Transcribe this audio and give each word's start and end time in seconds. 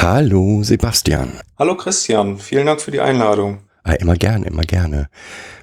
Hallo 0.00 0.62
Sebastian. 0.62 1.40
Hallo 1.58 1.76
Christian, 1.76 2.38
vielen 2.38 2.66
Dank 2.66 2.80
für 2.80 2.92
die 2.92 3.00
Einladung. 3.00 3.64
Ah, 3.82 3.94
immer 3.94 4.14
gerne, 4.14 4.46
immer 4.46 4.62
gerne. 4.62 5.08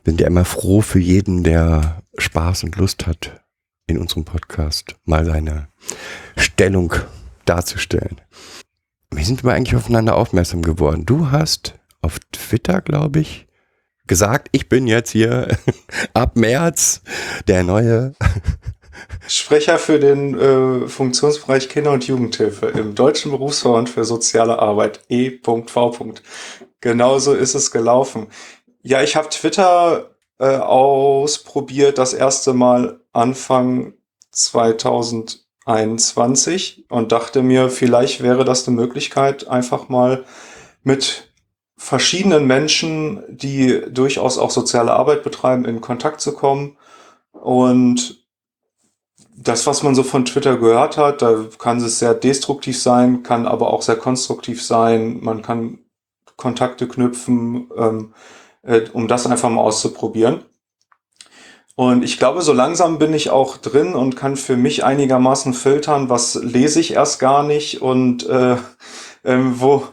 Wir 0.03 0.11
sind 0.11 0.20
ja 0.20 0.27
immer 0.27 0.44
froh 0.44 0.81
für 0.81 0.99
jeden, 0.99 1.44
der 1.44 2.02
Spaß 2.17 2.66
und 2.66 2.75
Lust 2.75 3.08
hat, 3.08 3.45
in 3.88 3.98
unserem 3.98 4.25
Podcast 4.25 4.98
mal 5.05 5.23
seine 5.23 5.70
Stellung 6.35 6.94
darzustellen. 7.45 8.20
Wie 9.09 9.23
sind 9.23 9.45
wir 9.45 9.53
eigentlich 9.53 9.77
aufeinander 9.77 10.17
aufmerksam 10.17 10.63
geworden? 10.63 11.05
Du 11.05 11.31
hast 11.31 11.75
auf 12.02 12.20
Twitter, 12.33 12.81
glaube 12.81 13.22
ich, 13.22 13.47
gesagt, 14.05 14.49
ich 14.52 14.67
bin 14.67 14.86
jetzt 14.86 15.11
hier 15.11 15.58
ab 16.13 16.36
März 16.36 17.03
der 17.47 17.63
neue 17.63 18.16
Sprecher 19.27 19.77
für 19.77 19.99
den 19.99 20.40
äh, 20.40 20.88
Funktionsbereich 20.88 21.70
Kinder- 21.70 21.91
und 21.91 22.08
Jugendhilfe 22.08 22.67
im 22.67 22.95
Deutschen 22.95 23.31
Berufsverband 23.31 23.90
für 23.90 24.05
soziale 24.05 24.59
Arbeit 24.59 25.02
E.V. 25.09 25.66
Genauso 26.81 27.34
ist 27.34 27.55
es 27.55 27.72
gelaufen. 27.72 28.27
Ja, 28.81 29.02
ich 29.02 29.16
habe 29.16 29.30
Twitter 29.30 30.12
äh, 30.39 30.58
ausprobiert 30.58 31.97
das 31.97 32.14
erste 32.14 32.53
Mal 32.53 33.00
Anfang 33.14 33.94
2021 34.31 36.86
und 36.89 37.12
dachte 37.12 37.41
mir, 37.41 37.69
vielleicht 37.69 38.22
wäre 38.22 38.45
das 38.45 38.67
eine 38.67 38.75
Möglichkeit, 38.75 39.47
einfach 39.47 39.89
mal 39.89 40.25
mit 40.84 41.31
verschiedenen 41.78 42.45
Menschen, 42.45 43.23
die 43.30 43.81
durchaus 43.89 44.38
auch 44.38 44.52
soziale 44.52 44.94
Arbeit 44.94 45.23
betreiben, 45.23 45.66
in 45.66 45.81
Kontakt 45.81 46.22
zu 46.22 46.34
kommen 46.34 46.78
und 47.31 48.25
das, 49.38 49.67
was 49.67 49.83
man 49.83 49.95
so 49.95 50.03
von 50.03 50.25
Twitter 50.25 50.58
gehört 50.58 50.97
hat, 50.97 51.22
da 51.22 51.45
kann 51.58 51.78
es 51.78 52.00
sehr 52.00 52.14
destruktiv 52.14 52.81
sein, 52.81 53.23
kann 53.23 53.45
aber 53.45 53.73
auch 53.73 53.81
sehr 53.81 53.97
konstruktiv 53.97 54.64
sein. 54.64 55.19
Man 55.22 55.41
kann 55.41 55.80
Kontakte 56.38 56.88
knüpfen, 56.88 57.69
ähm, 57.78 58.13
äh, 58.63 58.81
um 58.94 59.08
das 59.08 59.28
einfach 59.28 59.50
mal 59.50 59.61
auszuprobieren. 59.61 60.45
Und 61.75 62.03
ich 62.03 62.17
glaube, 62.17 62.41
so 62.41 62.53
langsam 62.53 63.00
bin 63.00 63.13
ich 63.13 63.30
auch 63.30 63.58
drin 63.58 63.95
und 63.95 64.16
kann 64.16 64.38
für 64.38 64.56
mich 64.56 64.86
einigermaßen 64.86 65.53
filtern, 65.53 66.09
was 66.09 66.36
lese 66.36 66.80
ich 66.80 66.94
erst 66.94 67.19
gar 67.19 67.44
nicht 67.44 67.81
und 67.81 68.25
äh, 68.28 68.56
ähm, 69.25 69.59
wo, 69.59 69.83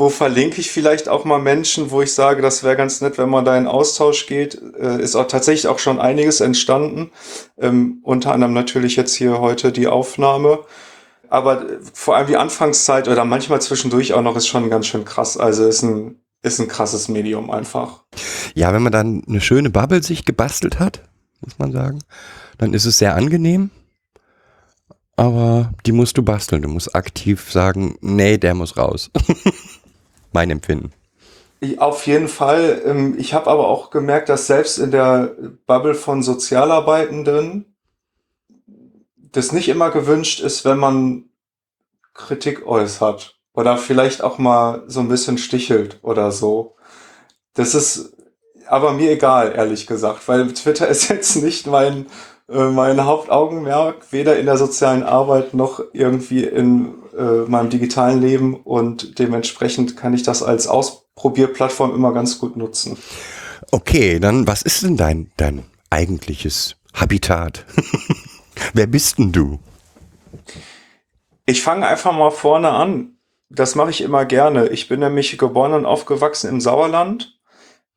wo 0.00 0.08
verlinke 0.08 0.60
ich 0.60 0.72
vielleicht 0.72 1.08
auch 1.08 1.24
mal 1.24 1.38
Menschen, 1.38 1.90
wo 1.90 2.02
ich 2.02 2.12
sage, 2.12 2.42
das 2.42 2.64
wäre 2.64 2.76
ganz 2.76 3.00
nett, 3.00 3.18
wenn 3.18 3.28
man 3.28 3.44
da 3.44 3.56
in 3.56 3.68
Austausch 3.68 4.26
geht. 4.26 4.60
Äh, 4.80 5.00
ist 5.00 5.14
auch 5.14 5.28
tatsächlich 5.28 5.68
auch 5.68 5.78
schon 5.78 6.00
einiges 6.00 6.40
entstanden. 6.40 7.10
Ähm, 7.58 8.00
unter 8.02 8.32
anderem 8.32 8.54
natürlich 8.54 8.96
jetzt 8.96 9.14
hier 9.14 9.40
heute 9.40 9.70
die 9.70 9.86
Aufnahme. 9.86 10.60
Aber 11.28 11.62
äh, 11.70 11.78
vor 11.92 12.16
allem 12.16 12.26
die 12.26 12.36
Anfangszeit 12.36 13.06
oder 13.06 13.24
manchmal 13.24 13.60
zwischendurch 13.60 14.14
auch 14.14 14.22
noch 14.22 14.36
ist 14.36 14.48
schon 14.48 14.70
ganz 14.70 14.86
schön 14.86 15.04
krass. 15.04 15.36
Also 15.36 15.66
ist 15.66 15.82
ein, 15.82 16.16
ist 16.42 16.58
ein 16.58 16.68
krasses 16.68 17.08
Medium 17.08 17.50
einfach. 17.50 18.02
Ja, 18.54 18.72
wenn 18.72 18.82
man 18.82 18.92
dann 18.92 19.22
eine 19.28 19.40
schöne 19.40 19.70
Bubble 19.70 20.02
sich 20.02 20.24
gebastelt 20.24 20.80
hat, 20.80 21.02
muss 21.42 21.58
man 21.58 21.72
sagen, 21.72 22.00
dann 22.58 22.74
ist 22.74 22.86
es 22.86 22.98
sehr 22.98 23.14
angenehm. 23.14 23.70
Aber 25.16 25.74
die 25.84 25.92
musst 25.92 26.16
du 26.16 26.22
basteln. 26.22 26.62
Du 26.62 26.68
musst 26.68 26.94
aktiv 26.94 27.52
sagen, 27.52 27.96
nee, 28.00 28.38
der 28.38 28.54
muss 28.54 28.78
raus. 28.78 29.10
mein 30.32 30.50
Empfinden. 30.50 30.92
Auf 31.78 32.06
jeden 32.06 32.28
Fall. 32.28 32.82
Ähm, 32.86 33.16
ich 33.18 33.34
habe 33.34 33.50
aber 33.50 33.68
auch 33.68 33.90
gemerkt, 33.90 34.28
dass 34.28 34.46
selbst 34.46 34.78
in 34.78 34.90
der 34.90 35.34
Bubble 35.66 35.94
von 35.94 36.22
Sozialarbeitenden 36.22 37.74
das 39.32 39.52
nicht 39.52 39.68
immer 39.68 39.90
gewünscht 39.90 40.40
ist, 40.40 40.64
wenn 40.64 40.78
man 40.78 41.24
Kritik 42.14 42.66
äußert 42.66 43.38
oder 43.52 43.76
vielleicht 43.76 44.22
auch 44.22 44.38
mal 44.38 44.82
so 44.86 45.00
ein 45.00 45.08
bisschen 45.08 45.38
stichelt 45.38 45.98
oder 46.02 46.32
so. 46.32 46.76
Das 47.54 47.74
ist 47.74 48.14
aber 48.66 48.92
mir 48.92 49.10
egal, 49.10 49.52
ehrlich 49.54 49.86
gesagt, 49.86 50.26
weil 50.28 50.52
Twitter 50.52 50.88
ist 50.88 51.08
jetzt 51.08 51.36
nicht 51.36 51.66
mein, 51.66 52.06
mein 52.50 53.04
Hauptaugenmerk, 53.04 54.12
weder 54.12 54.38
in 54.38 54.46
der 54.46 54.56
sozialen 54.56 55.04
Arbeit 55.04 55.54
noch 55.54 55.80
irgendwie 55.92 56.44
in 56.44 56.94
äh, 57.16 57.48
meinem 57.48 57.70
digitalen 57.70 58.20
Leben 58.20 58.56
und 58.56 59.18
dementsprechend 59.18 59.96
kann 59.96 60.14
ich 60.14 60.24
das 60.24 60.42
als 60.42 60.66
Ausprobierplattform 60.66 61.94
immer 61.94 62.12
ganz 62.12 62.38
gut 62.38 62.56
nutzen. 62.56 62.96
Okay, 63.70 64.18
dann 64.18 64.46
was 64.46 64.62
ist 64.62 64.82
denn 64.82 64.96
dein, 64.96 65.30
dein 65.36 65.64
eigentliches 65.90 66.76
Habitat? 66.92 67.64
Wer 68.74 68.88
bist 68.88 69.18
denn 69.18 69.30
du? 69.30 69.60
Ich 71.46 71.62
fange 71.62 71.86
einfach 71.86 72.12
mal 72.12 72.30
vorne 72.30 72.70
an. 72.70 73.16
Das 73.48 73.74
mache 73.74 73.90
ich 73.90 74.00
immer 74.00 74.24
gerne. 74.24 74.68
Ich 74.68 74.88
bin 74.88 75.00
nämlich 75.00 75.36
geboren 75.38 75.72
und 75.72 75.86
aufgewachsen 75.86 76.48
im 76.48 76.60
Sauerland. 76.60 77.38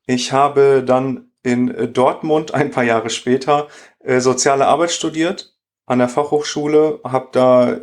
Ich 0.06 0.32
habe 0.32 0.84
dann 0.84 1.30
in 1.42 1.92
Dortmund 1.92 2.54
ein 2.54 2.70
paar 2.70 2.84
Jahre 2.84 3.10
später 3.10 3.68
äh, 4.04 4.20
soziale 4.20 4.66
Arbeit 4.66 4.90
studiert 4.90 5.54
an 5.86 5.98
der 5.98 6.08
Fachhochschule, 6.08 7.00
habe 7.04 7.28
da 7.32 7.76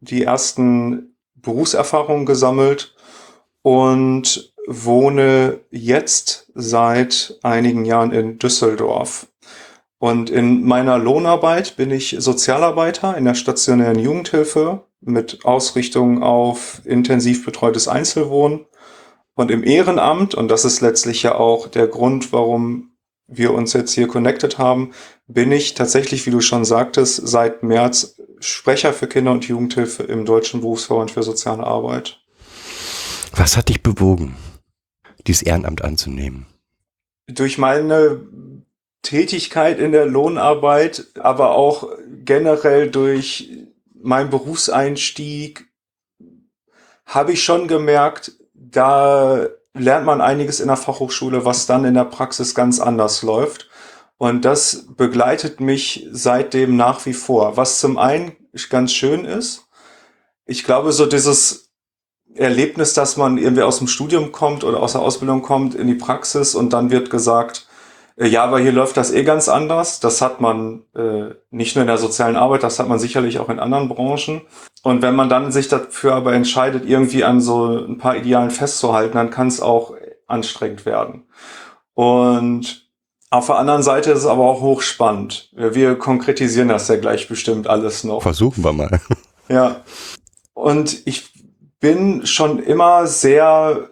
die 0.00 0.24
ersten 0.24 1.16
Berufserfahrungen 1.34 2.26
gesammelt 2.26 2.94
und 3.62 4.52
wohne 4.66 5.60
jetzt 5.70 6.50
seit 6.54 7.38
einigen 7.42 7.84
Jahren 7.84 8.12
in 8.12 8.38
Düsseldorf. 8.38 9.28
Und 9.98 10.30
in 10.30 10.64
meiner 10.64 10.98
Lohnarbeit 10.98 11.76
bin 11.76 11.90
ich 11.90 12.16
Sozialarbeiter 12.18 13.16
in 13.16 13.24
der 13.24 13.34
stationären 13.34 13.98
Jugendhilfe 13.98 14.84
mit 15.00 15.44
Ausrichtung 15.44 16.22
auf 16.22 16.82
intensiv 16.84 17.44
betreutes 17.44 17.88
Einzelwohnen. 17.88 18.66
Und 19.34 19.50
im 19.50 19.64
Ehrenamt, 19.64 20.34
und 20.34 20.48
das 20.48 20.64
ist 20.64 20.80
letztlich 20.80 21.22
ja 21.22 21.34
auch 21.34 21.68
der 21.68 21.88
Grund, 21.88 22.32
warum 22.32 22.92
wir 23.26 23.52
uns 23.54 23.72
jetzt 23.72 23.92
hier 23.92 24.08
connected 24.08 24.58
haben, 24.58 24.92
bin 25.28 25.52
ich 25.52 25.74
tatsächlich, 25.74 26.26
wie 26.26 26.30
du 26.30 26.40
schon 26.40 26.64
sagtest, 26.64 27.20
seit 27.28 27.62
März 27.62 28.16
Sprecher 28.40 28.92
für 28.92 29.06
Kinder- 29.06 29.32
und 29.32 29.46
Jugendhilfe 29.46 30.02
im 30.04 30.24
Deutschen 30.24 30.60
Berufsverband 30.60 31.10
für 31.10 31.22
soziale 31.22 31.64
Arbeit. 31.64 32.20
Was 33.32 33.56
hat 33.56 33.68
dich 33.68 33.82
bewogen, 33.82 34.36
dieses 35.26 35.42
Ehrenamt 35.42 35.82
anzunehmen? 35.82 36.46
Durch 37.26 37.58
meine 37.58 38.20
Tätigkeit 39.02 39.78
in 39.78 39.92
der 39.92 40.06
Lohnarbeit, 40.06 41.06
aber 41.18 41.50
auch 41.50 41.88
generell 42.24 42.90
durch 42.90 43.50
meinen 43.94 44.30
Berufseinstieg 44.30 45.66
habe 47.04 47.32
ich 47.32 47.42
schon 47.42 47.68
gemerkt, 47.68 48.32
da 48.54 49.46
lernt 49.74 50.06
man 50.06 50.20
einiges 50.20 50.60
in 50.60 50.68
der 50.68 50.76
Fachhochschule, 50.76 51.44
was 51.44 51.66
dann 51.66 51.84
in 51.84 51.94
der 51.94 52.04
Praxis 52.04 52.54
ganz 52.54 52.80
anders 52.80 53.22
läuft. 53.22 53.67
Und 54.18 54.44
das 54.44 54.86
begleitet 54.96 55.60
mich 55.60 56.06
seitdem 56.10 56.76
nach 56.76 57.06
wie 57.06 57.12
vor. 57.12 57.56
Was 57.56 57.80
zum 57.80 57.98
einen 57.98 58.32
ganz 58.68 58.92
schön 58.92 59.24
ist, 59.24 59.68
ich 60.44 60.64
glaube, 60.64 60.92
so 60.92 61.06
dieses 61.06 61.72
Erlebnis, 62.34 62.94
dass 62.94 63.16
man 63.16 63.38
irgendwie 63.38 63.62
aus 63.62 63.78
dem 63.78 63.86
Studium 63.86 64.32
kommt 64.32 64.64
oder 64.64 64.82
aus 64.82 64.92
der 64.92 65.02
Ausbildung 65.02 65.42
kommt 65.42 65.74
in 65.74 65.86
die 65.86 65.94
Praxis 65.94 66.54
und 66.54 66.72
dann 66.72 66.90
wird 66.90 67.10
gesagt, 67.10 67.68
äh, 68.16 68.26
ja, 68.26 68.44
aber 68.44 68.58
hier 68.58 68.72
läuft 68.72 68.96
das 68.96 69.12
eh 69.12 69.24
ganz 69.24 69.48
anders. 69.48 70.00
Das 70.00 70.20
hat 70.20 70.40
man 70.40 70.84
äh, 70.94 71.34
nicht 71.50 71.76
nur 71.76 71.82
in 71.82 71.88
der 71.88 71.98
sozialen 71.98 72.36
Arbeit, 72.36 72.62
das 72.62 72.78
hat 72.78 72.88
man 72.88 72.98
sicherlich 72.98 73.38
auch 73.38 73.48
in 73.48 73.60
anderen 73.60 73.88
Branchen. 73.88 74.42
Und 74.82 75.02
wenn 75.02 75.14
man 75.14 75.28
dann 75.28 75.52
sich 75.52 75.68
dafür 75.68 76.14
aber 76.14 76.32
entscheidet, 76.32 76.84
irgendwie 76.86 77.24
an 77.24 77.40
so 77.40 77.66
ein 77.66 77.98
paar 77.98 78.16
Idealen 78.16 78.50
festzuhalten, 78.50 79.14
dann 79.14 79.30
kann 79.30 79.48
es 79.48 79.60
auch 79.60 79.94
anstrengend 80.26 80.86
werden. 80.86 81.24
Und 81.94 82.87
auf 83.30 83.46
der 83.46 83.56
anderen 83.56 83.82
Seite 83.82 84.10
ist 84.12 84.20
es 84.20 84.26
aber 84.26 84.44
auch 84.44 84.60
hochspannend. 84.60 85.50
Wir 85.52 85.96
konkretisieren 85.96 86.68
das 86.68 86.88
ja 86.88 86.96
gleich 86.96 87.28
bestimmt 87.28 87.66
alles 87.66 88.04
noch. 88.04 88.22
Versuchen 88.22 88.64
wir 88.64 88.72
mal. 88.72 89.00
Ja. 89.50 89.80
Und 90.52 91.06
ich 91.06 91.32
bin 91.80 92.26
schon 92.26 92.62
immer 92.62 93.06
sehr 93.06 93.88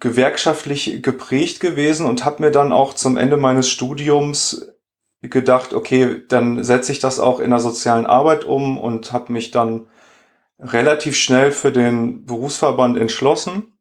gewerkschaftlich 0.00 1.04
geprägt 1.04 1.60
gewesen 1.60 2.04
und 2.04 2.24
habe 2.24 2.42
mir 2.42 2.50
dann 2.50 2.72
auch 2.72 2.94
zum 2.94 3.16
Ende 3.16 3.36
meines 3.36 3.68
Studiums 3.68 4.66
gedacht, 5.22 5.72
okay, 5.72 6.22
dann 6.28 6.64
setze 6.64 6.90
ich 6.90 6.98
das 6.98 7.20
auch 7.20 7.38
in 7.38 7.50
der 7.50 7.60
sozialen 7.60 8.06
Arbeit 8.06 8.44
um 8.44 8.76
und 8.76 9.12
habe 9.12 9.32
mich 9.32 9.52
dann 9.52 9.86
relativ 10.58 11.16
schnell 11.16 11.52
für 11.52 11.70
den 11.70 12.24
Berufsverband 12.24 12.98
entschlossen, 12.98 13.78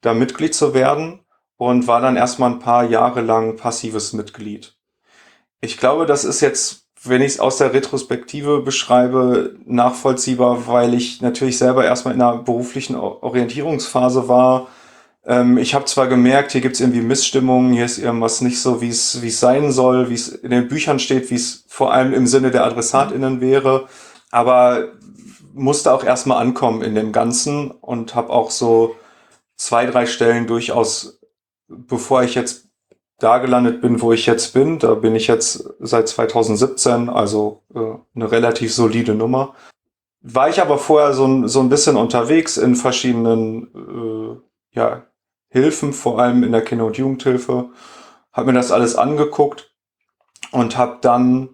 da 0.00 0.12
Mitglied 0.12 0.54
zu 0.54 0.74
werden 0.74 1.20
und 1.60 1.86
war 1.86 2.00
dann 2.00 2.16
erstmal 2.16 2.52
ein 2.52 2.58
paar 2.58 2.84
Jahre 2.84 3.20
lang 3.20 3.56
passives 3.56 4.14
Mitglied. 4.14 4.72
Ich 5.60 5.76
glaube, 5.76 6.06
das 6.06 6.24
ist 6.24 6.40
jetzt, 6.40 6.86
wenn 7.04 7.20
ich 7.20 7.32
es 7.32 7.40
aus 7.40 7.58
der 7.58 7.74
Retrospektive 7.74 8.62
beschreibe, 8.62 9.56
nachvollziehbar, 9.66 10.66
weil 10.66 10.94
ich 10.94 11.20
natürlich 11.20 11.58
selber 11.58 11.84
erstmal 11.84 12.14
in 12.14 12.22
einer 12.22 12.38
beruflichen 12.38 12.96
Orientierungsphase 12.96 14.26
war. 14.26 14.68
Ähm, 15.22 15.58
ich 15.58 15.74
habe 15.74 15.84
zwar 15.84 16.06
gemerkt, 16.06 16.52
hier 16.52 16.62
gibt 16.62 16.76
es 16.76 16.80
irgendwie 16.80 17.02
Missstimmungen, 17.02 17.74
hier 17.74 17.84
ist 17.84 17.98
irgendwas 17.98 18.40
nicht 18.40 18.58
so, 18.58 18.80
wie 18.80 18.88
es 18.88 19.20
wie 19.20 19.28
es 19.28 19.38
sein 19.38 19.70
soll, 19.70 20.08
wie 20.08 20.14
es 20.14 20.28
in 20.28 20.52
den 20.52 20.66
Büchern 20.66 20.98
steht, 20.98 21.30
wie 21.30 21.34
es 21.34 21.66
vor 21.68 21.92
allem 21.92 22.14
im 22.14 22.26
Sinne 22.26 22.50
der 22.50 22.64
AdressatInnen 22.64 23.42
wäre, 23.42 23.86
aber 24.30 24.92
musste 25.52 25.92
auch 25.92 26.04
erstmal 26.04 26.40
ankommen 26.40 26.80
in 26.80 26.94
dem 26.94 27.12
Ganzen 27.12 27.70
und 27.70 28.14
habe 28.14 28.30
auch 28.30 28.50
so 28.50 28.96
zwei, 29.58 29.84
drei 29.84 30.06
Stellen 30.06 30.46
durchaus, 30.46 31.19
bevor 31.70 32.22
ich 32.22 32.34
jetzt 32.34 32.70
da 33.18 33.38
gelandet 33.38 33.80
bin, 33.82 34.00
wo 34.00 34.12
ich 34.12 34.26
jetzt 34.26 34.54
bin, 34.54 34.78
da 34.78 34.94
bin 34.94 35.14
ich 35.14 35.26
jetzt 35.26 35.68
seit 35.78 36.08
2017, 36.08 37.08
also 37.08 37.62
äh, 37.74 37.78
eine 38.14 38.32
relativ 38.32 38.74
solide 38.74 39.14
Nummer. 39.14 39.54
War 40.22 40.48
ich 40.48 40.60
aber 40.60 40.78
vorher 40.78 41.12
so 41.12 41.26
ein, 41.26 41.48
so 41.48 41.60
ein 41.60 41.68
bisschen 41.68 41.96
unterwegs 41.96 42.56
in 42.56 42.74
verschiedenen 42.74 43.68
äh, 43.74 44.76
ja, 44.76 45.06
Hilfen, 45.48 45.92
vor 45.92 46.18
allem 46.18 46.42
in 46.42 46.52
der 46.52 46.64
Kinder- 46.64 46.86
und 46.86 46.96
Jugendhilfe, 46.96 47.70
habe 48.32 48.52
mir 48.52 48.58
das 48.58 48.72
alles 48.72 48.96
angeguckt 48.96 49.74
und 50.52 50.76
habe 50.76 50.98
dann 51.00 51.50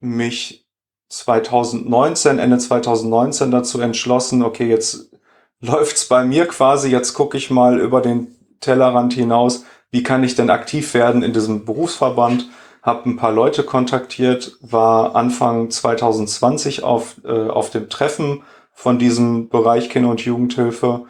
mich 0.00 0.68
2019, 1.08 2.38
Ende 2.38 2.58
2019 2.58 3.50
dazu 3.50 3.80
entschlossen, 3.80 4.42
okay, 4.42 4.68
jetzt 4.68 5.10
läuft's 5.60 6.06
bei 6.06 6.24
mir 6.24 6.46
quasi, 6.46 6.88
jetzt 6.90 7.14
gucke 7.14 7.36
ich 7.36 7.50
mal 7.50 7.80
über 7.80 8.00
den 8.00 8.36
Tellerrand 8.60 9.12
hinaus, 9.12 9.64
wie 9.90 10.02
kann 10.02 10.22
ich 10.22 10.34
denn 10.34 10.50
aktiv 10.50 10.94
werden 10.94 11.22
in 11.22 11.32
diesem 11.32 11.64
Berufsverband, 11.64 12.48
habe 12.82 13.10
ein 13.10 13.16
paar 13.16 13.32
Leute 13.32 13.62
kontaktiert, 13.62 14.56
war 14.60 15.14
Anfang 15.14 15.70
2020 15.70 16.82
auf, 16.82 17.16
äh, 17.24 17.48
auf 17.48 17.70
dem 17.70 17.88
Treffen 17.88 18.42
von 18.72 18.98
diesem 18.98 19.48
Bereich 19.48 19.90
Kinder- 19.90 20.10
und 20.10 20.24
Jugendhilfe. 20.24 21.04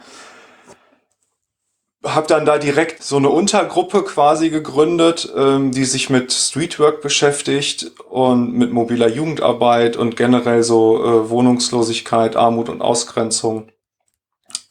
Habe 2.04 2.26
dann 2.26 2.46
da 2.46 2.58
direkt 2.58 3.02
so 3.02 3.18
eine 3.18 3.28
Untergruppe 3.28 4.02
quasi 4.02 4.48
gegründet, 4.48 5.32
ähm, 5.36 5.70
die 5.70 5.84
sich 5.84 6.08
mit 6.10 6.32
Streetwork 6.32 7.02
beschäftigt 7.02 7.92
und 8.08 8.54
mit 8.54 8.72
mobiler 8.72 9.08
Jugendarbeit 9.08 9.96
und 9.96 10.16
generell 10.16 10.62
so 10.62 11.04
äh, 11.04 11.30
Wohnungslosigkeit, 11.30 12.36
Armut 12.36 12.70
und 12.70 12.80
Ausgrenzung. 12.80 13.70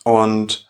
Und 0.04 0.69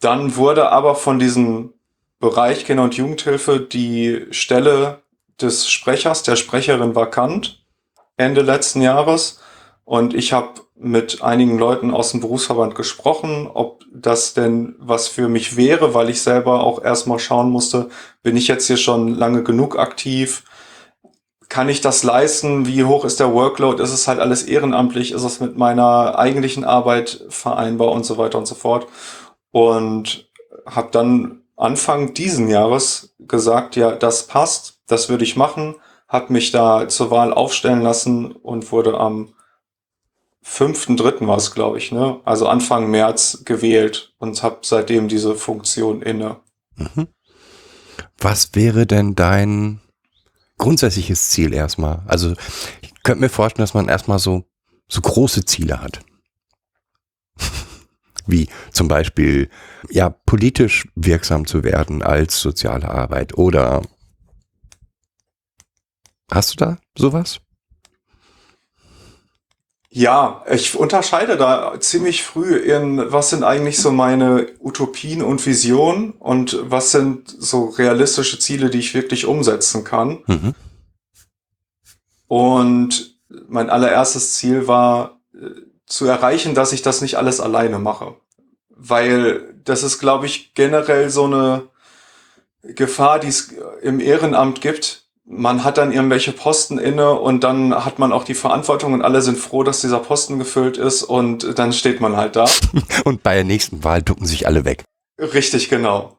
dann 0.00 0.36
wurde 0.36 0.70
aber 0.70 0.94
von 0.94 1.18
diesem 1.18 1.72
Bereich 2.18 2.64
Kinder- 2.64 2.84
und 2.84 2.94
Jugendhilfe 2.94 3.60
die 3.60 4.26
Stelle 4.30 5.02
des 5.40 5.68
Sprechers, 5.68 6.22
der 6.22 6.36
Sprecherin 6.36 6.94
vakant 6.94 7.64
Ende 8.16 8.42
letzten 8.42 8.80
Jahres. 8.80 9.40
Und 9.84 10.14
ich 10.14 10.32
habe 10.32 10.60
mit 10.76 11.22
einigen 11.22 11.58
Leuten 11.58 11.92
aus 11.92 12.10
dem 12.12 12.20
Berufsverband 12.20 12.74
gesprochen, 12.74 13.48
ob 13.52 13.84
das 13.92 14.34
denn 14.34 14.74
was 14.78 15.08
für 15.08 15.28
mich 15.28 15.56
wäre, 15.56 15.94
weil 15.94 16.10
ich 16.10 16.22
selber 16.22 16.64
auch 16.64 16.82
erstmal 16.82 17.18
schauen 17.18 17.50
musste, 17.50 17.88
bin 18.22 18.36
ich 18.36 18.48
jetzt 18.48 18.66
hier 18.66 18.76
schon 18.76 19.14
lange 19.14 19.42
genug 19.42 19.78
aktiv? 19.78 20.44
Kann 21.48 21.68
ich 21.68 21.82
das 21.82 22.02
leisten? 22.02 22.66
Wie 22.66 22.84
hoch 22.84 23.04
ist 23.04 23.20
der 23.20 23.34
Workload? 23.34 23.82
Ist 23.82 23.92
es 23.92 24.08
halt 24.08 24.18
alles 24.18 24.42
ehrenamtlich? 24.42 25.12
Ist 25.12 25.24
es 25.24 25.40
mit 25.40 25.56
meiner 25.58 26.18
eigentlichen 26.18 26.64
Arbeit 26.64 27.24
vereinbar 27.28 27.90
und 27.92 28.06
so 28.06 28.16
weiter 28.16 28.38
und 28.38 28.46
so 28.46 28.54
fort? 28.54 28.86
Und 29.52 30.28
habe 30.66 30.88
dann 30.90 31.42
Anfang 31.56 32.14
diesen 32.14 32.48
Jahres 32.48 33.14
gesagt, 33.20 33.76
ja, 33.76 33.92
das 33.92 34.26
passt, 34.26 34.80
das 34.86 35.08
würde 35.08 35.24
ich 35.24 35.36
machen, 35.36 35.76
habe 36.08 36.32
mich 36.32 36.50
da 36.50 36.88
zur 36.88 37.10
Wahl 37.10 37.32
aufstellen 37.32 37.82
lassen 37.82 38.32
und 38.32 38.72
wurde 38.72 38.98
am 38.98 39.34
fünften 40.42 40.96
dritten 40.96 41.28
war 41.28 41.36
es, 41.36 41.54
glaube 41.54 41.78
ich, 41.78 41.92
ne? 41.92 42.20
Also 42.24 42.48
Anfang 42.48 42.90
März 42.90 43.42
gewählt 43.44 44.12
und 44.18 44.42
habe 44.42 44.58
seitdem 44.62 45.08
diese 45.08 45.36
Funktion 45.36 46.02
inne. 46.02 46.40
Mhm. 46.74 47.06
Was 48.18 48.54
wäre 48.54 48.86
denn 48.86 49.14
dein 49.14 49.80
grundsätzliches 50.58 51.30
Ziel 51.30 51.54
erstmal? 51.54 52.02
Also 52.06 52.34
ich 52.80 53.02
könnte 53.02 53.20
mir 53.20 53.28
vorstellen, 53.28 53.62
dass 53.62 53.74
man 53.74 53.88
erstmal 53.88 54.18
so, 54.18 54.44
so 54.88 55.00
große 55.00 55.44
Ziele 55.44 55.80
hat. 55.80 56.00
Wie 58.26 58.48
zum 58.72 58.88
Beispiel, 58.88 59.48
ja, 59.90 60.10
politisch 60.10 60.88
wirksam 60.94 61.46
zu 61.46 61.64
werden 61.64 62.02
als 62.02 62.38
soziale 62.40 62.88
Arbeit 62.88 63.36
oder 63.36 63.82
hast 66.30 66.52
du 66.52 66.56
da 66.56 66.78
sowas? 66.96 67.40
Ja, 69.94 70.42
ich 70.50 70.74
unterscheide 70.74 71.36
da 71.36 71.78
ziemlich 71.78 72.22
früh 72.22 72.56
in, 72.56 73.12
was 73.12 73.28
sind 73.28 73.44
eigentlich 73.44 73.78
so 73.78 73.92
meine 73.92 74.46
Utopien 74.58 75.20
und 75.20 75.44
Visionen 75.44 76.12
und 76.12 76.58
was 76.62 76.92
sind 76.92 77.28
so 77.28 77.66
realistische 77.66 78.38
Ziele, 78.38 78.70
die 78.70 78.78
ich 78.78 78.94
wirklich 78.94 79.26
umsetzen 79.26 79.84
kann. 79.84 80.20
Mhm. 80.26 80.54
Und 82.26 83.18
mein 83.48 83.68
allererstes 83.68 84.32
Ziel 84.32 84.66
war 84.66 85.20
äh, 85.34 85.50
zu 85.92 86.06
erreichen, 86.06 86.54
dass 86.54 86.72
ich 86.72 86.82
das 86.82 87.02
nicht 87.02 87.16
alles 87.16 87.40
alleine 87.40 87.78
mache. 87.78 88.14
Weil 88.70 89.54
das 89.64 89.82
ist, 89.82 89.98
glaube 89.98 90.26
ich, 90.26 90.54
generell 90.54 91.10
so 91.10 91.24
eine 91.24 91.68
Gefahr, 92.62 93.18
die 93.18 93.28
es 93.28 93.54
im 93.82 94.00
Ehrenamt 94.00 94.60
gibt, 94.60 95.02
man 95.24 95.62
hat 95.64 95.78
dann 95.78 95.92
irgendwelche 95.92 96.32
Posten 96.32 96.78
inne 96.78 97.12
und 97.12 97.44
dann 97.44 97.84
hat 97.84 97.98
man 97.98 98.12
auch 98.12 98.24
die 98.24 98.34
Verantwortung 98.34 98.92
und 98.92 99.02
alle 99.02 99.22
sind 99.22 99.38
froh, 99.38 99.62
dass 99.62 99.80
dieser 99.80 100.00
Posten 100.00 100.38
gefüllt 100.38 100.78
ist 100.78 101.02
und 101.02 101.58
dann 101.58 101.72
steht 101.72 102.00
man 102.00 102.16
halt 102.16 102.36
da. 102.36 102.46
und 103.04 103.22
bei 103.22 103.34
der 103.34 103.44
nächsten 103.44 103.84
Wahl 103.84 104.02
ducken 104.02 104.26
sich 104.26 104.46
alle 104.46 104.64
weg. 104.64 104.82
Richtig, 105.20 105.68
genau. 105.68 106.16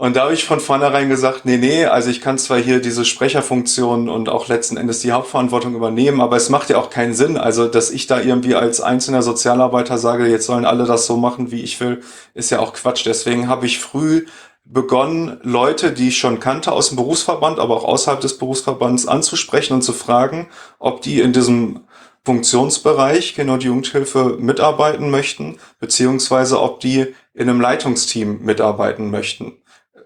Und 0.00 0.16
da 0.16 0.22
habe 0.22 0.32
ich 0.32 0.46
von 0.46 0.60
vornherein 0.60 1.10
gesagt, 1.10 1.44
nee, 1.44 1.58
nee, 1.58 1.84
also 1.84 2.08
ich 2.08 2.22
kann 2.22 2.38
zwar 2.38 2.56
hier 2.56 2.80
diese 2.80 3.04
Sprecherfunktion 3.04 4.08
und 4.08 4.30
auch 4.30 4.48
letzten 4.48 4.78
Endes 4.78 5.00
die 5.00 5.12
Hauptverantwortung 5.12 5.74
übernehmen, 5.74 6.22
aber 6.22 6.36
es 6.36 6.48
macht 6.48 6.70
ja 6.70 6.78
auch 6.78 6.88
keinen 6.88 7.12
Sinn. 7.12 7.36
Also, 7.36 7.68
dass 7.68 7.90
ich 7.90 8.06
da 8.06 8.18
irgendwie 8.18 8.54
als 8.54 8.80
einzelner 8.80 9.20
Sozialarbeiter 9.20 9.98
sage, 9.98 10.26
jetzt 10.26 10.46
sollen 10.46 10.64
alle 10.64 10.86
das 10.86 11.04
so 11.04 11.18
machen, 11.18 11.50
wie 11.50 11.60
ich 11.60 11.78
will, 11.80 12.00
ist 12.32 12.48
ja 12.48 12.60
auch 12.60 12.72
Quatsch. 12.72 13.04
Deswegen 13.04 13.46
habe 13.46 13.66
ich 13.66 13.78
früh 13.78 14.24
begonnen, 14.64 15.38
Leute, 15.42 15.92
die 15.92 16.08
ich 16.08 16.16
schon 16.16 16.40
kannte 16.40 16.72
aus 16.72 16.88
dem 16.88 16.96
Berufsverband, 16.96 17.58
aber 17.58 17.76
auch 17.76 17.84
außerhalb 17.84 18.22
des 18.22 18.38
Berufsverbands 18.38 19.06
anzusprechen 19.06 19.74
und 19.74 19.82
zu 19.82 19.92
fragen, 19.92 20.48
ob 20.78 21.02
die 21.02 21.20
in 21.20 21.34
diesem 21.34 21.80
Funktionsbereich 22.24 23.34
Kinder- 23.34 23.52
und 23.52 23.64
Jugendhilfe 23.64 24.38
mitarbeiten 24.40 25.10
möchten, 25.10 25.58
beziehungsweise 25.78 26.58
ob 26.58 26.80
die 26.80 27.14
in 27.34 27.50
einem 27.50 27.60
Leitungsteam 27.60 28.40
mitarbeiten 28.40 29.10
möchten. 29.10 29.58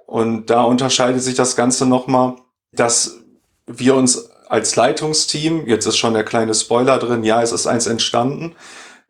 Und 0.07 0.51
da 0.51 0.63
unterscheidet 0.63 1.23
sich 1.23 1.35
das 1.35 1.57
Ganze 1.57 1.87
nochmal, 1.87 2.37
dass 2.73 3.21
wir 3.67 3.95
uns 3.95 4.31
als 4.49 4.77
Leitungsteam, 4.77 5.67
jetzt 5.67 5.87
ist 5.87 5.97
schon 5.97 6.15
der 6.15 6.25
kleine 6.25 6.55
Spoiler 6.55 6.99
drin, 6.99 7.25
ja, 7.25 7.43
es 7.43 7.53
ist 7.53 7.67
eins 7.67 7.87
entstanden, 7.87 8.55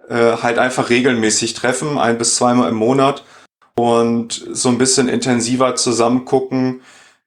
äh, 0.08 0.36
halt 0.42 0.58
einfach 0.58 0.90
regelmäßig 0.90 1.54
treffen, 1.54 1.98
ein 1.98 2.18
bis 2.18 2.36
zweimal 2.36 2.70
im 2.70 2.76
Monat 2.76 3.24
und 3.76 4.46
so 4.52 4.68
ein 4.68 4.78
bisschen 4.78 5.08
intensiver 5.08 5.74
zusammen 5.74 6.24
gucken, 6.24 6.82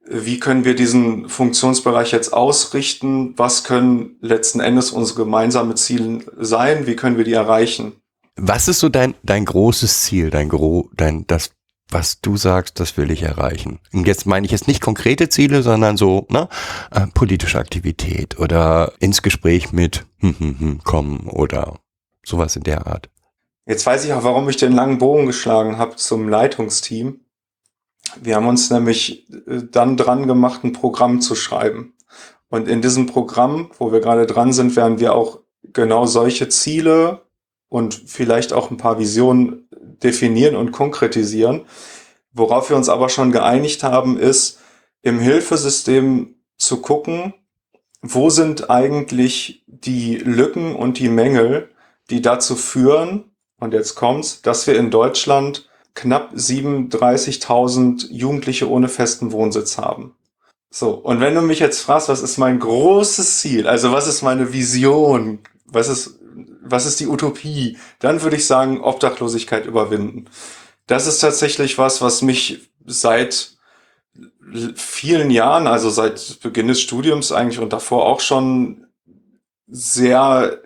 wie 0.09 0.39
können 0.39 0.63
wir 0.63 0.75
diesen 0.75 1.27
Funktionsbereich 1.27 2.11
jetzt 2.11 2.33
ausrichten, 2.33 3.33
was 3.37 3.63
können 3.63 4.15
letzten 4.21 4.61
Endes 4.61 4.91
unsere 4.91 5.23
gemeinsamen 5.23 5.75
Ziele 5.75 6.19
sein, 6.39 6.87
wie 6.87 6.95
können 6.95 7.17
wir 7.17 7.25
die 7.25 7.33
erreichen. 7.33 7.93
Was 8.37 8.67
ist 8.67 8.79
so 8.79 8.87
dein, 8.87 9.15
dein 9.23 9.45
großes 9.45 10.03
Ziel, 10.03 10.29
dein, 10.29 10.47
gro 10.47 10.89
dein, 10.95 11.27
das, 11.27 11.51
was 11.89 12.19
du 12.21 12.37
sagst, 12.37 12.79
das 12.79 12.97
will 12.97 13.11
ich 13.11 13.23
erreichen? 13.23 13.79
Und 13.93 14.07
jetzt 14.07 14.25
meine 14.25 14.45
ich 14.45 14.51
jetzt 14.51 14.67
nicht 14.67 14.81
konkrete 14.81 15.29
Ziele, 15.29 15.61
sondern 15.63 15.97
so, 15.97 16.27
ne, 16.29 16.49
äh, 16.91 17.07
politische 17.13 17.59
Aktivität 17.59 18.39
oder 18.39 18.93
ins 18.99 19.21
Gespräch 19.21 19.71
mit 19.71 20.05
hm, 20.19 20.35
hm, 20.37 20.59
hm, 20.59 20.83
kommen 20.83 21.27
oder 21.27 21.79
sowas 22.25 22.55
in 22.55 22.63
der 22.63 22.87
Art. 22.87 23.09
Jetzt 23.65 23.85
weiß 23.85 24.05
ich 24.05 24.13
auch, 24.13 24.23
warum 24.23 24.47
ich 24.49 24.57
den 24.57 24.73
langen 24.73 24.97
Bogen 24.97 25.25
geschlagen 25.25 25.77
habe 25.77 25.95
zum 25.95 26.29
Leitungsteam. 26.29 27.21
Wir 28.21 28.35
haben 28.35 28.47
uns 28.47 28.69
nämlich 28.69 29.29
äh, 29.47 29.63
dann 29.69 29.97
dran 29.97 30.27
gemacht, 30.27 30.63
ein 30.63 30.73
Programm 30.73 31.21
zu 31.21 31.35
schreiben. 31.35 31.93
Und 32.49 32.67
in 32.67 32.81
diesem 32.81 33.07
Programm, 33.07 33.71
wo 33.77 33.91
wir 33.91 33.99
gerade 33.99 34.25
dran 34.25 34.53
sind, 34.53 34.75
werden 34.75 34.99
wir 34.99 35.13
auch 35.13 35.39
genau 35.63 36.05
solche 36.05 36.47
Ziele 36.47 37.27
und 37.69 37.93
vielleicht 37.93 38.53
auch 38.53 38.71
ein 38.71 38.77
paar 38.77 38.99
Visionen 38.99 39.66
definieren 40.03 40.55
und 40.55 40.71
konkretisieren. 40.71 41.65
Worauf 42.33 42.69
wir 42.69 42.77
uns 42.77 42.89
aber 42.89 43.09
schon 43.09 43.31
geeinigt 43.31 43.83
haben, 43.83 44.17
ist 44.17 44.59
im 45.01 45.19
Hilfesystem 45.19 46.35
zu 46.57 46.81
gucken, 46.81 47.33
wo 48.01 48.29
sind 48.29 48.69
eigentlich 48.69 49.63
die 49.67 50.17
Lücken 50.17 50.75
und 50.75 50.99
die 50.99 51.09
Mängel, 51.09 51.69
die 52.09 52.21
dazu 52.21 52.55
führen, 52.55 53.31
und 53.59 53.73
jetzt 53.73 53.95
kommt's, 53.95 54.41
dass 54.41 54.67
wir 54.67 54.77
in 54.77 54.91
Deutschland 54.91 55.67
knapp 55.95 56.33
37.000 56.33 58.11
Jugendliche 58.11 58.69
ohne 58.69 58.87
festen 58.87 59.31
Wohnsitz 59.31 59.79
haben. 59.79 60.13
So, 60.69 60.91
und 60.91 61.21
wenn 61.21 61.33
du 61.33 61.41
mich 61.41 61.59
jetzt 61.59 61.81
fragst, 61.81 62.07
was 62.07 62.21
ist 62.21 62.37
mein 62.37 62.59
großes 62.59 63.39
Ziel, 63.39 63.67
also 63.67 63.91
was 63.91 64.07
ist 64.07 64.21
meine 64.21 64.53
Vision, 64.53 65.39
was 65.67 65.87
ist, 65.89 66.19
was 66.61 66.85
ist 66.85 66.99
die 66.99 67.07
Utopie, 67.07 67.77
dann 67.99 68.21
würde 68.21 68.35
ich 68.35 68.45
sagen, 68.45 68.81
Obdachlosigkeit 68.81 69.65
überwinden. 69.65 70.25
Das 70.85 71.07
ist 71.07 71.19
tatsächlich 71.19 71.77
was, 71.77 72.01
was 72.01 72.21
mich 72.21 72.69
seit 72.85 73.57
vielen 74.75 75.29
Jahren, 75.29 75.67
also 75.67 75.89
seit 75.89 76.39
Beginn 76.41 76.67
des 76.69 76.81
Studiums 76.81 77.31
eigentlich 77.31 77.59
und 77.59 77.73
davor 77.73 78.05
auch 78.05 78.21
schon 78.21 78.87
sehr 79.67 80.61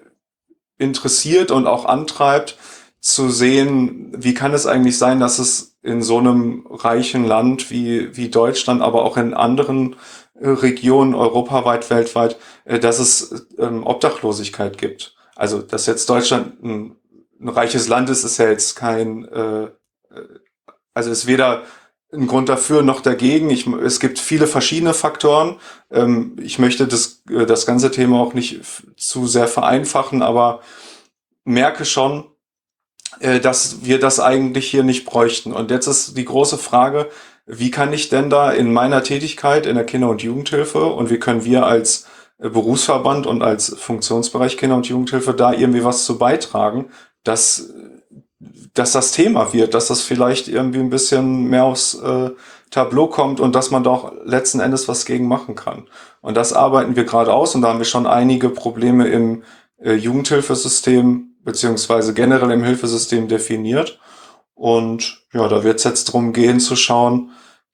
interessiert 0.77 1.51
und 1.51 1.67
auch 1.67 1.85
antreibt, 1.85 2.57
zu 2.99 3.29
sehen, 3.29 4.13
wie 4.15 4.35
kann 4.35 4.53
es 4.53 4.67
eigentlich 4.67 4.97
sein, 4.99 5.19
dass 5.19 5.39
es 5.39 5.75
in 5.81 6.03
so 6.03 6.19
einem 6.19 6.67
reichen 6.69 7.25
Land 7.25 7.71
wie, 7.71 8.15
wie 8.15 8.29
Deutschland, 8.29 8.81
aber 8.83 9.03
auch 9.03 9.17
in 9.17 9.33
anderen 9.33 9.95
Regionen, 10.49 11.15
europaweit, 11.15 11.89
weltweit, 11.89 12.37
äh, 12.65 12.79
dass 12.79 12.99
es 12.99 13.47
ähm, 13.57 13.85
Obdachlosigkeit 13.85 14.77
gibt. 14.77 15.15
Also, 15.35 15.61
dass 15.61 15.85
jetzt 15.85 16.09
Deutschland 16.09 16.63
ein, 16.63 16.95
ein 17.39 17.49
reiches 17.49 17.87
Land 17.87 18.09
ist, 18.09 18.23
ist 18.23 18.37
ja 18.37 18.49
jetzt 18.49 18.75
kein, 18.75 19.25
äh, 19.25 19.63
äh 19.63 19.69
also 20.93 21.09
ist 21.09 21.25
weder 21.25 21.63
ein 22.13 22.27
Grund 22.27 22.49
dafür 22.49 22.81
noch 22.81 22.99
dagegen. 22.99 23.49
Ich, 23.49 23.65
es 23.67 24.01
gibt 24.01 24.19
viele 24.19 24.45
verschiedene 24.45 24.93
Faktoren. 24.93 25.59
Ähm, 25.89 26.35
ich 26.41 26.59
möchte 26.59 26.87
das, 26.87 27.23
das 27.25 27.65
ganze 27.65 27.91
Thema 27.91 28.19
auch 28.19 28.33
nicht 28.33 28.59
zu 28.97 29.27
sehr 29.27 29.47
vereinfachen, 29.47 30.21
aber 30.21 30.61
merke 31.45 31.85
schon, 31.85 32.25
äh, 33.19 33.39
dass 33.39 33.85
wir 33.85 33.99
das 33.99 34.19
eigentlich 34.19 34.69
hier 34.69 34.83
nicht 34.83 35.05
bräuchten. 35.05 35.53
Und 35.53 35.71
jetzt 35.71 35.87
ist 35.87 36.17
die 36.17 36.25
große 36.25 36.57
Frage, 36.57 37.09
wie 37.45 37.71
kann 37.71 37.93
ich 37.93 38.09
denn 38.09 38.29
da 38.29 38.51
in 38.51 38.71
meiner 38.71 39.03
Tätigkeit 39.03 39.65
in 39.65 39.75
der 39.75 39.85
Kinder- 39.85 40.09
und 40.09 40.21
Jugendhilfe 40.21 40.85
und 40.85 41.09
wie 41.09 41.19
können 41.19 41.43
wir 41.43 41.65
als 41.65 42.07
äh, 42.39 42.49
Berufsverband 42.49 43.27
und 43.27 43.41
als 43.41 43.75
Funktionsbereich 43.77 44.57
Kinder- 44.57 44.75
und 44.75 44.87
Jugendhilfe 44.87 45.33
da 45.33 45.53
irgendwie 45.53 45.83
was 45.83 46.05
zu 46.05 46.17
beitragen, 46.17 46.89
dass, 47.23 47.73
dass 48.73 48.91
das 48.91 49.11
Thema 49.11 49.53
wird, 49.53 49.73
dass 49.73 49.87
das 49.87 50.01
vielleicht 50.01 50.47
irgendwie 50.47 50.79
ein 50.79 50.89
bisschen 50.89 51.49
mehr 51.49 51.65
aufs 51.65 51.95
äh, 51.95 52.31
Tableau 52.69 53.07
kommt 53.07 53.39
und 53.39 53.53
dass 53.53 53.69
man 53.69 53.83
doch 53.83 54.13
letzten 54.23 54.61
Endes 54.61 54.87
was 54.87 55.05
gegen 55.05 55.27
machen 55.27 55.55
kann. 55.55 55.87
Und 56.21 56.37
das 56.37 56.53
arbeiten 56.53 56.95
wir 56.95 57.03
gerade 57.03 57.33
aus 57.33 57.53
und 57.53 57.61
da 57.61 57.69
haben 57.69 57.79
wir 57.79 57.85
schon 57.85 58.07
einige 58.07 58.49
Probleme 58.49 59.07
im 59.07 59.43
äh, 59.77 59.93
Jugendhilfesystem 59.93 61.35
beziehungsweise 61.43 62.13
generell 62.13 62.51
im 62.51 62.63
Hilfesystem 62.63 63.27
definiert. 63.27 63.99
Und 64.53 65.25
ja, 65.33 65.47
da 65.47 65.63
wird 65.63 65.77
es 65.77 65.83
jetzt 65.83 66.09
darum 66.09 66.33
gehen 66.33 66.59
zu 66.59 66.75
schauen, 66.75 67.31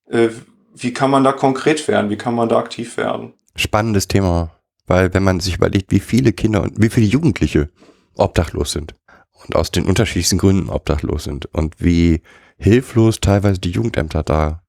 äh, 0.09 0.29
wie 0.73 0.93
kann 0.93 1.11
man 1.11 1.23
da 1.23 1.31
konkret 1.31 1.87
werden, 1.87 2.09
wie 2.09 2.17
kann 2.17 2.35
man 2.35 2.49
da 2.49 2.57
aktiv 2.57 2.97
werden. 2.97 3.33
Spannendes 3.55 4.07
Thema, 4.07 4.51
weil 4.85 5.13
wenn 5.13 5.23
man 5.23 5.39
sich 5.39 5.55
überlegt, 5.55 5.91
wie 5.91 5.99
viele 5.99 6.33
Kinder 6.33 6.61
und 6.61 6.81
wie 6.81 6.89
viele 6.89 7.07
Jugendliche 7.07 7.69
obdachlos 8.15 8.71
sind 8.71 8.95
und 9.31 9.55
aus 9.55 9.71
den 9.71 9.85
unterschiedlichsten 9.85 10.37
Gründen 10.37 10.69
obdachlos 10.69 11.23
sind 11.23 11.47
und 11.47 11.75
wie 11.79 12.21
hilflos 12.57 13.19
teilweise 13.19 13.59
die 13.59 13.71
Jugendämter 13.71 14.23
da 14.23 14.63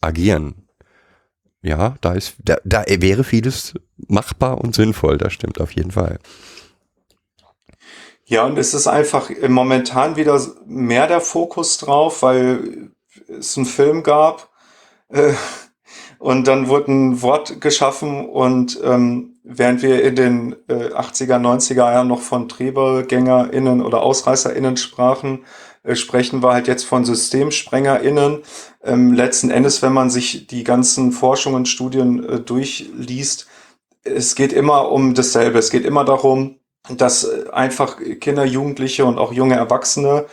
agieren. 0.00 0.68
Ja, 1.62 1.96
da 2.00 2.12
ist, 2.12 2.36
da, 2.38 2.56
da 2.64 2.84
wäre 2.86 3.24
vieles 3.24 3.74
machbar 4.06 4.58
und 4.58 4.74
sinnvoll, 4.74 5.18
das 5.18 5.32
stimmt 5.32 5.60
auf 5.60 5.72
jeden 5.72 5.90
Fall. 5.90 6.18
Ja, 8.30 8.44
und 8.44 8.58
es 8.58 8.74
ist 8.74 8.86
einfach 8.86 9.30
momentan 9.48 10.16
wieder 10.16 10.38
mehr 10.66 11.06
der 11.06 11.22
Fokus 11.22 11.78
drauf, 11.78 12.20
weil 12.20 12.90
es 13.26 13.56
einen 13.56 13.64
Film 13.64 14.02
gab 14.02 14.50
äh, 15.08 15.32
und 16.18 16.46
dann 16.46 16.68
wurde 16.68 16.92
ein 16.92 17.22
Wort 17.22 17.62
geschaffen 17.62 18.28
und 18.28 18.78
ähm, 18.84 19.38
während 19.44 19.80
wir 19.80 20.04
in 20.04 20.14
den 20.14 20.56
äh, 20.68 20.90
80er, 20.92 21.38
90er 21.38 21.76
Jahren 21.76 22.08
noch 22.08 22.20
von 22.20 22.50
TrebergängerInnen 22.50 23.80
oder 23.80 24.02
AusreißerInnen 24.02 24.76
sprachen, 24.76 25.46
äh, 25.82 25.96
sprechen 25.96 26.42
wir 26.42 26.52
halt 26.52 26.68
jetzt 26.68 26.84
von 26.84 27.06
SystemsprengerInnen. 27.06 28.42
Ähm, 28.84 29.14
letzten 29.14 29.50
Endes, 29.50 29.80
wenn 29.80 29.94
man 29.94 30.10
sich 30.10 30.46
die 30.46 30.64
ganzen 30.64 31.12
Forschungen, 31.12 31.64
Studien 31.64 32.22
äh, 32.28 32.40
durchliest, 32.40 33.46
es 34.04 34.34
geht 34.34 34.52
immer 34.52 34.90
um 34.90 35.14
dasselbe. 35.14 35.58
Es 35.58 35.70
geht 35.70 35.86
immer 35.86 36.04
darum, 36.04 36.57
dass 36.88 37.24
äh, 37.24 37.50
einfach 37.52 37.98
Kinder, 38.20 38.44
Jugendliche 38.44 39.04
und 39.04 39.18
auch 39.18 39.32
junge 39.32 39.54
Erwachsene 39.54 40.26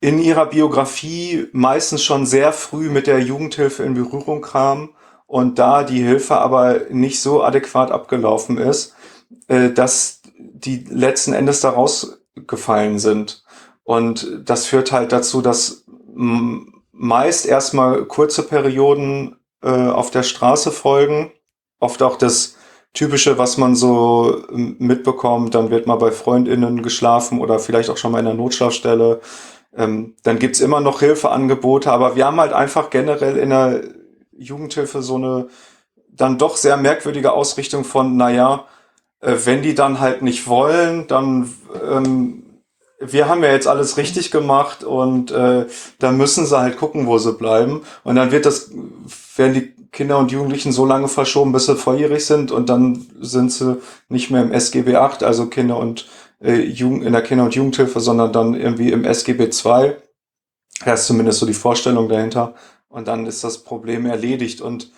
in 0.00 0.18
ihrer 0.20 0.46
Biografie 0.46 1.48
meistens 1.52 2.02
schon 2.02 2.24
sehr 2.24 2.52
früh 2.52 2.88
mit 2.88 3.06
der 3.06 3.20
Jugendhilfe 3.20 3.82
in 3.82 3.94
Berührung 3.94 4.42
kamen 4.42 4.90
und 5.26 5.58
da 5.58 5.82
die 5.82 6.02
Hilfe 6.02 6.36
aber 6.36 6.82
nicht 6.90 7.20
so 7.20 7.42
adäquat 7.42 7.90
abgelaufen 7.90 8.58
ist, 8.58 8.94
äh, 9.48 9.70
dass 9.70 10.22
die 10.36 10.84
letzten 10.88 11.32
Endes 11.32 11.60
da 11.60 11.70
rausgefallen 11.70 12.98
sind. 12.98 13.44
Und 13.84 14.42
das 14.44 14.66
führt 14.66 14.92
halt 14.92 15.12
dazu, 15.12 15.42
dass 15.42 15.84
meist 16.92 17.46
erstmal 17.46 18.04
kurze 18.04 18.42
Perioden 18.42 19.36
äh, 19.62 19.68
auf 19.68 20.10
der 20.10 20.22
Straße 20.24 20.72
folgen, 20.72 21.32
oft 21.78 22.02
auch 22.02 22.16
das 22.16 22.56
Typische, 22.94 23.38
was 23.38 23.58
man 23.58 23.74
so 23.74 24.42
ähm, 24.50 24.76
mitbekommt, 24.78 25.54
dann 25.54 25.70
wird 25.70 25.86
mal 25.86 25.96
bei 25.96 26.10
Freundinnen 26.10 26.82
geschlafen 26.82 27.40
oder 27.40 27.58
vielleicht 27.58 27.90
auch 27.90 27.96
schon 27.96 28.12
mal 28.12 28.20
in 28.20 28.24
der 28.24 28.34
Notschlafstelle. 28.34 29.20
Ähm, 29.76 30.14
dann 30.22 30.38
gibt's 30.38 30.60
immer 30.60 30.80
noch 30.80 31.00
Hilfeangebote, 31.00 31.92
aber 31.92 32.16
wir 32.16 32.26
haben 32.26 32.40
halt 32.40 32.52
einfach 32.52 32.90
generell 32.90 33.36
in 33.36 33.50
der 33.50 33.82
Jugendhilfe 34.36 35.02
so 35.02 35.16
eine 35.16 35.48
dann 36.10 36.38
doch 36.38 36.56
sehr 36.56 36.76
merkwürdige 36.76 37.32
Ausrichtung 37.32 37.84
von, 37.84 38.16
naja, 38.16 38.64
äh, 39.20 39.34
wenn 39.44 39.62
die 39.62 39.74
dann 39.74 40.00
halt 40.00 40.22
nicht 40.22 40.48
wollen, 40.48 41.06
dann 41.06 41.52
ähm, 41.88 42.42
wir 43.00 43.28
haben 43.28 43.42
ja 43.44 43.52
jetzt 43.52 43.68
alles 43.68 43.96
richtig 43.96 44.30
gemacht 44.30 44.82
und 44.82 45.30
äh, 45.30 45.66
dann 46.00 46.16
müssen 46.16 46.46
sie 46.46 46.58
halt 46.58 46.76
gucken, 46.76 47.06
wo 47.06 47.18
sie 47.18 47.32
bleiben. 47.32 47.82
Und 48.02 48.16
dann 48.16 48.32
wird 48.32 48.44
das, 48.44 48.72
werden 49.36 49.54
die 49.54 49.77
Kinder 49.92 50.18
und 50.18 50.30
Jugendlichen 50.30 50.72
so 50.72 50.84
lange 50.84 51.08
verschoben, 51.08 51.52
bis 51.52 51.66
sie 51.66 51.76
volljährig 51.76 52.24
sind 52.24 52.52
und 52.52 52.68
dann 52.68 53.06
sind 53.20 53.52
sie 53.52 53.80
nicht 54.08 54.30
mehr 54.30 54.42
im 54.42 54.52
SGB 54.52 54.96
8, 54.96 55.22
also 55.22 55.46
Kinder 55.46 55.78
und 55.78 56.06
äh, 56.42 56.60
Jugend, 56.62 57.04
in 57.04 57.12
der 57.12 57.22
Kinder- 57.22 57.44
und 57.44 57.54
Jugendhilfe, 57.54 58.00
sondern 58.00 58.32
dann 58.32 58.54
irgendwie 58.54 58.92
im 58.92 59.04
SGB 59.04 59.50
2. 59.50 59.96
Das 60.84 61.00
ist 61.00 61.06
zumindest 61.06 61.40
so 61.40 61.46
die 61.46 61.54
Vorstellung 61.54 62.08
dahinter. 62.08 62.54
Und 62.88 63.08
dann 63.08 63.26
ist 63.26 63.44
das 63.44 63.64
Problem 63.64 64.06
erledigt. 64.06 64.60
Und 64.60 64.92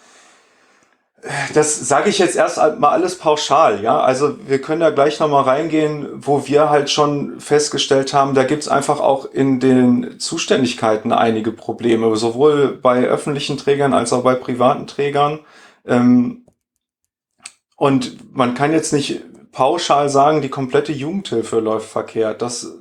das 1.55 1.89
sage 1.89 2.11
ich 2.11 2.19
jetzt 2.19 2.37
erst 2.37 2.57
mal 2.79 2.91
alles 2.91 3.19
pauschal, 3.19 3.83
ja. 3.83 4.01
Also 4.01 4.37
wir 4.47 4.61
können 4.61 4.81
da 4.81 4.91
gleich 4.91 5.21
nochmal 5.21 5.45
reingehen, 5.45 6.09
wo 6.15 6.47
wir 6.47 6.71
halt 6.71 6.91
schon 6.91 7.41
festgestellt 7.41 8.13
haben, 8.13 8.35
da 8.35 8.45
gibt's 8.45 8.69
einfach 8.69 9.01
auch 9.01 9.27
in 9.27 9.61
den 9.61 10.19
Zuständigkeiten 10.19 11.13
einige 11.13 11.53
Probleme, 11.53 12.15
sowohl 12.17 12.79
bei 12.81 13.05
öffentlichen 13.05 13.57
Trägern 13.57 13.95
als 13.95 14.13
auch 14.13 14.23
bei 14.23 14.35
privaten 14.35 14.87
Trägern. 14.87 15.41
Ähm, 15.87 16.47
und 17.77 18.35
man 18.35 18.55
kann 18.55 18.73
jetzt 18.73 18.93
nicht 18.93 19.23
pauschal 19.53 20.09
sagen, 20.09 20.43
die 20.43 20.49
komplette 20.49 20.93
Jugendhilfe 20.93 21.61
läuft 21.61 21.89
verkehrt. 21.89 22.43
Das 22.43 22.73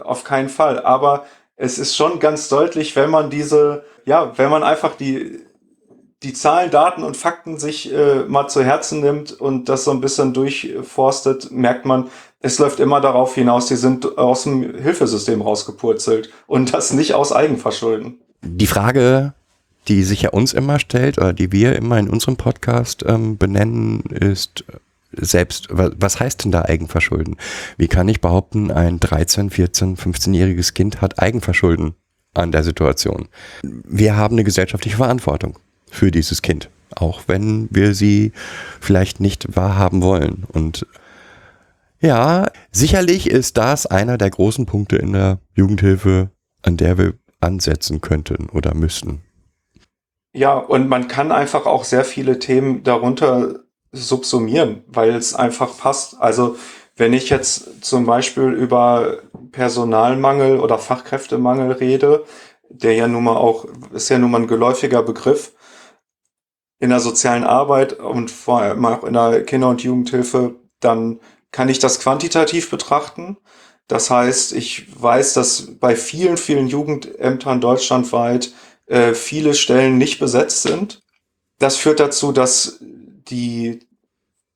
auf 0.00 0.24
keinen 0.24 0.48
Fall. 0.48 0.80
Aber 0.84 1.26
es 1.56 1.78
ist 1.78 1.96
schon 1.96 2.20
ganz 2.20 2.48
deutlich, 2.48 2.94
wenn 2.96 3.10
man 3.10 3.30
diese, 3.30 3.84
ja, 4.04 4.36
wenn 4.38 4.50
man 4.50 4.62
einfach 4.62 4.96
die 4.96 5.44
die 6.22 6.32
Zahlen, 6.32 6.70
Daten 6.70 7.04
und 7.04 7.16
Fakten 7.16 7.58
sich 7.58 7.92
äh, 7.92 8.24
mal 8.26 8.48
zu 8.48 8.64
Herzen 8.64 9.00
nimmt 9.00 9.32
und 9.32 9.68
das 9.68 9.84
so 9.84 9.92
ein 9.92 10.00
bisschen 10.00 10.34
durchforstet, 10.34 11.50
merkt 11.52 11.84
man, 11.84 12.08
es 12.40 12.58
läuft 12.58 12.80
immer 12.80 13.00
darauf 13.00 13.34
hinaus, 13.34 13.66
die 13.66 13.76
sind 13.76 14.18
aus 14.18 14.44
dem 14.44 14.62
Hilfesystem 14.74 15.42
rausgepurzelt 15.42 16.30
und 16.46 16.74
das 16.74 16.92
nicht 16.92 17.14
aus 17.14 17.32
Eigenverschulden. 17.32 18.18
Die 18.42 18.66
Frage, 18.66 19.32
die 19.86 20.02
sich 20.02 20.22
ja 20.22 20.30
uns 20.30 20.52
immer 20.52 20.78
stellt 20.78 21.18
oder 21.18 21.32
die 21.32 21.52
wir 21.52 21.76
immer 21.76 21.98
in 21.98 22.08
unserem 22.08 22.36
Podcast 22.36 23.04
ähm, 23.06 23.38
benennen, 23.38 24.00
ist 24.10 24.64
selbst, 25.12 25.68
was 25.70 26.20
heißt 26.20 26.44
denn 26.44 26.52
da 26.52 26.62
Eigenverschulden? 26.62 27.36
Wie 27.76 27.88
kann 27.88 28.08
ich 28.08 28.20
behaupten, 28.20 28.70
ein 28.70 29.00
13, 29.00 29.50
14, 29.50 29.96
15-jähriges 29.96 30.74
Kind 30.74 31.00
hat 31.00 31.18
Eigenverschulden 31.18 31.94
an 32.34 32.52
der 32.52 32.62
Situation? 32.62 33.28
Wir 33.62 34.16
haben 34.16 34.34
eine 34.34 34.44
gesellschaftliche 34.44 34.98
Verantwortung 34.98 35.58
für 35.90 36.10
dieses 36.10 36.42
Kind, 36.42 36.70
auch 36.94 37.22
wenn 37.26 37.68
wir 37.70 37.94
sie 37.94 38.32
vielleicht 38.80 39.20
nicht 39.20 39.56
wahrhaben 39.56 40.02
wollen. 40.02 40.46
Und 40.52 40.86
ja, 42.00 42.46
sicherlich 42.70 43.28
ist 43.28 43.56
das 43.56 43.86
einer 43.86 44.18
der 44.18 44.30
großen 44.30 44.66
Punkte 44.66 44.96
in 44.96 45.12
der 45.12 45.38
Jugendhilfe, 45.54 46.30
an 46.62 46.76
der 46.76 46.98
wir 46.98 47.14
ansetzen 47.40 48.00
könnten 48.00 48.48
oder 48.50 48.74
müssten. 48.74 49.22
Ja, 50.32 50.56
und 50.56 50.88
man 50.88 51.08
kann 51.08 51.32
einfach 51.32 51.66
auch 51.66 51.84
sehr 51.84 52.04
viele 52.04 52.38
Themen 52.38 52.84
darunter 52.84 53.60
subsumieren, 53.92 54.82
weil 54.86 55.14
es 55.14 55.34
einfach 55.34 55.76
passt. 55.76 56.20
Also 56.20 56.56
Wenn 56.98 57.12
ich 57.12 57.30
jetzt 57.30 57.84
zum 57.84 58.06
Beispiel 58.06 58.50
über 58.52 59.18
Personalmangel 59.52 60.58
oder 60.58 60.78
Fachkräftemangel 60.78 61.70
rede, 61.70 62.24
der 62.70 62.94
ja 62.94 63.06
nun 63.06 63.22
mal 63.22 63.36
auch, 63.36 63.66
ist 63.92 64.08
ja 64.08 64.18
nun 64.18 64.32
mal 64.32 64.42
ein 64.42 64.48
geläufiger 64.48 65.04
Begriff, 65.04 65.52
in 66.80 66.90
der 66.90 67.00
sozialen 67.00 67.44
Arbeit 67.44 67.94
und 67.94 68.30
vor 68.30 68.60
allem 68.60 68.84
auch 68.84 69.04
in 69.04 69.14
der 69.14 69.44
Kinder- 69.44 69.68
und 69.68 69.82
Jugendhilfe, 69.82 70.56
dann 70.80 71.20
kann 71.50 71.68
ich 71.68 71.78
das 71.78 71.98
quantitativ 72.00 72.70
betrachten. 72.70 73.36
Das 73.88 74.10
heißt, 74.10 74.52
ich 74.52 74.86
weiß, 75.00 75.34
dass 75.34 75.78
bei 75.80 75.96
vielen, 75.96 76.36
vielen 76.36 76.68
Jugendämtern 76.68 77.60
deutschlandweit 77.60 78.52
äh, 78.86 79.14
viele 79.14 79.54
Stellen 79.54 79.98
nicht 79.98 80.18
besetzt 80.18 80.62
sind. 80.62 81.02
Das 81.58 81.76
führt 81.76 81.98
dazu, 81.98 82.32
dass 82.32 82.78
die 82.80 83.80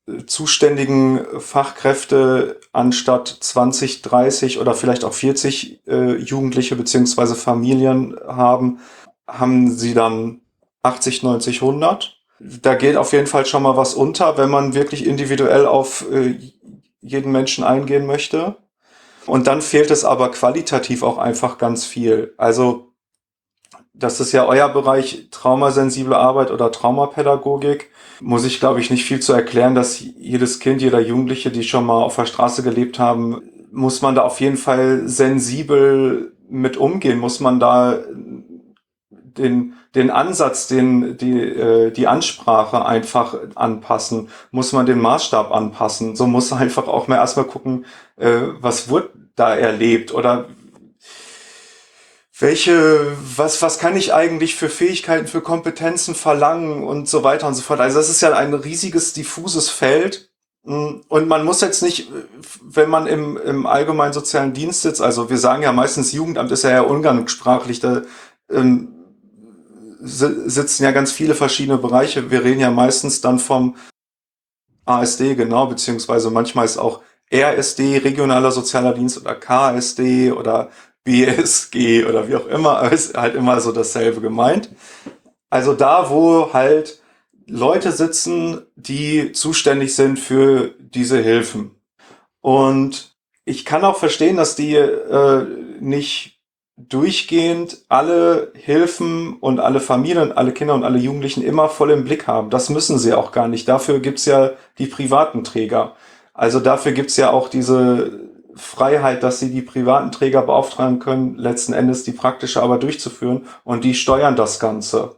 äh, 0.06 0.26
zuständigen 0.26 1.40
Fachkräfte 1.40 2.60
anstatt 2.72 3.28
20, 3.40 4.02
30 4.02 4.58
oder 4.58 4.74
vielleicht 4.74 5.04
auch 5.04 5.14
40 5.14 5.86
äh, 5.86 6.16
Jugendliche 6.16 6.76
beziehungsweise 6.76 7.34
Familien 7.34 8.14
haben, 8.26 8.80
haben 9.26 9.70
sie 9.70 9.94
dann 9.94 10.41
80, 10.82 11.22
90, 11.22 11.62
100. 11.62 12.18
Da 12.40 12.74
geht 12.74 12.96
auf 12.96 13.12
jeden 13.12 13.26
Fall 13.26 13.46
schon 13.46 13.62
mal 13.62 13.76
was 13.76 13.94
unter, 13.94 14.36
wenn 14.36 14.50
man 14.50 14.74
wirklich 14.74 15.06
individuell 15.06 15.66
auf 15.66 16.04
äh, 16.10 16.38
jeden 17.00 17.32
Menschen 17.32 17.64
eingehen 17.64 18.06
möchte. 18.06 18.56
Und 19.26 19.46
dann 19.46 19.62
fehlt 19.62 19.90
es 19.90 20.04
aber 20.04 20.30
qualitativ 20.30 21.02
auch 21.02 21.18
einfach 21.18 21.58
ganz 21.58 21.86
viel. 21.86 22.34
Also 22.36 22.92
das 23.94 24.20
ist 24.20 24.32
ja 24.32 24.46
euer 24.46 24.68
Bereich 24.68 25.28
traumasensible 25.30 26.16
Arbeit 26.16 26.50
oder 26.50 26.72
Traumapädagogik. 26.72 27.90
Muss 28.20 28.44
ich, 28.44 28.58
glaube 28.58 28.80
ich, 28.80 28.90
nicht 28.90 29.04
viel 29.04 29.20
zu 29.20 29.32
erklären, 29.32 29.74
dass 29.74 30.00
jedes 30.00 30.60
Kind, 30.60 30.82
jeder 30.82 31.00
Jugendliche, 31.00 31.50
die 31.50 31.62
schon 31.62 31.86
mal 31.86 32.02
auf 32.02 32.16
der 32.16 32.26
Straße 32.26 32.62
gelebt 32.62 32.98
haben, 32.98 33.42
muss 33.70 34.02
man 34.02 34.14
da 34.14 34.22
auf 34.22 34.40
jeden 34.40 34.56
Fall 34.56 35.08
sensibel 35.08 36.32
mit 36.48 36.76
umgehen, 36.76 37.18
muss 37.18 37.40
man 37.40 37.60
da 37.60 38.00
den, 39.38 39.74
den 39.94 40.10
Ansatz, 40.10 40.68
den, 40.68 41.16
die, 41.16 41.38
äh, 41.40 41.90
die 41.90 42.06
Ansprache 42.06 42.84
einfach 42.84 43.36
anpassen, 43.54 44.28
muss 44.50 44.72
man 44.72 44.86
den 44.86 45.00
Maßstab 45.00 45.52
anpassen. 45.52 46.16
So 46.16 46.26
muss 46.26 46.52
einfach 46.52 46.88
auch 46.88 47.08
mal 47.08 47.16
erstmal 47.16 47.46
gucken, 47.46 47.86
äh, 48.16 48.40
was 48.60 48.88
wird 48.88 49.10
da 49.36 49.54
erlebt 49.54 50.12
oder 50.12 50.46
welche, 52.38 53.16
was, 53.36 53.62
was 53.62 53.78
kann 53.78 53.96
ich 53.96 54.12
eigentlich 54.12 54.56
für 54.56 54.68
Fähigkeiten, 54.68 55.28
für 55.28 55.40
Kompetenzen 55.40 56.14
verlangen 56.14 56.82
und 56.82 57.08
so 57.08 57.22
weiter 57.22 57.46
und 57.46 57.54
so 57.54 57.62
fort. 57.62 57.80
Also 57.80 57.98
das 57.98 58.08
ist 58.08 58.20
ja 58.20 58.32
ein 58.32 58.52
riesiges, 58.52 59.12
diffuses 59.12 59.70
Feld. 59.70 60.30
Und 60.64 61.28
man 61.28 61.44
muss 61.44 61.60
jetzt 61.60 61.82
nicht, 61.82 62.10
wenn 62.62 62.88
man 62.88 63.06
im, 63.06 63.36
im 63.36 63.66
allgemeinen 63.66 64.12
sozialen 64.12 64.52
Dienst 64.52 64.82
sitzt, 64.82 65.02
also 65.02 65.28
wir 65.28 65.38
sagen 65.38 65.62
ja 65.62 65.72
meistens 65.72 66.12
Jugendamt 66.12 66.52
ist 66.52 66.62
ja 66.62 66.70
eher 66.70 66.90
umgangssprachlich, 66.90 67.80
da 67.80 68.02
ähm, 68.48 69.01
sitzen 70.04 70.84
ja 70.84 70.90
ganz 70.90 71.12
viele 71.12 71.34
verschiedene 71.34 71.78
Bereiche. 71.78 72.30
Wir 72.30 72.44
reden 72.44 72.60
ja 72.60 72.70
meistens 72.70 73.20
dann 73.20 73.38
vom 73.38 73.76
ASD, 74.84 75.36
genau, 75.36 75.66
beziehungsweise 75.66 76.30
manchmal 76.30 76.64
ist 76.64 76.78
auch 76.78 77.02
RSD, 77.32 77.98
regionaler 77.98 78.50
sozialer 78.50 78.94
Dienst 78.94 79.18
oder 79.20 79.34
KSD 79.34 80.32
oder 80.32 80.70
BSG 81.04 82.04
oder 82.04 82.28
wie 82.28 82.36
auch 82.36 82.46
immer, 82.46 82.90
ist 82.92 83.16
halt 83.16 83.34
immer 83.34 83.60
so 83.60 83.72
dasselbe 83.72 84.20
gemeint. 84.20 84.70
Also 85.50 85.72
da, 85.72 86.10
wo 86.10 86.52
halt 86.52 87.02
Leute 87.46 87.92
sitzen, 87.92 88.62
die 88.76 89.32
zuständig 89.32 89.94
sind 89.94 90.18
für 90.18 90.74
diese 90.78 91.20
Hilfen. 91.20 91.72
Und 92.40 93.16
ich 93.44 93.64
kann 93.64 93.84
auch 93.84 93.98
verstehen, 93.98 94.36
dass 94.36 94.56
die 94.56 94.74
äh, 94.76 95.46
nicht 95.80 96.31
durchgehend 96.88 97.78
alle 97.88 98.52
Hilfen 98.54 99.34
und 99.34 99.60
alle 99.60 99.80
Familien, 99.80 100.32
alle 100.32 100.52
Kinder 100.52 100.74
und 100.74 100.84
alle 100.84 100.98
Jugendlichen 100.98 101.42
immer 101.42 101.68
voll 101.68 101.90
im 101.90 102.04
Blick 102.04 102.26
haben. 102.26 102.50
Das 102.50 102.70
müssen 102.70 102.98
sie 102.98 103.12
auch 103.12 103.32
gar 103.32 103.48
nicht. 103.48 103.68
Dafür 103.68 104.00
gibt's 104.00 104.24
ja 104.24 104.52
die 104.78 104.86
privaten 104.86 105.44
Träger. 105.44 105.94
Also 106.34 106.60
dafür 106.60 106.92
gibt's 106.92 107.16
ja 107.16 107.30
auch 107.30 107.48
diese 107.48 108.30
Freiheit, 108.54 109.22
dass 109.22 109.40
sie 109.40 109.50
die 109.50 109.62
privaten 109.62 110.12
Träger 110.12 110.42
beauftragen 110.42 110.98
können, 110.98 111.36
letzten 111.36 111.72
Endes 111.72 112.04
die 112.04 112.12
praktische 112.12 112.62
Arbeit 112.62 112.82
durchzuführen 112.82 113.46
und 113.64 113.84
die 113.84 113.94
steuern 113.94 114.36
das 114.36 114.60
Ganze. 114.60 115.16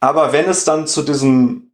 Aber 0.00 0.32
wenn 0.32 0.46
es 0.46 0.64
dann 0.64 0.86
zu 0.86 1.02
diesem 1.02 1.66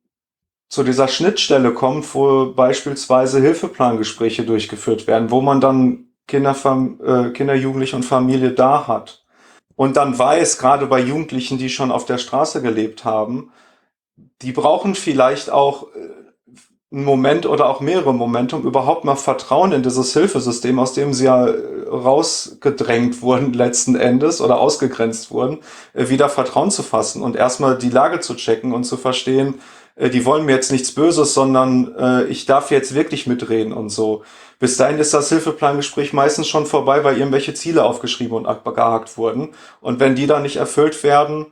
zu 0.68 0.84
dieser 0.84 1.06
Schnittstelle 1.06 1.74
kommt, 1.74 2.14
wo 2.14 2.54
beispielsweise 2.54 3.42
Hilfeplangespräche 3.42 4.44
durchgeführt 4.44 5.06
werden, 5.06 5.30
wo 5.30 5.42
man 5.42 5.60
dann 5.60 6.11
Kinder, 6.26 6.56
äh, 7.04 7.30
Kinder, 7.30 7.54
Jugendliche 7.54 7.96
und 7.96 8.04
Familie 8.04 8.52
da 8.52 8.86
hat 8.86 9.22
und 9.76 9.96
dann 9.96 10.18
weiß, 10.18 10.58
gerade 10.58 10.86
bei 10.86 11.00
Jugendlichen, 11.00 11.58
die 11.58 11.68
schon 11.68 11.90
auf 11.90 12.04
der 12.04 12.18
Straße 12.18 12.62
gelebt 12.62 13.04
haben, 13.04 13.50
die 14.42 14.52
brauchen 14.52 14.94
vielleicht 14.94 15.50
auch 15.50 15.88
äh, 15.94 16.94
einen 16.94 17.04
Moment 17.04 17.46
oder 17.46 17.68
auch 17.68 17.80
mehrere 17.80 18.12
Momente, 18.12 18.56
um 18.56 18.66
überhaupt 18.66 19.04
mal 19.04 19.16
Vertrauen 19.16 19.72
in 19.72 19.82
dieses 19.82 20.12
Hilfesystem, 20.12 20.78
aus 20.78 20.92
dem 20.92 21.14
sie 21.14 21.24
ja 21.24 21.46
äh, 21.46 21.88
rausgedrängt 21.88 23.22
wurden 23.22 23.54
letzten 23.54 23.96
Endes 23.96 24.40
oder 24.40 24.60
ausgegrenzt 24.60 25.30
wurden, 25.30 25.58
äh, 25.94 26.08
wieder 26.08 26.28
Vertrauen 26.28 26.70
zu 26.70 26.82
fassen 26.82 27.22
und 27.22 27.36
erstmal 27.36 27.78
die 27.78 27.90
Lage 27.90 28.20
zu 28.20 28.34
checken 28.34 28.72
und 28.72 28.84
zu 28.84 28.96
verstehen, 28.96 29.54
die 29.94 30.24
wollen 30.24 30.46
mir 30.46 30.52
jetzt 30.52 30.72
nichts 30.72 30.92
Böses, 30.92 31.34
sondern 31.34 32.24
ich 32.30 32.46
darf 32.46 32.70
jetzt 32.70 32.94
wirklich 32.94 33.26
mitreden 33.26 33.74
und 33.74 33.90
so. 33.90 34.22
Bis 34.62 34.76
dahin 34.76 35.00
ist 35.00 35.12
das 35.12 35.28
Hilfeplangespräch 35.28 36.12
meistens 36.12 36.46
schon 36.46 36.66
vorbei, 36.66 37.02
weil 37.02 37.18
irgendwelche 37.18 37.52
Ziele 37.52 37.82
aufgeschrieben 37.82 38.36
und 38.36 38.46
abgehakt 38.46 39.18
wurden. 39.18 39.48
Und 39.80 39.98
wenn 39.98 40.14
die 40.14 40.28
dann 40.28 40.42
nicht 40.42 40.54
erfüllt 40.54 41.02
werden, 41.02 41.46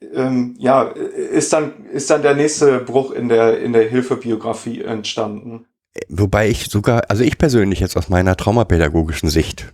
ähm, 0.00 0.56
ja, 0.58 0.82
ist 0.82 1.52
dann, 1.52 1.86
ist 1.92 2.10
dann 2.10 2.22
der 2.22 2.34
nächste 2.34 2.80
Bruch 2.80 3.12
in 3.12 3.28
der, 3.28 3.60
in 3.60 3.72
der 3.72 3.88
Hilfebiografie 3.88 4.82
entstanden. 4.82 5.66
Wobei 6.08 6.48
ich 6.48 6.66
sogar, 6.70 7.08
also 7.08 7.22
ich 7.22 7.38
persönlich 7.38 7.78
jetzt 7.78 7.96
aus 7.96 8.08
meiner 8.08 8.36
traumapädagogischen 8.36 9.28
Sicht 9.28 9.72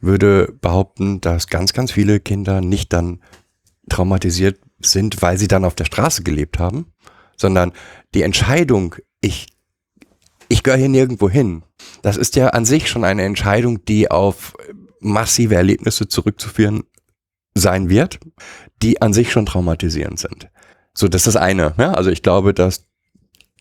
würde 0.00 0.52
behaupten, 0.60 1.20
dass 1.20 1.46
ganz, 1.46 1.72
ganz 1.72 1.92
viele 1.92 2.18
Kinder 2.18 2.60
nicht 2.60 2.92
dann 2.92 3.22
traumatisiert 3.88 4.58
sind, 4.80 5.22
weil 5.22 5.38
sie 5.38 5.46
dann 5.46 5.64
auf 5.64 5.76
der 5.76 5.84
Straße 5.84 6.24
gelebt 6.24 6.58
haben, 6.58 6.92
sondern 7.36 7.70
die 8.14 8.22
Entscheidung, 8.22 8.96
ich, 9.20 9.46
ich 10.50 10.62
gehöre 10.62 10.78
hier 10.78 10.88
nirgendwo 10.88 11.30
hin, 11.30 11.62
das 12.02 12.16
ist 12.16 12.36
ja 12.36 12.48
an 12.48 12.66
sich 12.66 12.90
schon 12.90 13.04
eine 13.04 13.22
Entscheidung, 13.22 13.84
die 13.84 14.10
auf 14.10 14.54
massive 15.00 15.54
Erlebnisse 15.54 16.08
zurückzuführen 16.08 16.82
sein 17.54 17.88
wird, 17.88 18.18
die 18.82 19.00
an 19.00 19.12
sich 19.12 19.32
schon 19.32 19.46
traumatisierend 19.46 20.18
sind. 20.18 20.50
So, 20.92 21.08
das 21.08 21.22
ist 21.26 21.34
das 21.34 21.36
eine. 21.36 21.74
Ja? 21.78 21.92
Also 21.92 22.10
ich 22.10 22.22
glaube, 22.22 22.52
dass 22.52 22.86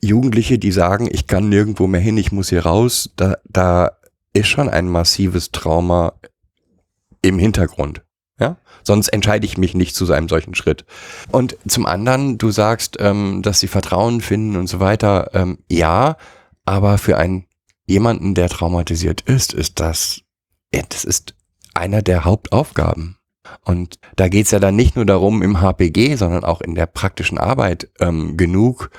Jugendliche, 0.01 0.57
die 0.57 0.71
sagen, 0.71 1.07
ich 1.11 1.27
kann 1.27 1.49
nirgendwo 1.49 1.87
mehr 1.87 2.01
hin, 2.01 2.17
ich 2.17 2.31
muss 2.31 2.49
hier 2.49 2.65
raus, 2.65 3.11
da, 3.15 3.37
da 3.47 3.91
ist 4.33 4.47
schon 4.47 4.67
ein 4.67 4.87
massives 4.87 5.51
Trauma 5.51 6.13
im 7.21 7.37
Hintergrund. 7.37 8.01
Ja? 8.39 8.57
Sonst 8.83 9.09
entscheide 9.09 9.45
ich 9.45 9.57
mich 9.57 9.75
nicht 9.75 9.95
zu 9.95 10.11
einem 10.11 10.29
solchen 10.29 10.55
Schritt. 10.55 10.85
Und 11.31 11.55
zum 11.67 11.85
anderen, 11.85 12.37
du 12.37 12.49
sagst, 12.49 12.97
ähm, 12.99 13.41
dass 13.43 13.59
sie 13.59 13.67
Vertrauen 13.67 14.21
finden 14.21 14.55
und 14.55 14.67
so 14.67 14.79
weiter. 14.79 15.31
Ähm, 15.33 15.59
ja, 15.69 16.17
aber 16.69 16.99
für 16.99 17.17
einen 17.17 17.45
jemanden, 17.87 18.35
der 18.35 18.47
traumatisiert 18.47 19.21
ist, 19.21 19.53
ist 19.53 19.79
das, 19.79 20.21
das 20.71 21.03
ist 21.03 21.33
einer 21.73 22.03
der 22.03 22.25
Hauptaufgaben. 22.25 23.17
Und 23.65 23.97
da 24.15 24.27
geht's 24.27 24.51
ja 24.51 24.59
dann 24.59 24.75
nicht 24.75 24.95
nur 24.95 25.05
darum 25.05 25.41
im 25.41 25.61
HPG, 25.61 26.15
sondern 26.15 26.43
auch 26.43 26.61
in 26.61 26.75
der 26.75 26.85
praktischen 26.85 27.39
Arbeit 27.39 27.89
ähm, 27.99 28.37
genug, 28.37 28.91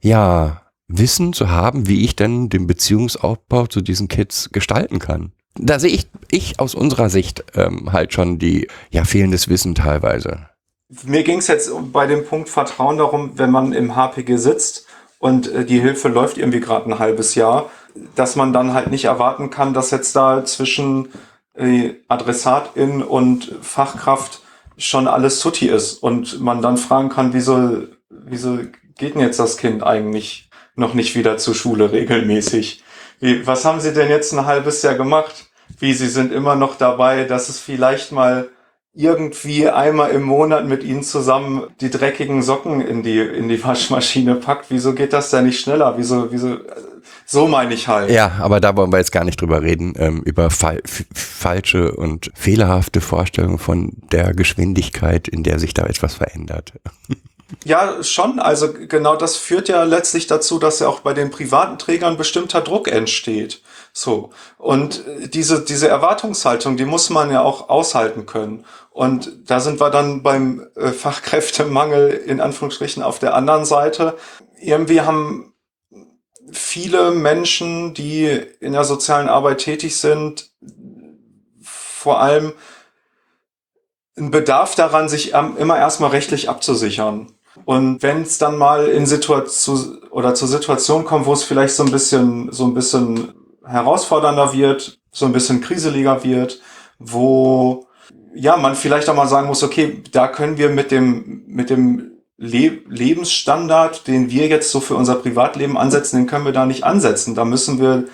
ja, 0.00 0.62
Wissen 0.88 1.34
zu 1.34 1.50
haben, 1.50 1.88
wie 1.88 2.04
ich 2.04 2.16
denn 2.16 2.48
den 2.48 2.66
Beziehungsaufbau 2.66 3.66
zu 3.66 3.82
diesen 3.82 4.08
Kids 4.08 4.48
gestalten 4.50 4.98
kann. 4.98 5.32
Da 5.56 5.78
sehe 5.78 5.90
ich, 5.90 6.08
ich 6.30 6.58
aus 6.58 6.74
unserer 6.74 7.10
Sicht 7.10 7.44
ähm, 7.54 7.92
halt 7.92 8.14
schon 8.14 8.38
die, 8.38 8.68
ja, 8.90 9.04
fehlendes 9.04 9.48
Wissen 9.48 9.74
teilweise. 9.74 10.48
Mir 11.02 11.22
ging's 11.22 11.48
jetzt 11.48 11.70
bei 11.92 12.06
dem 12.06 12.24
Punkt 12.24 12.48
Vertrauen 12.48 12.96
darum, 12.96 13.38
wenn 13.38 13.50
man 13.50 13.74
im 13.74 13.94
HPG 13.94 14.36
sitzt 14.38 14.83
und 15.24 15.50
äh, 15.50 15.64
die 15.64 15.80
Hilfe 15.80 16.08
läuft 16.08 16.36
irgendwie 16.36 16.60
gerade 16.60 16.84
ein 16.90 16.98
halbes 16.98 17.34
Jahr, 17.34 17.70
dass 18.14 18.36
man 18.36 18.52
dann 18.52 18.74
halt 18.74 18.90
nicht 18.90 19.06
erwarten 19.06 19.48
kann, 19.48 19.72
dass 19.72 19.90
jetzt 19.90 20.14
da 20.14 20.44
zwischen 20.44 21.08
äh, 21.54 21.94
Adressatin 22.08 23.02
und 23.02 23.56
Fachkraft 23.62 24.42
schon 24.76 25.08
alles 25.08 25.40
Tutti 25.40 25.66
ist 25.66 25.94
und 26.02 26.42
man 26.42 26.60
dann 26.60 26.76
fragen 26.76 27.08
kann, 27.08 27.32
wieso, 27.32 27.84
wieso 28.10 28.58
geht 28.98 29.14
denn 29.14 29.22
jetzt 29.22 29.38
das 29.38 29.56
Kind 29.56 29.82
eigentlich 29.82 30.50
noch 30.76 30.92
nicht 30.92 31.16
wieder 31.16 31.38
zur 31.38 31.54
Schule 31.54 31.90
regelmäßig? 31.90 32.84
Wie, 33.18 33.46
was 33.46 33.64
haben 33.64 33.80
Sie 33.80 33.94
denn 33.94 34.10
jetzt 34.10 34.34
ein 34.34 34.44
halbes 34.44 34.82
Jahr 34.82 34.94
gemacht? 34.94 35.46
Wie, 35.78 35.94
Sie 35.94 36.08
sind 36.08 36.34
immer 36.34 36.54
noch 36.54 36.76
dabei, 36.76 37.24
dass 37.24 37.48
es 37.48 37.58
vielleicht 37.58 38.12
mal 38.12 38.50
irgendwie 38.94 39.68
einmal 39.68 40.10
im 40.10 40.22
Monat 40.22 40.66
mit 40.66 40.84
Ihnen 40.84 41.02
zusammen 41.02 41.64
die 41.80 41.90
dreckigen 41.90 42.42
Socken 42.42 42.80
in 42.80 43.02
die, 43.02 43.18
in 43.18 43.48
die 43.48 43.62
Waschmaschine 43.62 44.36
packt. 44.36 44.66
Wieso 44.68 44.94
geht 44.94 45.12
das 45.12 45.30
denn 45.30 45.46
nicht 45.46 45.60
schneller? 45.60 45.94
Wieso, 45.96 46.30
wieso, 46.30 46.58
so 47.26 47.48
meine 47.48 47.74
ich 47.74 47.88
halt. 47.88 48.10
Ja, 48.10 48.32
aber 48.38 48.60
da 48.60 48.76
wollen 48.76 48.92
wir 48.92 48.98
jetzt 48.98 49.10
gar 49.10 49.24
nicht 49.24 49.40
drüber 49.40 49.62
reden, 49.62 49.94
ähm, 49.96 50.22
über 50.22 50.50
fa 50.50 50.74
falsche 51.12 51.92
und 51.92 52.30
fehlerhafte 52.34 53.00
Vorstellungen 53.00 53.58
von 53.58 53.92
der 54.12 54.32
Geschwindigkeit, 54.32 55.26
in 55.26 55.42
der 55.42 55.58
sich 55.58 55.74
da 55.74 55.86
etwas 55.86 56.14
verändert. 56.14 56.72
Ja, 57.62 58.02
schon. 58.02 58.40
Also 58.40 58.72
genau 58.72 59.16
das 59.16 59.36
führt 59.36 59.68
ja 59.68 59.84
letztlich 59.84 60.26
dazu, 60.26 60.58
dass 60.58 60.80
ja 60.80 60.88
auch 60.88 61.00
bei 61.00 61.14
den 61.14 61.30
privaten 61.30 61.78
Trägern 61.78 62.16
bestimmter 62.16 62.62
Druck 62.62 62.88
entsteht. 62.88 63.60
So. 63.96 64.30
Und 64.58 65.04
diese, 65.32 65.64
diese 65.64 65.86
Erwartungshaltung, 65.86 66.76
die 66.76 66.84
muss 66.84 67.10
man 67.10 67.30
ja 67.30 67.42
auch 67.42 67.68
aushalten 67.68 68.26
können. 68.26 68.64
Und 68.90 69.48
da 69.48 69.60
sind 69.60 69.80
wir 69.80 69.90
dann 69.90 70.24
beim 70.24 70.66
äh, 70.74 70.90
Fachkräftemangel 70.90 72.10
in 72.10 72.40
Anführungsstrichen 72.40 73.04
auf 73.04 73.20
der 73.20 73.34
anderen 73.34 73.64
Seite. 73.64 74.16
Irgendwie 74.60 75.02
haben 75.02 75.54
viele 76.50 77.12
Menschen, 77.12 77.94
die 77.94 78.26
in 78.60 78.72
der 78.72 78.84
sozialen 78.84 79.28
Arbeit 79.28 79.58
tätig 79.58 79.96
sind, 79.96 80.50
vor 81.62 82.20
allem 82.20 82.52
einen 84.16 84.32
Bedarf 84.32 84.74
daran, 84.74 85.08
sich 85.08 85.32
immer 85.32 85.78
erstmal 85.78 86.10
rechtlich 86.10 86.48
abzusichern. 86.48 87.32
Und 87.64 88.02
wenn 88.02 88.22
es 88.22 88.38
dann 88.38 88.58
mal 88.58 88.88
in 88.88 89.06
Situation 89.06 90.02
oder 90.10 90.34
zur 90.34 90.48
Situation 90.48 91.04
kommt, 91.04 91.26
wo 91.26 91.32
es 91.32 91.44
vielleicht 91.44 91.74
so 91.74 91.84
ein 91.84 91.92
bisschen, 91.92 92.50
so 92.50 92.64
ein 92.64 92.74
bisschen 92.74 93.34
herausfordernder 93.66 94.52
wird, 94.52 94.98
so 95.10 95.26
ein 95.26 95.32
bisschen 95.32 95.60
kriseliger 95.60 96.24
wird, 96.24 96.60
wo 96.98 97.86
ja 98.34 98.56
man 98.56 98.74
vielleicht 98.74 99.08
auch 99.08 99.14
mal 99.14 99.28
sagen 99.28 99.46
muss, 99.46 99.62
okay, 99.62 100.02
da 100.12 100.28
können 100.28 100.58
wir 100.58 100.70
mit 100.70 100.90
dem 100.90 101.44
mit 101.46 101.70
dem 101.70 102.10
Le 102.36 102.80
Lebensstandard, 102.88 104.08
den 104.08 104.28
wir 104.28 104.48
jetzt 104.48 104.70
so 104.70 104.80
für 104.80 104.96
unser 104.96 105.14
Privatleben 105.14 105.78
ansetzen, 105.78 106.16
den 106.16 106.26
können 106.26 106.44
wir 106.44 106.52
da 106.52 106.66
nicht 106.66 106.82
ansetzen. 106.82 107.36
Da 107.36 107.44
müssen 107.44 107.80
wir 107.80 108.04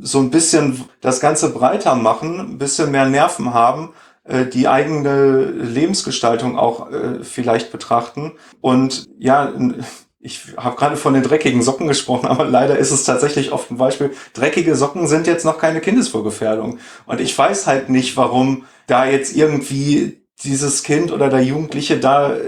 so 0.00 0.18
ein 0.20 0.30
bisschen 0.30 0.84
das 1.00 1.20
Ganze 1.20 1.50
breiter 1.50 1.94
machen, 1.94 2.38
ein 2.38 2.58
bisschen 2.58 2.90
mehr 2.90 3.06
Nerven 3.06 3.54
haben, 3.54 3.92
äh, 4.24 4.46
die 4.46 4.68
eigene 4.68 5.44
Lebensgestaltung 5.44 6.58
auch 6.58 6.90
äh, 6.90 7.22
vielleicht 7.24 7.72
betrachten. 7.72 8.32
Und 8.60 9.06
ja, 9.18 9.52
ich 10.26 10.56
habe 10.56 10.74
gerade 10.74 10.96
von 10.96 11.14
den 11.14 11.22
dreckigen 11.22 11.62
Socken 11.62 11.86
gesprochen, 11.86 12.26
aber 12.28 12.44
leider 12.44 12.76
ist 12.76 12.90
es 12.90 13.04
tatsächlich 13.04 13.52
oft 13.52 13.70
ein 13.70 13.78
Beispiel. 13.78 14.10
Dreckige 14.34 14.74
Socken 14.74 15.06
sind 15.06 15.26
jetzt 15.26 15.44
noch 15.44 15.58
keine 15.58 15.80
Kindesvorgefährdung. 15.80 16.78
Und 17.06 17.20
ich 17.20 17.36
weiß 17.38 17.66
halt 17.68 17.88
nicht, 17.88 18.16
warum 18.16 18.64
da 18.88 19.06
jetzt 19.06 19.36
irgendwie 19.36 20.20
dieses 20.42 20.82
Kind 20.82 21.12
oder 21.12 21.30
der 21.30 21.42
Jugendliche 21.42 21.98
da 21.98 22.34
äh, 22.34 22.40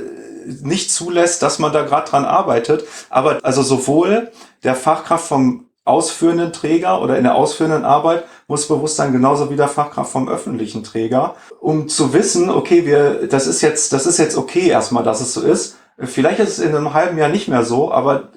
nicht 0.63 0.91
zulässt, 0.91 1.43
dass 1.43 1.59
man 1.59 1.73
da 1.73 1.83
gerade 1.83 2.11
dran 2.11 2.25
arbeitet. 2.25 2.85
Aber 3.11 3.39
also 3.43 3.63
sowohl 3.63 4.33
der 4.65 4.75
Fachkraft 4.75 5.27
vom 5.29 5.67
ausführenden 5.85 6.53
Träger 6.53 7.01
oder 7.01 7.17
in 7.17 7.25
der 7.25 7.37
ausführenden 7.37 7.85
Arbeit 7.85 8.25
muss 8.47 8.69
bewusst 8.69 8.97
sein, 8.97 9.13
genauso 9.13 9.51
wie 9.51 9.57
der 9.57 9.69
Fachkraft 9.69 10.11
vom 10.11 10.29
öffentlichen 10.29 10.85
Träger, 10.85 11.37
um 11.61 11.89
zu 11.89 12.13
wissen, 12.13 12.51
okay, 12.51 12.85
wir, 12.85 13.27
das 13.27 13.47
ist 13.47 13.63
jetzt, 13.63 13.93
das 13.95 14.05
ist 14.05 14.19
jetzt 14.19 14.37
okay 14.37 14.69
erstmal, 14.69 15.03
dass 15.03 15.23
es 15.23 15.33
so 15.33 15.41
ist. 15.41 15.78
Vielleicht 16.01 16.39
ist 16.39 16.51
es 16.51 16.59
in 16.61 16.75
einem 16.75 16.95
halben 16.95 17.19
Jahr 17.19 17.29
nicht 17.29 17.49
mehr 17.49 17.65
so, 17.65 17.91
aber 17.93 18.31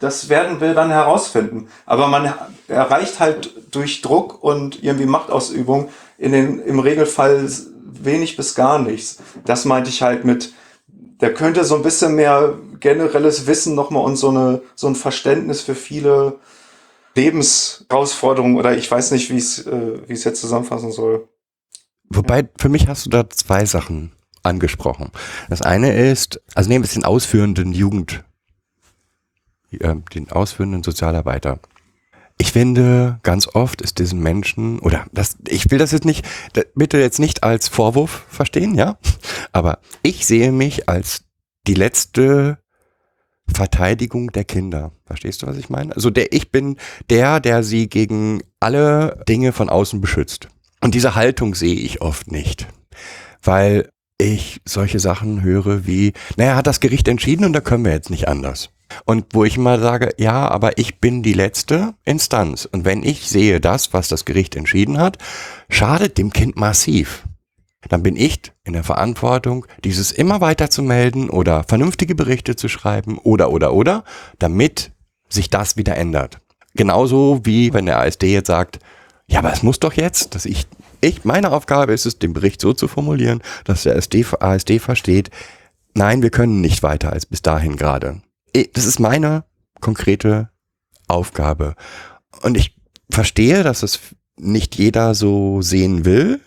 das 0.00 0.28
werden 0.28 0.60
wir 0.60 0.74
dann 0.74 0.90
herausfinden. 0.90 1.68
Aber 1.86 2.08
man 2.08 2.32
erreicht 2.66 3.20
halt 3.20 3.52
durch 3.70 4.02
Druck 4.02 4.42
und 4.42 4.82
irgendwie 4.82 5.06
Machtausübung 5.06 5.90
in 6.18 6.32
den, 6.32 6.58
im 6.60 6.80
Regelfall 6.80 7.48
wenig 7.84 8.36
bis 8.36 8.54
gar 8.54 8.78
nichts. 8.78 9.18
Das 9.44 9.64
meinte 9.66 9.90
ich 9.90 10.02
halt 10.02 10.24
mit, 10.24 10.52
der 11.20 11.34
könnte 11.34 11.64
so 11.64 11.76
ein 11.76 11.82
bisschen 11.82 12.14
mehr 12.14 12.54
generelles 12.80 13.46
Wissen 13.46 13.74
nochmal 13.74 14.04
und 14.04 14.16
so, 14.16 14.30
eine, 14.30 14.62
so 14.74 14.88
ein 14.88 14.96
Verständnis 14.96 15.60
für 15.60 15.74
viele 15.74 16.38
Lebensherausforderungen 17.14 18.56
oder 18.56 18.76
ich 18.76 18.90
weiß 18.90 19.10
nicht, 19.10 19.30
wie 19.30 19.36
es 19.36 19.66
äh, 19.66 20.00
wie 20.06 20.12
es 20.12 20.24
jetzt 20.24 20.40
zusammenfassen 20.40 20.92
soll. 20.92 21.28
Wobei, 22.08 22.48
für 22.58 22.68
mich 22.68 22.88
hast 22.88 23.06
du 23.06 23.10
da 23.10 23.28
zwei 23.28 23.66
Sachen 23.66 24.12
angesprochen. 24.42 25.10
Das 25.48 25.62
eine 25.62 25.92
ist, 25.92 26.40
also 26.54 26.68
nehmen 26.68 26.84
wir 26.84 26.90
den 26.90 27.04
ausführenden 27.04 27.72
Jugend, 27.72 28.24
äh, 29.70 29.94
den 30.14 30.30
ausführenden 30.30 30.82
Sozialarbeiter. 30.82 31.60
Ich 32.38 32.52
finde, 32.52 33.20
ganz 33.22 33.48
oft 33.48 33.82
ist 33.82 33.98
diesen 33.98 34.20
Menschen, 34.20 34.78
oder 34.78 35.04
das, 35.12 35.36
ich 35.46 35.70
will 35.70 35.78
das 35.78 35.92
jetzt 35.92 36.06
nicht, 36.06 36.26
bitte 36.74 36.98
jetzt 36.98 37.18
nicht 37.18 37.42
als 37.42 37.68
Vorwurf 37.68 38.24
verstehen, 38.28 38.74
ja, 38.74 38.96
aber 39.52 39.80
ich 40.02 40.26
sehe 40.26 40.50
mich 40.50 40.88
als 40.88 41.24
die 41.66 41.74
letzte 41.74 42.58
Verteidigung 43.54 44.32
der 44.32 44.44
Kinder. 44.44 44.92
Verstehst 45.04 45.42
du, 45.42 45.46
was 45.46 45.56
ich 45.56 45.68
meine? 45.68 45.94
Also 45.94 46.10
der, 46.10 46.32
ich 46.32 46.50
bin 46.50 46.76
der, 47.10 47.40
der 47.40 47.62
sie 47.62 47.88
gegen 47.88 48.42
alle 48.58 49.22
Dinge 49.28 49.52
von 49.52 49.68
außen 49.68 50.00
beschützt. 50.00 50.48
Und 50.80 50.94
diese 50.94 51.14
Haltung 51.14 51.54
sehe 51.54 51.74
ich 51.74 52.00
oft 52.00 52.32
nicht. 52.32 52.66
Weil 53.42 53.90
ich 54.20 54.60
solche 54.64 55.00
Sachen 55.00 55.42
höre 55.42 55.86
wie, 55.86 56.12
naja, 56.36 56.56
hat 56.56 56.66
das 56.66 56.80
Gericht 56.80 57.08
entschieden 57.08 57.44
und 57.44 57.52
da 57.52 57.60
können 57.60 57.84
wir 57.84 57.92
jetzt 57.92 58.10
nicht 58.10 58.28
anders. 58.28 58.70
Und 59.04 59.26
wo 59.32 59.44
ich 59.44 59.56
mal 59.56 59.80
sage, 59.80 60.10
ja, 60.18 60.48
aber 60.48 60.78
ich 60.78 61.00
bin 61.00 61.22
die 61.22 61.32
letzte 61.32 61.94
Instanz. 62.04 62.64
Und 62.64 62.84
wenn 62.84 63.04
ich 63.04 63.28
sehe 63.28 63.60
das, 63.60 63.92
was 63.92 64.08
das 64.08 64.24
Gericht 64.24 64.56
entschieden 64.56 64.98
hat, 64.98 65.18
schadet 65.68 66.18
dem 66.18 66.32
Kind 66.32 66.56
massiv 66.56 67.24
dann 67.88 68.02
bin 68.02 68.16
ich 68.16 68.52
in 68.64 68.74
der 68.74 68.84
Verantwortung, 68.84 69.66
dieses 69.84 70.12
immer 70.12 70.40
weiter 70.40 70.70
zu 70.70 70.82
melden 70.82 71.30
oder 71.30 71.64
vernünftige 71.64 72.14
Berichte 72.14 72.56
zu 72.56 72.68
schreiben 72.68 73.18
oder 73.18 73.50
oder 73.50 73.72
oder, 73.72 74.04
damit 74.38 74.92
sich 75.28 75.50
das 75.50 75.76
wieder 75.76 75.96
ändert. 75.96 76.38
Genauso 76.74 77.40
wie 77.44 77.72
wenn 77.72 77.86
der 77.86 77.98
ASD 77.98 78.32
jetzt 78.32 78.48
sagt, 78.48 78.78
ja, 79.26 79.38
aber 79.38 79.52
es 79.52 79.62
muss 79.62 79.80
doch 79.80 79.92
jetzt, 79.94 80.34
dass 80.34 80.44
ich, 80.44 80.66
ich, 81.00 81.24
meine 81.24 81.52
Aufgabe 81.52 81.92
ist 81.92 82.06
es, 82.06 82.18
den 82.18 82.32
Bericht 82.32 82.60
so 82.60 82.72
zu 82.72 82.88
formulieren, 82.88 83.42
dass 83.64 83.84
der 83.84 83.96
ASD, 83.96 84.24
ASD 84.38 84.78
versteht, 84.78 85.30
nein, 85.94 86.22
wir 86.22 86.30
können 86.30 86.60
nicht 86.60 86.82
weiter 86.82 87.12
als 87.12 87.26
bis 87.26 87.42
dahin 87.42 87.76
gerade. 87.76 88.22
Das 88.72 88.84
ist 88.84 88.98
meine 88.98 89.44
konkrete 89.80 90.50
Aufgabe. 91.08 91.74
Und 92.42 92.56
ich 92.56 92.76
verstehe, 93.10 93.62
dass 93.62 93.82
es 93.82 94.00
nicht 94.36 94.76
jeder 94.76 95.14
so 95.14 95.62
sehen 95.62 96.04
will, 96.04 96.40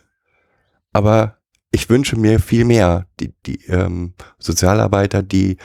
aber 0.92 1.38
ich 1.72 1.90
wünsche 1.90 2.16
mir 2.16 2.40
viel 2.40 2.66
mehr 2.66 3.08
die, 3.20 3.34
die 3.46 3.66
ähm, 3.66 4.14
Sozialarbeiter, 4.38 5.24
die 5.24 5.58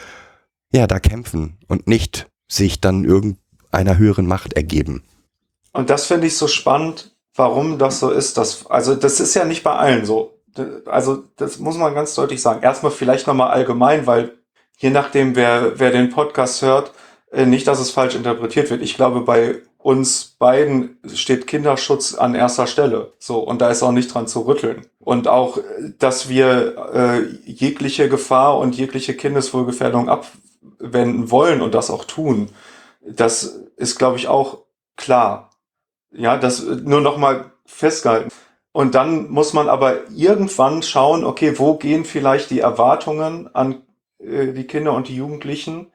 ja 0.72 0.87
da 0.87 0.98
kämpfen 0.98 1.59
und 1.68 1.87
nicht 1.87 2.31
sich 2.48 2.81
dann 2.81 3.05
irgendeiner 3.05 3.98
höheren 3.98 4.27
Macht 4.27 4.55
ergeben. 4.55 5.03
Und 5.72 5.90
das 5.90 6.07
finde 6.07 6.27
ich 6.27 6.37
so 6.37 6.48
spannend, 6.48 7.14
warum 7.38 7.79
das 7.79 8.01
so 8.01 8.11
ist. 8.11 8.37
Dass, 8.37 8.66
also 8.66 8.94
das 8.94 9.20
ist 9.20 9.35
ja 9.35 9.44
nicht 9.44 9.62
bei 9.62 9.72
allen 9.72 10.05
so. 10.05 10.35
Also 10.87 11.24
das 11.37 11.59
muss 11.59 11.77
man 11.77 11.94
ganz 11.94 12.14
deutlich 12.14 12.42
sagen. 12.42 12.62
Erstmal 12.62 12.92
vielleicht 12.92 13.27
nochmal 13.27 13.51
allgemein, 13.51 14.07
weil 14.07 14.35
je 14.79 14.90
nachdem, 14.90 15.37
wer, 15.37 15.79
wer 15.79 15.90
den 15.90 16.11
Podcast 16.11 16.62
hört, 16.62 16.92
äh, 17.31 17.46
nicht, 17.46 17.66
dass 17.66 17.81
es 17.81 17.90
falsch 17.90 18.14
interpretiert 18.14 18.70
wird. 18.70 18.83
Ich 18.83 18.96
glaube, 18.96 19.20
bei 19.20 19.62
uns 19.79 20.37
beiden 20.38 20.98
steht 21.14 21.46
Kinderschutz 21.46 22.14
an 22.14 22.35
erster 22.35 22.66
Stelle. 22.66 23.12
So, 23.18 23.38
und 23.38 23.61
da 23.61 23.70
ist 23.70 23.83
auch 23.83 23.92
nicht 23.92 24.12
dran 24.12 24.27
zu 24.27 24.40
rütteln. 24.40 24.87
Und 24.98 25.29
auch, 25.29 25.59
dass 25.98 26.29
wir 26.29 26.90
äh, 26.92 27.51
jegliche 27.51 28.09
Gefahr 28.09 28.59
und 28.59 28.77
jegliche 28.77 29.14
Kindeswohlgefährdung 29.14 30.09
abwenden 30.09 31.31
wollen 31.31 31.61
und 31.62 31.74
das 31.74 31.90
auch 31.90 32.05
tun, 32.05 32.51
das 33.01 33.61
ist, 33.77 33.98
glaube 33.98 34.18
ich, 34.18 34.29
auch 34.29 34.59
klar. 34.96 35.47
Ja, 36.11 36.37
das 36.37 36.64
nur 36.64 37.01
noch 37.01 37.18
mal 37.18 37.53
festgehalten. 37.66 38.31
Und 38.73 38.94
dann 38.94 39.31
muss 39.31 39.53
man 39.53 39.68
aber 39.68 40.09
irgendwann 40.11 40.83
schauen, 40.83 41.25
okay, 41.25 41.59
wo 41.59 41.75
gehen 41.75 42.05
vielleicht 42.05 42.51
die 42.51 42.61
Erwartungen 42.61 43.55
an 43.55 43.83
äh, 44.18 44.53
die 44.53 44.66
Kinder 44.66 44.92
und 44.92 45.09
die 45.09 45.16
Jugendlichen 45.16 45.90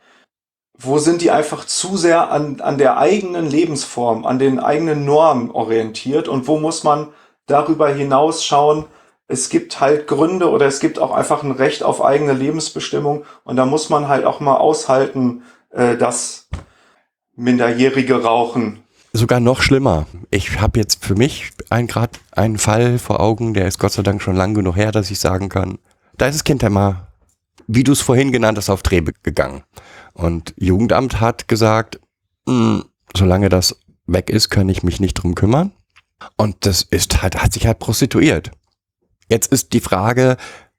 wo 0.78 0.98
sind 0.98 1.22
die 1.22 1.32
einfach 1.32 1.66
zu 1.66 1.98
sehr 1.98 2.32
an, 2.32 2.60
an 2.62 2.78
der 2.78 2.98
eigenen 2.98 3.50
Lebensform, 3.50 4.26
an 4.26 4.40
den 4.40 4.60
eigenen 4.60 5.06
Normen 5.06 5.52
orientiert 5.52 6.28
und 6.28 6.48
wo 6.48 6.58
muss 6.60 6.84
man 6.84 7.10
darüber 7.46 7.90
hinaus 7.90 8.44
schauen, 8.44 8.86
es 9.28 9.50
gibt 9.50 9.80
halt 9.80 10.08
Gründe 10.08 10.50
oder 10.50 10.66
es 10.66 10.80
gibt 10.80 11.00
auch 11.00 11.12
einfach 11.12 11.44
ein 11.44 11.52
Recht 11.52 11.84
auf 11.84 12.04
eigene 12.04 12.34
Lebensbestimmung 12.34 13.26
und 13.44 13.56
da 13.56 13.66
muss 13.66 13.90
man 13.90 14.08
halt 14.08 14.26
auch 14.26 14.40
mal 14.40 14.58
aushalten, 14.58 15.44
äh, 15.72 15.96
dass 15.96 16.50
Minderjährige 17.36 18.24
rauchen. 18.24 18.83
Sogar 19.16 19.40
noch 19.40 19.62
schlimmer. 19.62 20.08
Ich 20.32 20.60
habe 20.60 20.80
jetzt 20.80 21.06
für 21.06 21.14
mich 21.14 21.52
einen 21.70 21.88
grad 21.88 22.20
einen 22.32 22.58
Fall 22.58 22.98
vor 22.98 23.20
Augen, 23.20 23.54
der 23.54 23.68
ist 23.68 23.78
Gott 23.78 23.92
sei 23.92 24.02
Dank 24.02 24.24
schon 24.24 24.36
lang 24.36 24.56
genug 24.56 24.76
her, 24.76 24.92
dass 24.92 25.12
ich 25.12 25.20
sagen 25.20 25.50
kann, 25.50 25.78
da 26.18 26.28
ist 26.28 26.36
das 26.36 26.44
Kind 26.44 26.64
einmal, 26.64 27.08
wie 27.68 27.84
du 27.84 27.92
es 27.92 28.02
vorhin 28.02 28.32
genannt 28.32 28.58
hast, 28.58 28.72
auf 28.72 28.82
Dreh 28.82 29.02
gegangen. 29.22 29.64
Und 30.14 30.56
Jugendamt 30.58 31.22
hat 31.22 31.48
gesagt, 31.48 32.00
mh, 32.48 32.54
hm, 32.54 32.86
solange 33.16 33.50
das 33.50 33.80
weg 34.08 34.32
ist, 34.32 34.50
kann 34.50 34.68
ich 34.70 34.82
mich 34.82 35.00
nicht 35.00 35.14
drum 35.14 35.36
kümmern. 35.36 35.72
Und 36.36 36.66
das 36.66 36.82
ist 36.82 37.22
halt, 37.22 37.42
hat 37.42 37.54
sich 37.54 37.68
halt 37.68 37.80
prostituiert. 37.80 38.52
Jetzt 39.30 39.52
ist 39.52 39.74
die 39.74 39.80
Frage, 39.80 40.38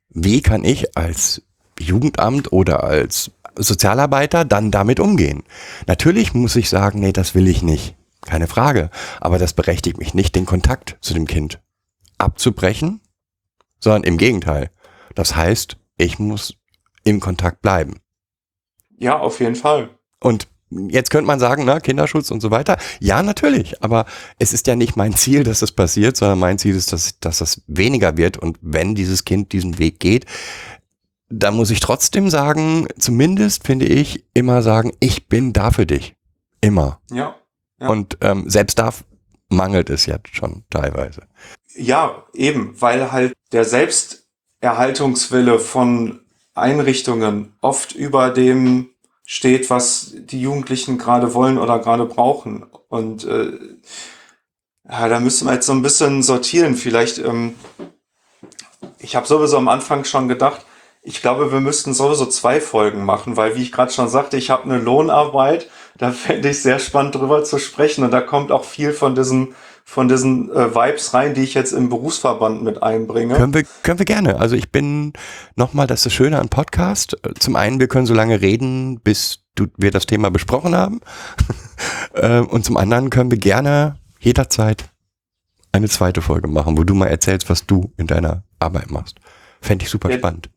wie 0.09 0.43
kann 0.43 0.65
ich 0.65 0.97
als 0.97 1.43
Jugendamt 1.79 2.53
oder 2.53 2.83
als 2.83 3.31
Sozialarbeiter 3.57 4.45
dann 4.45 4.71
damit 4.71 4.99
umgehen. 4.99 5.45
Natürlich 5.87 6.35
muss 6.35 6.57
ich 6.57 6.69
sagen, 6.69 6.99
nee, 7.01 7.13
das 7.13 7.35
will 7.37 7.47
ich 7.47 7.63
nicht. 7.63 7.95
Keine 8.27 8.47
Frage. 8.47 8.91
Aber 9.21 9.39
das 9.39 9.53
berechtigt 9.53 9.99
mich 9.99 10.15
nicht, 10.15 10.35
den 10.35 10.47
Kontakt 10.47 10.97
zu 11.01 11.15
dem 11.15 11.27
Kind 11.27 11.61
abzubrechen, 12.19 13.01
sondern 13.81 14.05
im 14.05 14.19
Gegenteil. 14.19 14.71
Das 15.15 15.37
heißt, 15.37 15.77
ich 15.97 16.19
muss 16.19 16.57
im 17.05 17.21
Kontakt 17.21 17.63
bleiben. 17.63 18.01
Ja, 18.97 19.19
auf 19.19 19.41
jeden 19.41 19.57
Fall. 19.57 19.91
Und 20.21 20.49
jetzt 20.71 21.11
könnte 21.11 21.27
man 21.27 21.39
sagen, 21.39 21.65
na, 21.65 21.81
Kinderschutz 21.81 22.31
und 22.31 22.41
so 22.41 22.51
weiter. 22.51 22.79
Ja, 23.01 23.23
natürlich. 23.23 23.83
Aber 23.83 24.07
es 24.39 24.53
ist 24.53 24.67
ja 24.67 24.77
nicht 24.77 24.97
mein 24.97 25.15
Ziel, 25.15 25.45
dass 25.45 25.61
das 25.61 25.73
passiert, 25.73 26.17
sondern 26.17 26.39
mein 26.39 26.59
Ziel 26.59 26.75
ist, 26.75 26.93
dass, 26.93 27.19
dass 27.21 27.39
das 27.39 27.63
weniger 27.67 28.17
wird. 28.17 28.39
Und 28.39 28.59
wenn 28.61 28.95
dieses 28.95 29.25
Kind 29.25 29.53
diesen 29.53 29.79
Weg 29.79 30.01
geht, 30.01 30.27
da 31.29 31.51
muss 31.51 31.71
ich 31.71 31.81
trotzdem 31.81 32.31
sagen, 32.31 32.87
zumindest 32.99 33.67
finde 33.67 33.87
ich, 33.87 34.25
immer 34.35 34.63
sagen, 34.63 34.93
ich 35.01 35.29
bin 35.29 35.53
da 35.53 35.71
für 35.71 35.87
dich. 35.87 36.17
Immer. 36.61 37.01
Ja. 37.11 37.37
Ja. 37.85 37.91
Und 37.91 38.19
ähm, 38.21 38.49
selbst 38.49 38.79
da 38.79 38.91
mangelt 39.49 39.91
es 39.91 40.07
jetzt 40.07 40.35
schon 40.35 40.65
teilweise. 40.71 41.23
Ja, 41.77 42.25
eben, 42.33 42.81
weil 42.81 43.13
halt 43.13 43.35
der 43.53 43.65
Selbsterhaltungswille 43.65 45.59
von 45.59 46.21
Einrichtungen 46.55 47.55
oft 47.61 47.93
über 47.93 48.31
dem 48.31 48.91
steht, 49.27 49.71
was 49.71 50.13
die 50.15 50.41
Jugendlichen 50.41 50.99
gerade 50.99 51.35
wollen 51.35 51.59
oder 51.59 51.79
gerade 51.79 52.05
brauchen. 52.05 52.65
Und 52.89 53.25
äh, 53.25 53.59
ja, 54.89 55.09
da 55.09 55.19
müssen 55.21 55.47
wir 55.49 55.55
jetzt 55.55 55.67
so 55.67 55.73
ein 55.73 55.83
bisschen 55.83 56.23
sortieren. 56.23 56.77
Vielleicht, 56.77 57.19
ähm, 57.19 57.55
ich 58.99 59.17
habe 59.17 59.27
sowieso 59.27 59.57
am 59.57 59.69
Anfang 59.69 60.05
schon 60.05 60.29
gedacht, 60.29 60.65
ich 61.03 61.21
glaube, 61.21 61.53
wir 61.53 61.61
müssten 61.61 61.93
sowieso 61.93 62.27
zwei 62.27 62.61
Folgen 62.61 63.05
machen, 63.05 63.37
weil, 63.37 63.57
wie 63.57 63.63
ich 63.63 63.73
gerade 63.73 63.93
schon 63.93 64.09
sagte, 64.09 64.37
ich 64.37 64.51
habe 64.51 64.65
eine 64.65 64.79
Lohnarbeit. 64.79 65.69
Da 65.99 66.11
fände 66.11 66.49
ich 66.51 66.61
sehr 66.63 66.79
spannend 66.79 67.15
drüber 67.15 67.45
zu 67.45 67.59
sprechen. 67.59 68.05
Und 68.05 68.11
da 68.11 68.21
kommt 68.21 68.51
auch 68.51 68.65
viel 68.65 68.93
von 68.93 69.15
diesen, 69.15 69.55
von 69.85 70.09
diesen 70.09 70.51
äh, 70.51 70.75
Vibes 70.75 71.15
rein, 71.15 71.35
die 71.35 71.43
ich 71.43 71.55
jetzt 71.55 71.73
im 71.73 71.89
Berufsverband 71.89 72.63
mit 72.63 72.83
einbringe. 72.83 73.35
Können 73.37 73.55
wir, 73.55 73.63
können 73.83 73.99
wir 73.99 74.07
gerne. 74.07 74.41
Also 74.41 74.57
ich 74.57 74.73
bin 74.73 75.13
nochmal, 75.55 75.87
das 75.87 76.01
ist 76.01 76.07
das 76.07 76.13
Schöne 76.15 76.41
an 76.41 76.49
Podcast. 76.49 77.17
Zum 77.39 77.55
einen, 77.57 77.79
wir 77.79 77.89
können 77.89 78.07
so 78.07 78.15
lange 78.15 78.41
reden, 78.41 79.01
bis 79.01 79.45
du, 79.55 79.67
wir 79.77 79.91
das 79.93 80.07
Thema 80.07 80.31
besprochen 80.31 80.75
haben. 80.77 81.01
Ähm, 82.17 82.47
und 82.47 82.65
zum 82.65 82.77
anderen 82.77 83.11
können 83.11 83.33
wir 83.33 83.39
gerne 83.39 83.97
jederzeit 84.21 84.85
eine 85.73 85.89
zweite 85.89 86.23
Folge 86.23 86.47
machen, 86.47 86.79
wo 86.79 86.85
du 86.85 86.95
mal 86.95 87.09
erzählst, 87.09 87.51
was 87.51 87.67
du 87.67 87.93
in 87.97 88.07
deiner 88.07 88.45
Arbeit 88.61 88.93
machst. 88.93 89.19
Fände 89.61 89.85
ich 89.85 89.91
super 89.91 90.11
Ja. 90.11 90.19
spannend. 90.19 90.49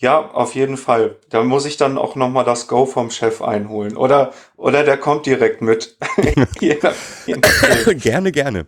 Ja, 0.00 0.30
auf 0.30 0.54
jeden 0.54 0.76
Fall. 0.76 1.16
Da 1.28 1.42
muss 1.42 1.66
ich 1.66 1.76
dann 1.76 1.98
auch 1.98 2.14
nochmal 2.14 2.44
das 2.44 2.68
Go 2.68 2.86
vom 2.86 3.10
Chef 3.10 3.42
einholen. 3.42 3.96
Oder, 3.96 4.32
oder 4.56 4.84
der 4.84 4.96
kommt 4.96 5.26
direkt 5.26 5.60
mit. 5.60 5.96
gerne, 8.00 8.30
gerne. 8.30 8.66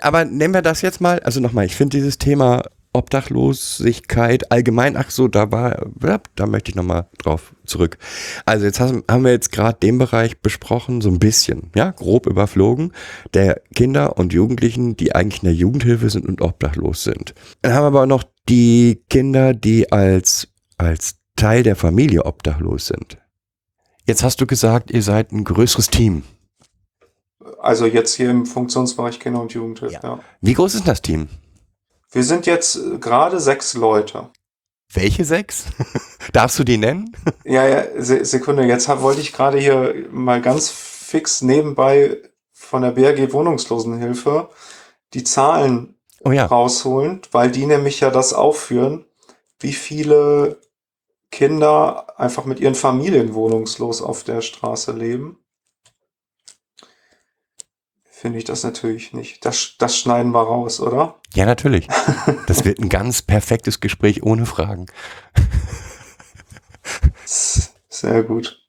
Aber 0.00 0.26
nehmen 0.26 0.52
wir 0.52 0.62
das 0.62 0.82
jetzt 0.82 1.00
mal, 1.00 1.20
also 1.20 1.40
nochmal, 1.40 1.64
ich 1.64 1.74
finde 1.74 1.96
dieses 1.96 2.18
Thema 2.18 2.64
Obdachlosigkeit 2.92 4.50
allgemein, 4.50 4.96
ach 4.96 5.10
so, 5.10 5.28
da 5.28 5.52
war, 5.52 5.84
da 6.34 6.46
möchte 6.46 6.70
ich 6.70 6.74
nochmal 6.74 7.06
drauf 7.18 7.54
zurück. 7.64 7.98
Also 8.44 8.66
jetzt 8.66 8.80
haben 8.80 9.04
haben 9.08 9.24
wir 9.24 9.30
jetzt 9.30 9.52
gerade 9.52 9.78
den 9.78 9.98
Bereich 9.98 10.40
besprochen, 10.40 11.00
so 11.00 11.08
ein 11.08 11.18
bisschen, 11.18 11.70
ja, 11.76 11.90
grob 11.90 12.26
überflogen, 12.26 12.92
der 13.34 13.62
Kinder 13.74 14.18
und 14.18 14.32
Jugendlichen, 14.32 14.96
die 14.96 15.14
eigentlich 15.14 15.42
in 15.42 15.48
der 15.48 15.54
Jugendhilfe 15.54 16.10
sind 16.10 16.26
und 16.26 16.40
obdachlos 16.40 17.04
sind. 17.04 17.34
Dann 17.62 17.74
haben 17.74 17.84
wir 17.84 17.98
aber 17.98 18.06
noch 18.06 18.24
die 18.48 19.02
Kinder, 19.10 19.54
die 19.54 19.92
als, 19.92 20.48
als 20.78 21.16
Teil 21.36 21.62
der 21.62 21.76
Familie 21.76 22.24
obdachlos 22.24 22.86
sind. 22.86 23.18
Jetzt 24.06 24.22
hast 24.22 24.40
du 24.40 24.46
gesagt, 24.46 24.90
ihr 24.90 25.02
seid 25.02 25.32
ein 25.32 25.44
größeres 25.44 25.88
Team. 25.88 26.22
Also 27.60 27.86
jetzt 27.86 28.14
hier 28.14 28.30
im 28.30 28.46
Funktionsbereich 28.46 29.20
Kinder- 29.20 29.40
und 29.42 29.52
Jugendhilfe. 29.52 29.94
Ja. 29.94 30.00
Ja. 30.02 30.20
Wie 30.40 30.54
groß 30.54 30.74
ist 30.76 30.88
das 30.88 31.02
Team? 31.02 31.28
Wir 32.10 32.24
sind 32.24 32.46
jetzt 32.46 32.76
äh, 32.76 32.98
gerade 32.98 33.38
sechs 33.40 33.74
Leute. 33.74 34.30
Welche 34.92 35.24
sechs? 35.24 35.66
Darfst 36.32 36.58
du 36.58 36.64
die 36.64 36.78
nennen? 36.78 37.14
Ja, 37.44 37.66
ja, 37.66 37.84
Se 38.02 38.24
Sekunde. 38.24 38.64
Jetzt 38.64 38.88
hab, 38.88 39.02
wollte 39.02 39.20
ich 39.20 39.32
gerade 39.32 39.58
hier 39.58 40.06
mal 40.10 40.40
ganz 40.42 40.70
fix 40.70 41.40
nebenbei 41.42 42.16
von 42.52 42.82
der 42.82 42.90
BRG 42.92 43.32
Wohnungslosenhilfe 43.32 44.48
die 45.14 45.24
Zahlen 45.24 45.94
Oh 46.24 46.32
ja. 46.32 46.46
rausholen, 46.46 47.22
weil 47.32 47.50
die 47.50 47.64
nämlich 47.64 48.00
ja 48.00 48.10
das 48.10 48.32
aufführen, 48.34 49.04
wie 49.60 49.72
viele 49.72 50.60
Kinder 51.30 52.18
einfach 52.18 52.44
mit 52.44 52.60
ihren 52.60 52.74
Familien 52.74 53.34
wohnungslos 53.34 54.02
auf 54.02 54.24
der 54.24 54.40
Straße 54.40 54.92
leben. 54.92 55.38
Finde 58.10 58.38
ich 58.38 58.44
das 58.44 58.64
natürlich 58.64 59.12
nicht. 59.12 59.44
Das, 59.44 59.76
das 59.78 59.96
schneiden 59.96 60.32
wir 60.32 60.42
raus, 60.42 60.80
oder? 60.80 61.20
Ja, 61.34 61.46
natürlich. 61.46 61.86
Das 62.48 62.64
wird 62.64 62.80
ein 62.80 62.88
ganz 62.88 63.22
perfektes 63.22 63.78
Gespräch 63.78 64.24
ohne 64.24 64.44
Fragen. 64.44 64.86
Sehr 67.24 68.24
gut. 68.24 68.67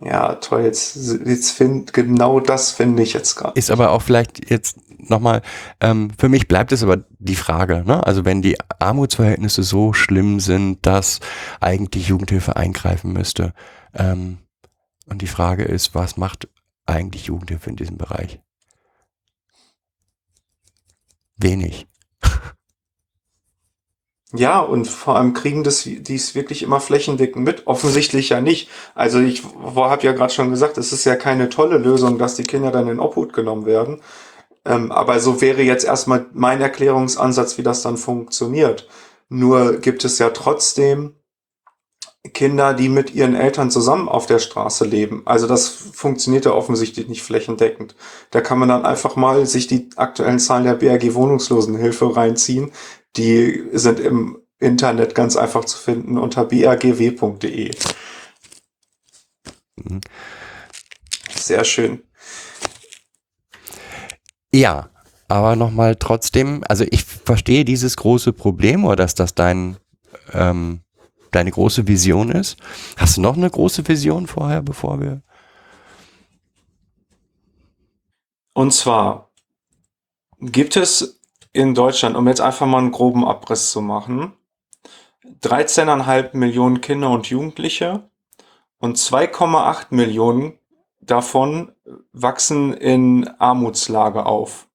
Ja, 0.00 0.34
toll. 0.36 0.62
Jetzt, 0.62 0.96
jetzt 1.24 1.52
find, 1.52 1.92
genau 1.92 2.40
das 2.40 2.72
finde 2.72 3.02
ich 3.02 3.12
jetzt 3.12 3.36
gerade. 3.36 3.58
Ist 3.58 3.70
aber 3.70 3.90
auch 3.90 4.02
vielleicht 4.02 4.50
jetzt 4.50 4.78
nochmal, 4.98 5.42
ähm, 5.80 6.10
für 6.18 6.28
mich 6.28 6.48
bleibt 6.48 6.72
es 6.72 6.82
aber 6.82 7.04
die 7.18 7.36
Frage, 7.36 7.84
ne? 7.86 8.06
Also 8.06 8.24
wenn 8.24 8.42
die 8.42 8.56
Armutsverhältnisse 8.78 9.62
so 9.62 9.92
schlimm 9.92 10.40
sind, 10.40 10.84
dass 10.86 11.20
eigentlich 11.60 12.08
Jugendhilfe 12.08 12.56
eingreifen 12.56 13.12
müsste. 13.12 13.54
Ähm, 13.94 14.38
und 15.06 15.22
die 15.22 15.26
Frage 15.26 15.64
ist, 15.64 15.94
was 15.94 16.16
macht 16.16 16.48
eigentlich 16.86 17.26
Jugendhilfe 17.26 17.70
in 17.70 17.76
diesem 17.76 17.96
Bereich? 17.96 18.40
Wenig. 21.36 21.86
Ja, 24.36 24.58
und 24.58 24.88
vor 24.88 25.14
allem 25.14 25.32
kriegen 25.32 25.62
das 25.62 25.84
dies 25.84 26.34
wirklich 26.34 26.64
immer 26.64 26.80
flächendeckend 26.80 27.44
mit. 27.44 27.68
Offensichtlich 27.68 28.30
ja 28.30 28.40
nicht. 28.40 28.68
Also 28.96 29.20
ich 29.20 29.44
habe 29.64 30.02
ja 30.04 30.12
gerade 30.12 30.32
schon 30.32 30.50
gesagt, 30.50 30.76
es 30.76 30.92
ist 30.92 31.04
ja 31.04 31.14
keine 31.14 31.48
tolle 31.50 31.78
Lösung, 31.78 32.18
dass 32.18 32.34
die 32.34 32.42
Kinder 32.42 32.72
dann 32.72 32.88
in 32.88 32.98
Obhut 32.98 33.32
genommen 33.32 33.64
werden. 33.64 34.00
Ähm, 34.64 34.90
aber 34.90 35.20
so 35.20 35.40
wäre 35.40 35.62
jetzt 35.62 35.84
erstmal 35.84 36.26
mein 36.32 36.60
Erklärungsansatz, 36.60 37.58
wie 37.58 37.62
das 37.62 37.82
dann 37.82 37.96
funktioniert. 37.96 38.88
Nur 39.28 39.74
gibt 39.78 40.04
es 40.04 40.18
ja 40.18 40.30
trotzdem 40.30 41.14
Kinder, 42.32 42.74
die 42.74 42.88
mit 42.88 43.14
ihren 43.14 43.34
Eltern 43.36 43.70
zusammen 43.70 44.08
auf 44.08 44.26
der 44.26 44.38
Straße 44.40 44.84
leben. 44.84 45.22
Also 45.26 45.46
das 45.46 45.68
funktioniert 45.68 46.46
ja 46.46 46.52
offensichtlich 46.52 47.06
nicht 47.06 47.22
flächendeckend. 47.22 47.94
Da 48.30 48.40
kann 48.40 48.58
man 48.58 48.70
dann 48.70 48.86
einfach 48.86 49.14
mal 49.14 49.46
sich 49.46 49.66
die 49.66 49.90
aktuellen 49.96 50.38
Zahlen 50.38 50.64
der 50.64 50.74
BRG 50.74 51.14
Wohnungslosenhilfe 51.14 52.16
reinziehen. 52.16 52.72
Die 53.16 53.64
sind 53.72 54.00
im 54.00 54.38
Internet 54.58 55.14
ganz 55.14 55.36
einfach 55.36 55.64
zu 55.64 55.78
finden 55.78 56.18
unter 56.18 56.44
brgw.de. 56.44 57.74
Mhm. 59.76 60.00
Sehr 61.34 61.64
schön. 61.64 62.02
Ja, 64.52 64.90
aber 65.28 65.56
nochmal 65.56 65.96
trotzdem, 65.96 66.62
also 66.68 66.84
ich 66.88 67.04
verstehe 67.04 67.64
dieses 67.64 67.96
große 67.96 68.32
Problem 68.32 68.84
oder 68.84 68.96
dass 68.96 69.14
das 69.14 69.34
dein, 69.34 69.76
ähm, 70.32 70.80
deine 71.32 71.50
große 71.50 71.88
Vision 71.88 72.30
ist. 72.30 72.56
Hast 72.96 73.16
du 73.16 73.20
noch 73.20 73.36
eine 73.36 73.50
große 73.50 73.86
Vision 73.86 74.26
vorher, 74.26 74.62
bevor 74.62 75.00
wir. 75.00 75.22
Und 78.52 78.72
zwar 78.72 79.30
gibt 80.38 80.76
es 80.76 81.20
in 81.54 81.74
Deutschland, 81.74 82.16
um 82.16 82.28
jetzt 82.28 82.40
einfach 82.40 82.66
mal 82.66 82.78
einen 82.78 82.92
groben 82.92 83.24
Abriss 83.24 83.70
zu 83.70 83.80
machen, 83.80 84.34
13,5 85.40 86.36
Millionen 86.36 86.82
Kinder 86.82 87.10
und 87.10 87.30
Jugendliche 87.30 88.10
und 88.78 88.98
2,8 88.98 89.86
Millionen 89.90 90.58
davon 91.00 91.72
wachsen 92.12 92.74
in 92.74 93.28
Armutslage 93.38 94.26
auf. 94.26 94.68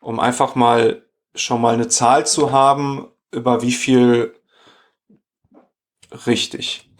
Um 0.00 0.18
einfach 0.18 0.54
mal 0.54 1.04
schon 1.34 1.60
mal 1.60 1.74
eine 1.74 1.88
Zahl 1.88 2.26
zu 2.26 2.50
haben, 2.50 3.08
über 3.30 3.62
wie 3.62 3.72
viel 3.72 4.34
richtig. 6.26 6.90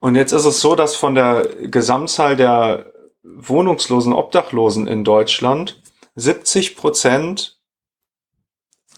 Und 0.00 0.14
jetzt 0.14 0.32
ist 0.32 0.44
es 0.44 0.60
so, 0.60 0.74
dass 0.74 0.96
von 0.96 1.14
der 1.14 1.46
Gesamtzahl 1.62 2.36
der 2.36 2.92
wohnungslosen 3.22 4.12
Obdachlosen 4.12 4.86
in 4.86 5.04
Deutschland 5.04 5.82
70 6.18 6.76
Prozent 6.76 7.60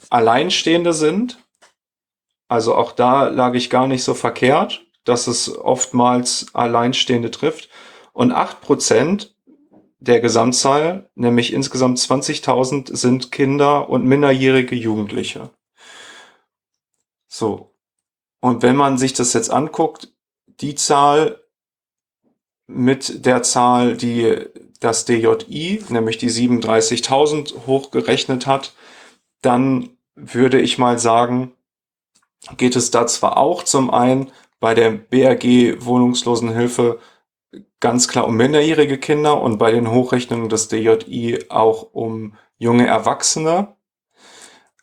Alleinstehende 0.09 0.93
sind. 0.95 1.39
Also 2.49 2.75
auch 2.75 2.93
da 2.93 3.29
lag 3.29 3.55
ich 3.55 3.69
gar 3.69 3.87
nicht 3.87 4.03
so 4.03 4.15
verkehrt, 4.15 4.85
dass 5.05 5.27
es 5.27 5.55
oftmals 5.55 6.47
Alleinstehende 6.55 7.31
trifft. 7.31 7.69
Und 8.13 8.33
8 8.33 8.61
Prozent 8.61 9.37
der 9.99 10.21
Gesamtzahl, 10.21 11.11
nämlich 11.15 11.53
insgesamt 11.53 11.99
20.000 11.99 12.97
sind 12.97 13.31
Kinder 13.31 13.91
und 13.91 14.07
minderjährige 14.07 14.75
Jugendliche. 14.75 15.51
So. 17.29 17.75
Und 18.41 18.63
wenn 18.63 18.77
man 18.77 18.97
sich 18.97 19.13
das 19.13 19.35
jetzt 19.35 19.51
anguckt, 19.51 20.11
die 20.47 20.75
Zahl 20.75 21.39
mit 22.67 23.27
der 23.27 23.43
Zahl, 23.43 23.97
die 23.97 24.47
das 24.81 25.05
DJI, 25.05 25.85
nämlich 25.89 26.19
die 26.19 26.31
37.000 26.31 27.67
hochgerechnet 27.67 28.47
hat, 28.47 28.75
dann 29.43 29.91
würde 30.15 30.61
ich 30.61 30.79
mal 30.79 30.99
sagen, 30.99 31.53
geht 32.57 32.77
es 32.77 32.91
da 32.91 33.07
zwar 33.07 33.37
auch 33.37 33.63
zum 33.63 33.91
einen 33.91 34.33
bei 34.59 34.75
der 34.75 34.91
BRG 34.91 35.85
Wohnungslosenhilfe 35.85 36.99
ganz 37.81 38.09
klar 38.09 38.27
um 38.27 38.37
minderjährige 38.37 38.99
Kinder 38.99 39.41
und 39.41 39.59
bei 39.59 39.71
den 39.71 39.91
Hochrechnungen 39.91 40.49
des 40.49 40.69
DJI 40.69 41.47
auch 41.49 41.89
um 41.93 42.35
junge 42.59 42.87
Erwachsene. 42.87 43.75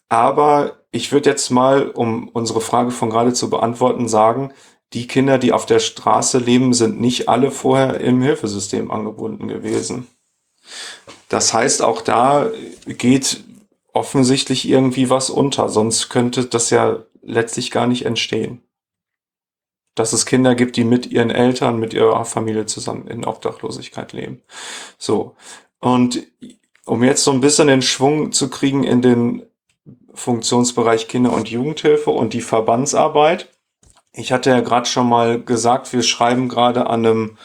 Aber 0.09 0.79
ich 0.91 1.11
würde 1.11 1.29
jetzt 1.29 1.49
mal, 1.51 1.89
um 1.89 2.29
unsere 2.29 2.61
Frage 2.61 2.91
von 2.91 3.09
gerade 3.09 3.33
zu 3.33 3.49
beantworten, 3.49 4.07
sagen, 4.07 4.53
die 4.93 5.07
Kinder, 5.07 5.37
die 5.37 5.51
auf 5.51 5.65
der 5.65 5.79
Straße 5.79 6.37
leben, 6.37 6.73
sind 6.73 6.99
nicht 7.01 7.27
alle 7.27 7.51
vorher 7.51 7.99
im 7.99 8.21
Hilfesystem 8.21 8.89
angebunden 8.89 9.47
gewesen. 9.47 10.07
Das 11.29 11.53
heißt, 11.53 11.81
auch 11.81 12.01
da 12.01 12.49
geht 12.85 13.43
offensichtlich 13.93 14.67
irgendwie 14.67 15.09
was 15.09 15.29
unter, 15.29 15.69
sonst 15.69 16.09
könnte 16.09 16.45
das 16.45 16.69
ja 16.69 17.03
letztlich 17.21 17.71
gar 17.71 17.87
nicht 17.87 18.05
entstehen. 18.05 18.61
Dass 19.95 20.13
es 20.13 20.25
Kinder 20.25 20.55
gibt, 20.55 20.77
die 20.77 20.83
mit 20.83 21.07
ihren 21.07 21.31
Eltern, 21.31 21.79
mit 21.79 21.93
ihrer 21.93 22.23
Familie 22.23 22.65
zusammen 22.67 23.07
in 23.07 23.25
Obdachlosigkeit 23.25 24.13
leben. 24.13 24.41
So. 24.97 25.35
Und 25.79 26.23
um 26.85 27.03
jetzt 27.03 27.23
so 27.23 27.31
ein 27.31 27.41
bisschen 27.41 27.67
den 27.67 27.81
Schwung 27.81 28.31
zu 28.31 28.49
kriegen 28.49 28.83
in 28.83 29.01
den 29.01 29.43
Funktionsbereich 30.13 31.07
Kinder- 31.07 31.33
und 31.33 31.49
Jugendhilfe 31.49 32.11
und 32.11 32.33
die 32.33 32.41
Verbandsarbeit. 32.41 33.49
Ich 34.17 34.31
hatte 34.31 34.49
ja 34.49 34.61
gerade 34.61 34.87
schon 34.87 35.07
mal 35.07 35.39
gesagt, 35.39 35.93
wir 35.93 36.01
schreiben 36.01 36.49
gerade 36.49 36.87
an 36.87 37.05
einem 37.05 37.37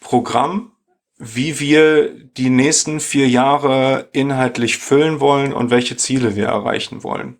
Programm, 0.00 0.72
wie 1.18 1.60
wir 1.60 2.12
die 2.12 2.50
nächsten 2.50 2.98
vier 2.98 3.28
Jahre 3.28 4.08
inhaltlich 4.12 4.78
füllen 4.78 5.20
wollen 5.20 5.52
und 5.52 5.70
welche 5.70 5.96
Ziele 5.96 6.34
wir 6.34 6.46
erreichen 6.46 7.04
wollen. 7.04 7.38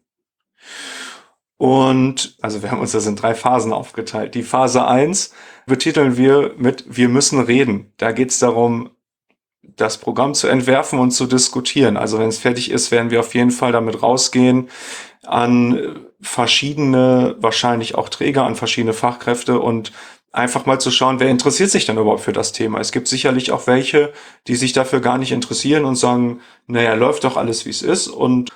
Und 1.56 2.36
also 2.40 2.62
wir 2.62 2.70
haben 2.70 2.80
uns 2.80 2.92
das 2.92 3.06
in 3.06 3.16
drei 3.16 3.34
Phasen 3.34 3.72
aufgeteilt. 3.72 4.36
Die 4.36 4.44
Phase 4.44 4.86
eins 4.86 5.34
betiteln 5.66 6.16
wir 6.16 6.54
mit 6.56 6.84
Wir 6.86 7.08
müssen 7.08 7.40
reden. 7.40 7.92
Da 7.96 8.12
geht 8.12 8.30
es 8.30 8.38
darum, 8.38 8.90
das 9.62 9.98
Programm 9.98 10.34
zu 10.34 10.46
entwerfen 10.46 11.00
und 11.00 11.10
zu 11.10 11.26
diskutieren. 11.26 11.96
Also 11.96 12.20
wenn 12.20 12.28
es 12.28 12.38
fertig 12.38 12.70
ist, 12.70 12.92
werden 12.92 13.10
wir 13.10 13.18
auf 13.18 13.34
jeden 13.34 13.50
Fall 13.50 13.72
damit 13.72 14.00
rausgehen 14.00 14.68
an 15.26 16.06
verschiedene, 16.20 17.36
wahrscheinlich 17.38 17.94
auch 17.94 18.08
Träger, 18.08 18.44
an 18.44 18.56
verschiedene 18.56 18.92
Fachkräfte 18.92 19.60
und 19.60 19.92
einfach 20.32 20.66
mal 20.66 20.78
zu 20.78 20.90
schauen, 20.90 21.18
wer 21.18 21.30
interessiert 21.30 21.70
sich 21.70 21.86
denn 21.86 21.96
überhaupt 21.96 22.20
für 22.20 22.32
das 22.32 22.52
Thema. 22.52 22.78
Es 22.78 22.92
gibt 22.92 23.08
sicherlich 23.08 23.52
auch 23.52 23.66
welche, 23.66 24.12
die 24.46 24.56
sich 24.56 24.72
dafür 24.72 25.00
gar 25.00 25.18
nicht 25.18 25.32
interessieren 25.32 25.84
und 25.84 25.96
sagen, 25.96 26.40
naja, 26.66 26.94
läuft 26.94 27.24
doch 27.24 27.36
alles, 27.36 27.64
wie 27.64 27.70
es 27.70 27.82
ist. 27.82 28.08
Und 28.08 28.50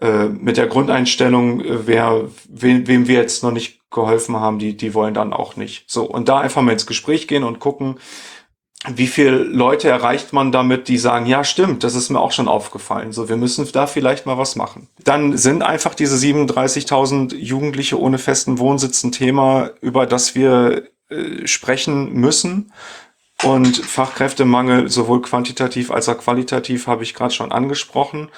äh, 0.00 0.28
mit 0.28 0.56
der 0.56 0.66
Grundeinstellung, 0.66 1.60
äh, 1.60 1.86
wer, 1.86 2.24
wem, 2.48 2.86
wem 2.88 3.06
wir 3.06 3.16
jetzt 3.16 3.42
noch 3.42 3.52
nicht 3.52 3.80
geholfen 3.90 4.36
haben, 4.36 4.58
die, 4.58 4.76
die 4.76 4.94
wollen 4.94 5.14
dann 5.14 5.32
auch 5.32 5.56
nicht. 5.56 5.84
So, 5.90 6.04
und 6.04 6.28
da 6.28 6.40
einfach 6.40 6.62
mal 6.62 6.72
ins 6.72 6.86
Gespräch 6.86 7.28
gehen 7.28 7.44
und 7.44 7.60
gucken, 7.60 7.96
wie 8.88 9.08
viele 9.08 9.36
Leute 9.36 9.88
erreicht 9.88 10.32
man 10.32 10.52
damit, 10.52 10.88
die 10.88 10.96
sagen, 10.96 11.26
ja 11.26 11.44
stimmt, 11.44 11.84
das 11.84 11.94
ist 11.94 12.08
mir 12.08 12.18
auch 12.18 12.32
schon 12.32 12.48
aufgefallen. 12.48 13.12
So, 13.12 13.28
wir 13.28 13.36
müssen 13.36 13.68
da 13.72 13.86
vielleicht 13.86 14.24
mal 14.24 14.38
was 14.38 14.56
machen. 14.56 14.88
Dann 15.04 15.36
sind 15.36 15.62
einfach 15.62 15.94
diese 15.94 16.16
37.000 16.16 17.34
Jugendliche 17.34 18.00
ohne 18.00 18.16
festen 18.16 18.58
Wohnsitz 18.58 19.04
ein 19.04 19.12
Thema, 19.12 19.70
über 19.82 20.06
das 20.06 20.34
wir 20.34 20.88
äh, 21.10 21.46
sprechen 21.46 22.14
müssen. 22.14 22.72
Und 23.42 23.76
Fachkräftemangel 23.78 24.88
sowohl 24.88 25.22
quantitativ 25.22 25.90
als 25.90 26.08
auch 26.08 26.18
qualitativ 26.18 26.86
habe 26.86 27.02
ich 27.02 27.14
gerade 27.14 27.34
schon 27.34 27.52
angesprochen. 27.52 28.30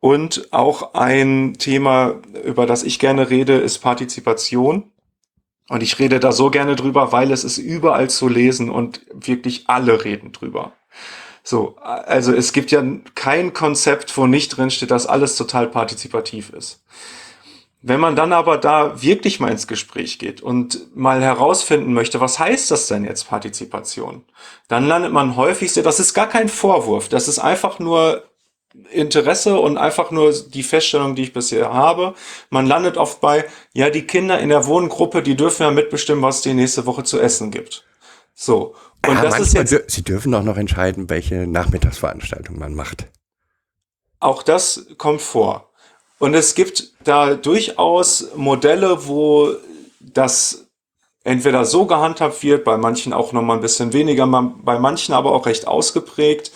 Und 0.00 0.52
auch 0.52 0.94
ein 0.94 1.54
Thema, 1.58 2.14
über 2.44 2.66
das 2.66 2.82
ich 2.82 2.98
gerne 2.98 3.30
rede, 3.30 3.54
ist 3.54 3.78
Partizipation. 3.78 4.90
Und 5.68 5.82
ich 5.82 5.98
rede 5.98 6.20
da 6.20 6.32
so 6.32 6.50
gerne 6.50 6.76
drüber, 6.76 7.12
weil 7.12 7.32
es 7.32 7.44
ist 7.44 7.58
überall 7.58 8.08
zu 8.08 8.28
lesen 8.28 8.70
und 8.70 9.00
wirklich 9.12 9.64
alle 9.68 10.04
reden 10.04 10.32
drüber. 10.32 10.72
So, 11.42 11.76
also 11.78 12.32
es 12.32 12.52
gibt 12.52 12.70
ja 12.70 12.82
kein 13.14 13.52
Konzept, 13.52 14.16
wo 14.16 14.26
nicht 14.26 14.56
drin 14.56 14.70
steht, 14.70 14.90
dass 14.90 15.06
alles 15.06 15.36
total 15.36 15.68
partizipativ 15.68 16.50
ist. 16.50 16.84
Wenn 17.82 18.00
man 18.00 18.16
dann 18.16 18.32
aber 18.32 18.58
da 18.58 19.00
wirklich 19.00 19.38
mal 19.38 19.52
ins 19.52 19.68
Gespräch 19.68 20.18
geht 20.18 20.40
und 20.40 20.96
mal 20.96 21.22
herausfinden 21.22 21.92
möchte, 21.92 22.20
was 22.20 22.40
heißt 22.40 22.70
das 22.72 22.88
denn 22.88 23.04
jetzt 23.04 23.28
Partizipation, 23.28 24.24
dann 24.66 24.88
landet 24.88 25.12
man 25.12 25.36
häufig 25.36 25.72
so, 25.72 25.82
das 25.82 26.00
ist 26.00 26.14
gar 26.14 26.28
kein 26.28 26.48
Vorwurf, 26.48 27.08
das 27.08 27.28
ist 27.28 27.38
einfach 27.38 27.78
nur 27.78 28.24
Interesse 28.90 29.58
und 29.58 29.78
einfach 29.78 30.10
nur 30.10 30.32
die 30.32 30.62
Feststellung, 30.62 31.14
die 31.14 31.22
ich 31.22 31.32
bisher 31.32 31.72
habe. 31.72 32.14
Man 32.50 32.66
landet 32.66 32.96
oft 32.96 33.20
bei, 33.20 33.44
ja, 33.72 33.90
die 33.90 34.06
Kinder 34.06 34.38
in 34.38 34.48
der 34.48 34.66
Wohngruppe, 34.66 35.22
die 35.22 35.36
dürfen 35.36 35.62
ja 35.62 35.70
mitbestimmen, 35.70 36.22
was 36.22 36.36
es 36.36 36.42
die 36.42 36.54
nächste 36.54 36.86
Woche 36.86 37.04
zu 37.04 37.20
essen 37.20 37.50
gibt. 37.50 37.84
So. 38.34 38.74
Und 39.06 39.14
ja, 39.14 39.22
das 39.22 39.38
ist 39.38 39.54
jetzt. 39.54 39.90
Sie 39.90 40.02
dürfen 40.02 40.34
auch 40.34 40.42
noch 40.42 40.56
entscheiden, 40.56 41.08
welche 41.10 41.46
Nachmittagsveranstaltung 41.46 42.58
man 42.58 42.74
macht. 42.74 43.06
Auch 44.20 44.42
das 44.42 44.86
kommt 44.98 45.20
vor. 45.20 45.70
Und 46.18 46.34
es 46.34 46.54
gibt 46.54 46.92
da 47.04 47.34
durchaus 47.34 48.28
Modelle, 48.34 49.06
wo 49.06 49.54
das 50.00 50.66
entweder 51.24 51.64
so 51.64 51.86
gehandhabt 51.86 52.42
wird, 52.42 52.64
bei 52.64 52.76
manchen 52.78 53.12
auch 53.12 53.32
noch 53.32 53.42
mal 53.42 53.54
ein 53.54 53.60
bisschen 53.60 53.92
weniger, 53.92 54.26
bei 54.26 54.78
manchen 54.78 55.12
aber 55.12 55.32
auch 55.32 55.46
recht 55.46 55.66
ausgeprägt 55.66 56.52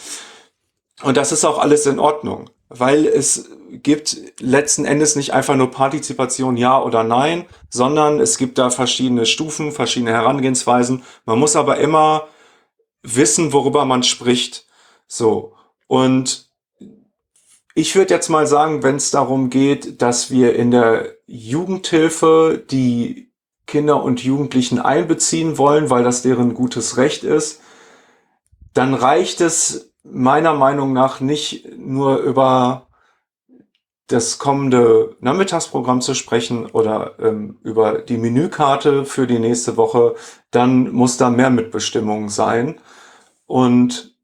und 1.03 1.17
das 1.17 1.33
ist 1.33 1.45
auch 1.45 1.59
alles 1.59 1.87
in 1.87 1.99
Ordnung, 1.99 2.51
weil 2.69 3.07
es 3.07 3.51
gibt 3.83 4.17
letzten 4.41 4.85
Endes 4.85 5.17
nicht 5.17 5.33
einfach 5.33 5.57
nur 5.57 5.71
Partizipation 5.71 6.57
ja 6.57 6.83
oder 6.83 7.05
nein, 7.05 7.47
sondern 7.71 8.21
es 8.21 8.37
gibt 8.37 8.59
da 8.59 8.71
verschiedene 8.71 9.27
Stufen, 9.27 9.73
verschiedene 9.73 10.13
Herangehensweisen. 10.13 11.05
Man 11.25 11.39
muss 11.39 11.57
aber 11.57 11.79
immer 11.79 12.29
wissen, 13.03 13.53
worüber 13.53 13.85
man 13.85 14.03
spricht. 14.03 14.67
So. 15.07 15.55
Und 15.87 16.51
ich 17.75 17.95
würde 17.95 18.13
jetzt 18.13 18.29
mal 18.29 18.47
sagen, 18.47 18.83
wenn 18.83 18.97
es 18.97 19.11
darum 19.11 19.51
geht, 19.51 20.03
dass 20.03 20.31
wir 20.31 20.55
in 20.57 20.71
der 20.71 21.15
Jugendhilfe 21.27 22.63
die 22.71 23.33
Kinder 23.67 24.03
und 24.03 24.23
Jugendlichen 24.23 24.81
einbeziehen 24.81 25.57
wollen, 25.57 25.91
weil 25.91 26.03
das 26.03 26.23
deren 26.23 26.55
gutes 26.55 26.97
Recht 26.97 27.23
ist, 27.23 27.61
dann 28.75 28.95
reicht 28.95 29.41
es 29.41 29.90
meiner 30.03 30.55
Meinung 30.55 30.93
nach 30.93 31.21
nicht 31.21 31.77
nur 31.77 32.19
über 32.19 32.87
das 34.07 34.39
kommende 34.39 35.17
Nachmittagsprogramm 35.21 36.01
zu 36.01 36.15
sprechen 36.15 36.67
oder 36.67 37.15
ähm, 37.21 37.59
über 37.63 37.99
die 37.99 38.17
Menükarte 38.17 39.05
für 39.05 39.27
die 39.27 39.39
nächste 39.39 39.77
Woche, 39.77 40.17
dann 40.51 40.91
muss 40.91 41.17
da 41.17 41.31
mehr 41.31 41.51
Mitbestimmung 41.51 42.29
sein. 42.29 42.81
Und 43.47 44.17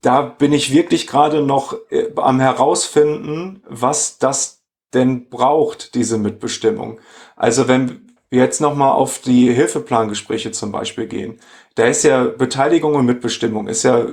da 0.00 0.22
bin 0.22 0.52
ich 0.52 0.72
wirklich 0.72 1.06
gerade 1.06 1.42
noch 1.42 1.76
äh, 1.90 2.10
am 2.16 2.40
herausfinden, 2.40 3.62
was 3.68 4.18
das 4.18 4.62
denn 4.94 5.28
braucht, 5.28 5.94
diese 5.94 6.16
Mitbestimmung. 6.16 6.98
Also 7.34 7.68
wenn 7.68 8.14
wir 8.30 8.42
jetzt 8.42 8.60
nochmal 8.60 8.92
auf 8.92 9.18
die 9.18 9.52
Hilfeplangespräche 9.52 10.52
zum 10.52 10.72
Beispiel 10.72 11.06
gehen, 11.06 11.40
da 11.74 11.86
ist 11.86 12.04
ja 12.04 12.24
Beteiligung 12.24 12.94
und 12.94 13.04
Mitbestimmung, 13.04 13.68
ist 13.68 13.82
ja 13.82 14.06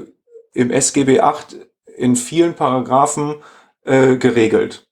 im 0.53 0.71
SGB 0.71 1.19
8 1.19 1.57
in 1.97 2.15
vielen 2.15 2.55
Paragraphen 2.55 3.35
äh, 3.83 4.15
geregelt. 4.17 4.87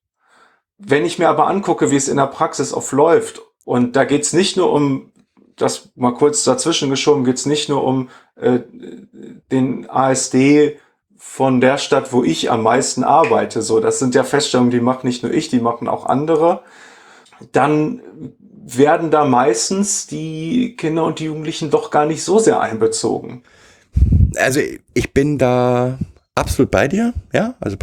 Wenn 0.77 1.05
ich 1.05 1.19
mir 1.19 1.29
aber 1.29 1.47
angucke, 1.47 1.91
wie 1.91 1.95
es 1.95 2.07
in 2.07 2.17
der 2.17 2.27
Praxis 2.27 2.73
oft 2.73 2.91
läuft, 2.91 3.41
und 3.65 3.95
da 3.95 4.03
geht's 4.03 4.33
nicht 4.33 4.57
nur 4.57 4.73
um, 4.73 5.11
das 5.55 5.91
mal 5.95 6.13
kurz 6.13 6.43
dazwischen 6.43 6.89
geschoben, 6.89 7.23
geht's 7.23 7.45
nicht 7.45 7.69
nur 7.69 7.83
um 7.83 8.09
äh, 8.35 8.59
den 9.51 9.89
ASD 9.89 10.79
von 11.15 11.61
der 11.61 11.77
Stadt, 11.77 12.11
wo 12.13 12.23
ich 12.23 12.49
am 12.49 12.63
meisten 12.63 13.03
arbeite. 13.03 13.61
So, 13.61 13.79
das 13.79 13.99
sind 13.99 14.15
ja 14.15 14.23
Feststellungen, 14.23 14.71
die 14.71 14.81
macht 14.81 15.03
nicht 15.03 15.21
nur 15.21 15.31
ich, 15.31 15.49
die 15.49 15.59
machen 15.59 15.87
auch 15.87 16.07
andere. 16.07 16.63
Dann 17.51 18.01
werden 18.63 19.11
da 19.11 19.25
meistens 19.25 20.07
die 20.07 20.75
Kinder 20.75 21.05
und 21.05 21.19
die 21.19 21.25
Jugendlichen 21.25 21.69
doch 21.69 21.91
gar 21.91 22.05
nicht 22.05 22.23
so 22.23 22.39
sehr 22.39 22.59
einbezogen 22.59 23.43
also 24.37 24.59
ich 24.93 25.13
bin 25.13 25.37
da 25.37 25.97
absolut 26.35 26.71
bei 26.71 26.87
dir, 26.87 27.13
ja, 27.33 27.55
also 27.59 27.77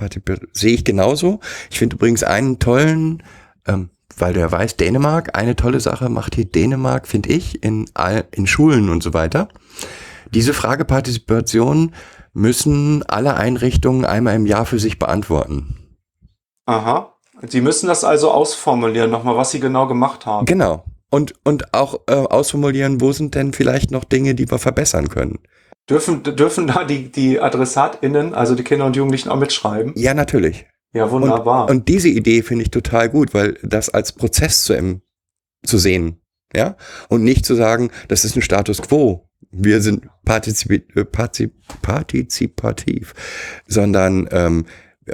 sehe 0.53 0.75
ich 0.75 0.85
genauso. 0.85 1.41
Ich 1.71 1.79
finde 1.79 1.97
übrigens 1.97 2.23
einen 2.23 2.59
tollen, 2.59 3.23
ähm, 3.67 3.91
weil 4.17 4.33
der 4.33 4.51
weiß, 4.51 4.77
Dänemark, 4.77 5.37
eine 5.37 5.57
tolle 5.57 5.81
Sache 5.81 6.09
macht 6.09 6.35
hier 6.35 6.47
Dänemark, 6.47 7.07
finde 7.07 7.31
ich, 7.31 7.63
in, 7.63 7.87
in 8.33 8.47
Schulen 8.47 8.89
und 8.89 9.03
so 9.03 9.15
weiter. 9.15 9.49
Diese 10.35 10.53
Frage 10.53 10.85
Partizipation 10.85 11.95
müssen 12.33 13.03
alle 13.05 13.35
Einrichtungen 13.37 14.05
einmal 14.05 14.37
im 14.37 14.47
Jahr 14.47 14.67
für 14.67 14.79
sich 14.79 14.99
beantworten. 14.99 15.77
Aha. 16.67 17.15
Sie 17.47 17.61
müssen 17.61 17.87
das 17.87 18.05
also 18.05 18.33
ausformulieren, 18.33 19.11
nochmal, 19.11 19.37
was 19.37 19.53
Sie 19.53 19.61
genau 19.61 19.87
gemacht 19.87 20.27
haben. 20.27 20.47
Genau. 20.47 20.85
Und, 21.11 21.35
und 21.45 21.73
auch 21.73 22.01
äh, 22.07 22.15
ausformulieren, 22.15 23.01
wo 23.01 23.13
sind 23.13 23.35
denn 23.35 23.53
vielleicht 23.53 23.91
noch 23.91 24.05
Dinge, 24.05 24.35
die 24.35 24.51
wir 24.51 24.59
verbessern 24.59 25.09
können. 25.09 25.39
Dürfen, 25.89 26.23
dürfen 26.23 26.67
da 26.67 26.85
die, 26.85 27.11
die 27.11 27.41
AdressatInnen, 27.41 28.35
also 28.35 28.55
die 28.55 28.65
Kinder 28.65 28.87
und 28.87 28.97
Jugendlichen, 28.97 29.31
auch 29.31 29.39
mitschreiben? 29.39 29.93
Ja, 29.97 30.13
natürlich. 30.13 30.67
Ja, 30.93 31.11
wunderbar. 31.11 31.69
Und, 31.69 31.77
und 31.77 31.89
diese 31.89 32.09
Idee 32.09 32.43
finde 32.43 32.65
ich 32.65 32.71
total 32.71 33.09
gut, 33.09 33.35
weil 33.35 33.59
das 33.63 33.89
als 33.89 34.13
Prozess 34.13 34.65
zu, 34.65 35.01
zu 35.65 35.79
sehen, 35.79 36.21
ja, 36.55 36.77
und 37.09 37.25
nicht 37.25 37.45
zu 37.45 37.55
sagen, 37.55 37.91
das 38.09 38.25
ist 38.25 38.37
ein 38.37 38.43
Status 38.43 38.83
quo. 38.83 39.29
Wir 39.51 39.81
sind 39.81 40.09
partizip 40.25 40.97
äh, 40.97 41.05
partizip 41.05 41.55
partizipativ, 41.83 43.15
sondern 43.67 44.29
ähm, 44.31 44.67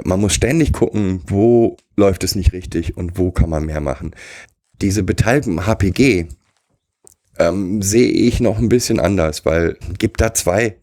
man 0.03 0.19
muss 0.19 0.33
ständig 0.33 0.73
gucken, 0.73 1.21
wo 1.27 1.77
läuft 1.95 2.23
es 2.23 2.35
nicht 2.35 2.53
richtig 2.53 2.97
und 2.97 3.17
wo 3.17 3.31
kann 3.31 3.49
man 3.49 3.65
mehr 3.65 3.81
machen. 3.81 4.11
Diese 4.81 5.03
Beteiligung 5.03 5.65
HPG 5.65 6.27
ähm, 7.39 7.81
sehe 7.81 8.09
ich 8.09 8.39
noch 8.39 8.57
ein 8.57 8.69
bisschen 8.69 8.99
anders, 8.99 9.45
weil 9.45 9.77
gibt 9.97 10.21
da 10.21 10.33
zwei 10.33 10.77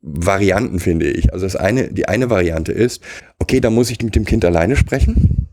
Varianten, 0.00 0.78
finde 0.78 1.10
ich. 1.10 1.32
Also 1.32 1.46
das 1.46 1.56
eine, 1.56 1.92
die 1.92 2.06
eine 2.06 2.30
Variante 2.30 2.72
ist, 2.72 3.02
okay, 3.38 3.60
da 3.60 3.70
muss 3.70 3.90
ich 3.90 4.02
mit 4.02 4.14
dem 4.14 4.24
Kind 4.24 4.44
alleine 4.44 4.76
sprechen. 4.76 5.48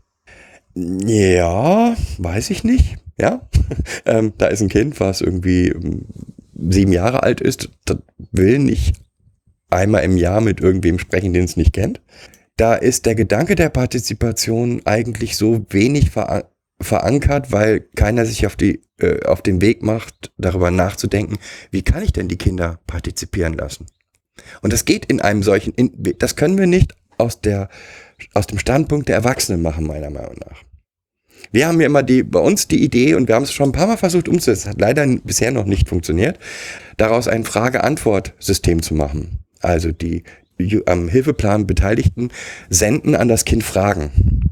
Ja, 0.74 1.96
weiß 2.18 2.50
ich 2.50 2.64
nicht. 2.64 2.96
Ja, 3.18 3.48
ähm, 4.06 4.32
da 4.38 4.46
ist 4.46 4.60
ein 4.60 4.68
Kind, 4.68 5.00
was 5.00 5.20
irgendwie 5.20 5.68
ähm, 5.68 6.06
sieben 6.54 6.92
Jahre 6.92 7.22
alt 7.22 7.40
ist, 7.40 7.70
das 7.84 7.98
will 8.32 8.58
nicht 8.58 8.96
einmal 9.70 10.04
im 10.04 10.16
Jahr 10.16 10.40
mit 10.40 10.60
irgendwem 10.60 10.98
sprechen, 10.98 11.32
den 11.32 11.44
es 11.44 11.56
nicht 11.56 11.72
kennt. 11.72 12.00
Da 12.56 12.74
ist 12.74 13.06
der 13.06 13.14
Gedanke 13.14 13.56
der 13.56 13.68
Partizipation 13.68 14.82
eigentlich 14.84 15.36
so 15.36 15.66
wenig 15.70 16.10
ver 16.10 16.48
verankert, 16.84 17.52
weil 17.52 17.80
keiner 17.80 18.26
sich 18.26 18.46
auf, 18.46 18.56
die, 18.56 18.82
äh, 18.98 19.24
auf 19.26 19.42
den 19.42 19.60
Weg 19.60 19.82
macht, 19.82 20.32
darüber 20.38 20.70
nachzudenken, 20.70 21.38
wie 21.70 21.82
kann 21.82 22.02
ich 22.02 22.12
denn 22.12 22.28
die 22.28 22.38
Kinder 22.38 22.78
partizipieren 22.86 23.54
lassen? 23.54 23.86
Und 24.62 24.72
das 24.72 24.84
geht 24.84 25.06
in 25.06 25.20
einem 25.20 25.42
solchen, 25.42 25.72
in, 25.74 25.92
das 26.18 26.36
können 26.36 26.58
wir 26.58 26.66
nicht 26.66 26.94
aus, 27.18 27.40
der, 27.40 27.68
aus 28.34 28.46
dem 28.46 28.58
Standpunkt 28.58 29.08
der 29.08 29.16
Erwachsenen 29.16 29.62
machen, 29.62 29.86
meiner 29.86 30.10
Meinung 30.10 30.36
nach. 30.44 30.62
Wir 31.52 31.68
haben 31.68 31.80
ja 31.80 31.86
immer 31.86 32.02
die, 32.02 32.22
bei 32.22 32.40
uns 32.40 32.68
die 32.68 32.82
Idee, 32.82 33.14
und 33.14 33.28
wir 33.28 33.34
haben 33.34 33.44
es 33.44 33.52
schon 33.52 33.68
ein 33.68 33.72
paar 33.72 33.86
Mal 33.86 33.96
versucht 33.96 34.28
umzusetzen, 34.28 34.70
hat 34.70 34.80
leider 34.80 35.06
bisher 35.24 35.52
noch 35.52 35.66
nicht 35.66 35.88
funktioniert, 35.88 36.38
daraus 36.96 37.28
ein 37.28 37.44
Frage-Antwort-System 37.44 38.82
zu 38.82 38.94
machen. 38.94 39.40
Also 39.60 39.92
die 39.92 40.24
am 40.86 41.08
Hilfeplan 41.08 41.66
Beteiligten 41.66 42.30
senden 42.68 43.14
an 43.14 43.28
das 43.28 43.44
Kind 43.44 43.64
Fragen. 43.64 44.43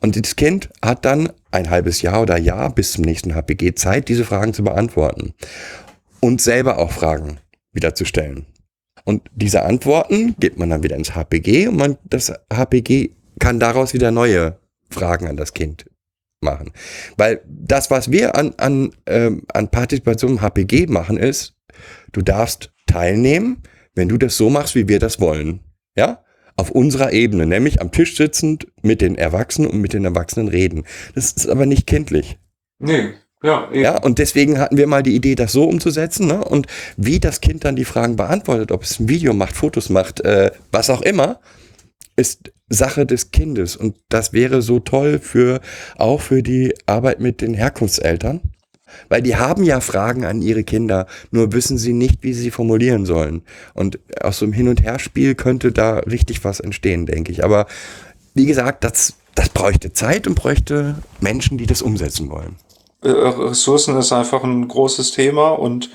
Und 0.00 0.20
das 0.20 0.36
Kind 0.36 0.70
hat 0.84 1.04
dann 1.04 1.32
ein 1.50 1.70
halbes 1.70 2.02
Jahr 2.02 2.22
oder 2.22 2.38
Jahr 2.38 2.74
bis 2.74 2.92
zum 2.92 3.04
nächsten 3.04 3.34
HPG 3.34 3.74
Zeit, 3.74 4.08
diese 4.08 4.24
Fragen 4.24 4.54
zu 4.54 4.64
beantworten. 4.64 5.34
Und 6.20 6.40
selber 6.40 6.78
auch 6.78 6.92
Fragen 6.92 7.38
wieder 7.72 7.94
zu 7.94 8.04
stellen. 8.04 8.46
Und 9.04 9.28
diese 9.34 9.62
Antworten 9.62 10.36
gibt 10.38 10.58
man 10.58 10.70
dann 10.70 10.82
wieder 10.82 10.96
ins 10.96 11.14
HPG 11.14 11.68
und 11.68 11.76
man, 11.76 11.98
das 12.04 12.32
HPG 12.52 13.10
kann 13.40 13.58
daraus 13.58 13.94
wieder 13.94 14.10
neue 14.10 14.58
Fragen 14.90 15.26
an 15.26 15.36
das 15.36 15.54
Kind 15.54 15.86
machen. 16.40 16.72
Weil 17.16 17.40
das, 17.46 17.90
was 17.90 18.10
wir 18.10 18.36
an, 18.36 18.54
an, 18.58 18.92
ähm, 19.06 19.42
an 19.52 19.68
Partizipation 19.68 20.32
im 20.32 20.40
HPG 20.40 20.86
machen, 20.86 21.16
ist, 21.16 21.54
du 22.12 22.22
darfst 22.22 22.72
teilnehmen, 22.86 23.62
wenn 23.94 24.08
du 24.08 24.18
das 24.18 24.36
so 24.36 24.50
machst, 24.50 24.74
wie 24.74 24.88
wir 24.88 24.98
das 24.98 25.20
wollen. 25.20 25.60
Ja? 25.96 26.22
Auf 26.62 26.70
unserer 26.70 27.12
Ebene, 27.12 27.44
nämlich 27.44 27.80
am 27.80 27.90
Tisch 27.90 28.16
sitzend 28.16 28.68
mit 28.82 29.00
den 29.00 29.18
Erwachsenen 29.18 29.68
und 29.68 29.80
mit 29.80 29.94
den 29.94 30.04
Erwachsenen 30.04 30.46
reden. 30.46 30.84
Das 31.16 31.32
ist 31.32 31.48
aber 31.48 31.66
nicht 31.66 31.88
kindlich. 31.88 32.38
Nee, 32.78 33.14
ja, 33.42 33.68
eben. 33.72 33.82
Ja, 33.82 34.00
und 34.00 34.20
deswegen 34.20 34.60
hatten 34.60 34.76
wir 34.76 34.86
mal 34.86 35.02
die 35.02 35.16
Idee, 35.16 35.34
das 35.34 35.50
so 35.50 35.64
umzusetzen. 35.64 36.28
Ne? 36.28 36.44
Und 36.44 36.68
wie 36.96 37.18
das 37.18 37.40
Kind 37.40 37.64
dann 37.64 37.74
die 37.74 37.84
Fragen 37.84 38.14
beantwortet, 38.14 38.70
ob 38.70 38.84
es 38.84 39.00
ein 39.00 39.08
Video 39.08 39.32
macht, 39.32 39.56
Fotos 39.56 39.88
macht, 39.88 40.20
äh, 40.20 40.52
was 40.70 40.88
auch 40.88 41.02
immer, 41.02 41.40
ist 42.14 42.52
Sache 42.68 43.06
des 43.06 43.32
Kindes. 43.32 43.74
Und 43.74 43.96
das 44.08 44.32
wäre 44.32 44.62
so 44.62 44.78
toll 44.78 45.18
für 45.18 45.60
auch 45.96 46.20
für 46.20 46.44
die 46.44 46.74
Arbeit 46.86 47.18
mit 47.18 47.40
den 47.40 47.54
Herkunftseltern. 47.54 48.40
Weil 49.08 49.22
die 49.22 49.36
haben 49.36 49.64
ja 49.64 49.80
Fragen 49.80 50.24
an 50.24 50.42
ihre 50.42 50.64
Kinder, 50.64 51.06
nur 51.30 51.52
wissen 51.52 51.78
sie 51.78 51.92
nicht, 51.92 52.22
wie 52.22 52.32
sie 52.32 52.50
formulieren 52.50 53.06
sollen. 53.06 53.42
Und 53.74 53.98
aus 54.20 54.38
so 54.38 54.44
einem 54.44 54.52
Hin- 54.52 54.68
und 54.68 54.82
Herspiel 54.82 55.34
könnte 55.34 55.72
da 55.72 55.98
richtig 55.98 56.44
was 56.44 56.60
entstehen, 56.60 57.06
denke 57.06 57.32
ich. 57.32 57.44
Aber 57.44 57.66
wie 58.34 58.46
gesagt, 58.46 58.84
das, 58.84 59.14
das 59.34 59.48
bräuchte 59.48 59.92
Zeit 59.92 60.26
und 60.26 60.34
bräuchte 60.34 60.96
Menschen, 61.20 61.58
die 61.58 61.66
das 61.66 61.82
umsetzen 61.82 62.30
wollen. 62.30 62.56
Äh, 63.02 63.10
Ressourcen 63.10 63.96
ist 63.96 64.12
einfach 64.12 64.44
ein 64.44 64.68
großes 64.68 65.12
Thema 65.12 65.50
und 65.50 65.90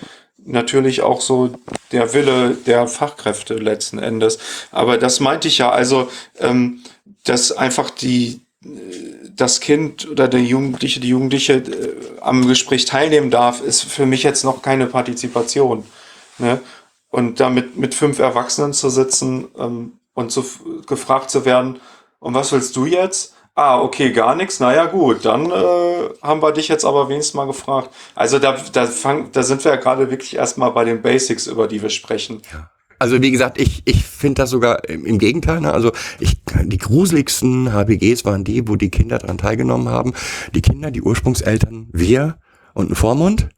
natürlich 0.47 1.01
auch 1.01 1.21
so 1.21 1.51
der 1.91 2.13
Wille 2.13 2.55
der 2.65 2.87
Fachkräfte 2.87 3.55
letzten 3.55 3.99
Endes. 3.99 4.39
Aber 4.71 4.97
das 4.97 5.19
meinte 5.19 5.47
ich 5.47 5.57
ja, 5.57 5.69
also 5.69 6.09
ähm, 6.39 6.79
dass 7.23 7.51
einfach 7.51 7.89
die 7.89 8.41
das 9.37 9.59
Kind 9.59 10.09
oder 10.09 10.27
der 10.27 10.41
Jugendliche, 10.41 10.99
die 10.99 11.09
Jugendliche 11.09 11.53
äh, 11.53 11.95
am 12.21 12.47
Gespräch 12.47 12.85
teilnehmen 12.85 13.31
darf, 13.31 13.61
ist 13.61 13.83
für 13.83 14.05
mich 14.05 14.23
jetzt 14.23 14.43
noch 14.43 14.61
keine 14.61 14.87
Partizipation. 14.87 15.85
Ne? 16.37 16.59
Und 17.09 17.39
damit 17.39 17.77
mit 17.77 17.95
fünf 17.95 18.19
Erwachsenen 18.19 18.73
zu 18.73 18.89
sitzen 18.89 19.47
ähm, 19.57 19.93
und 20.13 20.31
so 20.31 20.43
gefragt 20.85 21.29
zu 21.29 21.45
werden, 21.45 21.79
und 22.19 22.33
was 22.33 22.51
willst 22.51 22.75
du 22.75 22.85
jetzt? 22.85 23.35
Ah, 23.55 23.81
okay, 23.81 24.11
gar 24.11 24.35
nichts. 24.35 24.59
Naja, 24.59 24.85
gut, 24.85 25.25
dann 25.25 25.49
äh, 25.49 26.09
haben 26.21 26.41
wir 26.41 26.51
dich 26.51 26.67
jetzt 26.67 26.85
aber 26.85 27.09
wenigstens 27.09 27.35
mal 27.35 27.47
gefragt. 27.47 27.89
Also 28.15 28.39
da, 28.39 28.55
da, 28.71 28.85
fang, 28.85 29.31
da 29.31 29.43
sind 29.43 29.63
wir 29.63 29.71
ja 29.71 29.77
gerade 29.77 30.11
wirklich 30.11 30.35
erstmal 30.35 30.71
bei 30.71 30.83
den 30.83 31.01
Basics, 31.01 31.47
über 31.47 31.67
die 31.67 31.81
wir 31.81 31.89
sprechen. 31.89 32.41
Ja. 32.51 32.69
Also 32.99 33.21
wie 33.21 33.31
gesagt, 33.31 33.59
ich, 33.59 33.83
ich 33.85 34.03
finde 34.03 34.41
das 34.41 34.49
sogar 34.49 34.87
im 34.89 35.19
Gegenteil. 35.19 35.61
Ne? 35.61 35.71
Also 35.71 35.91
ich, 36.19 36.41
die 36.63 36.77
gruseligsten 36.77 37.73
HBGs 37.73 38.25
waren 38.25 38.43
die, 38.43 38.67
wo 38.67 38.75
die 38.75 38.89
Kinder 38.89 39.19
daran 39.19 39.37
teilgenommen 39.37 39.89
haben. 39.89 40.13
Die 40.55 40.61
Kinder, 40.61 40.91
die 40.91 41.01
Ursprungseltern, 41.01 41.89
wir 41.91 42.39
und 42.73 42.91
ein 42.91 42.95
Vormund. 42.95 43.49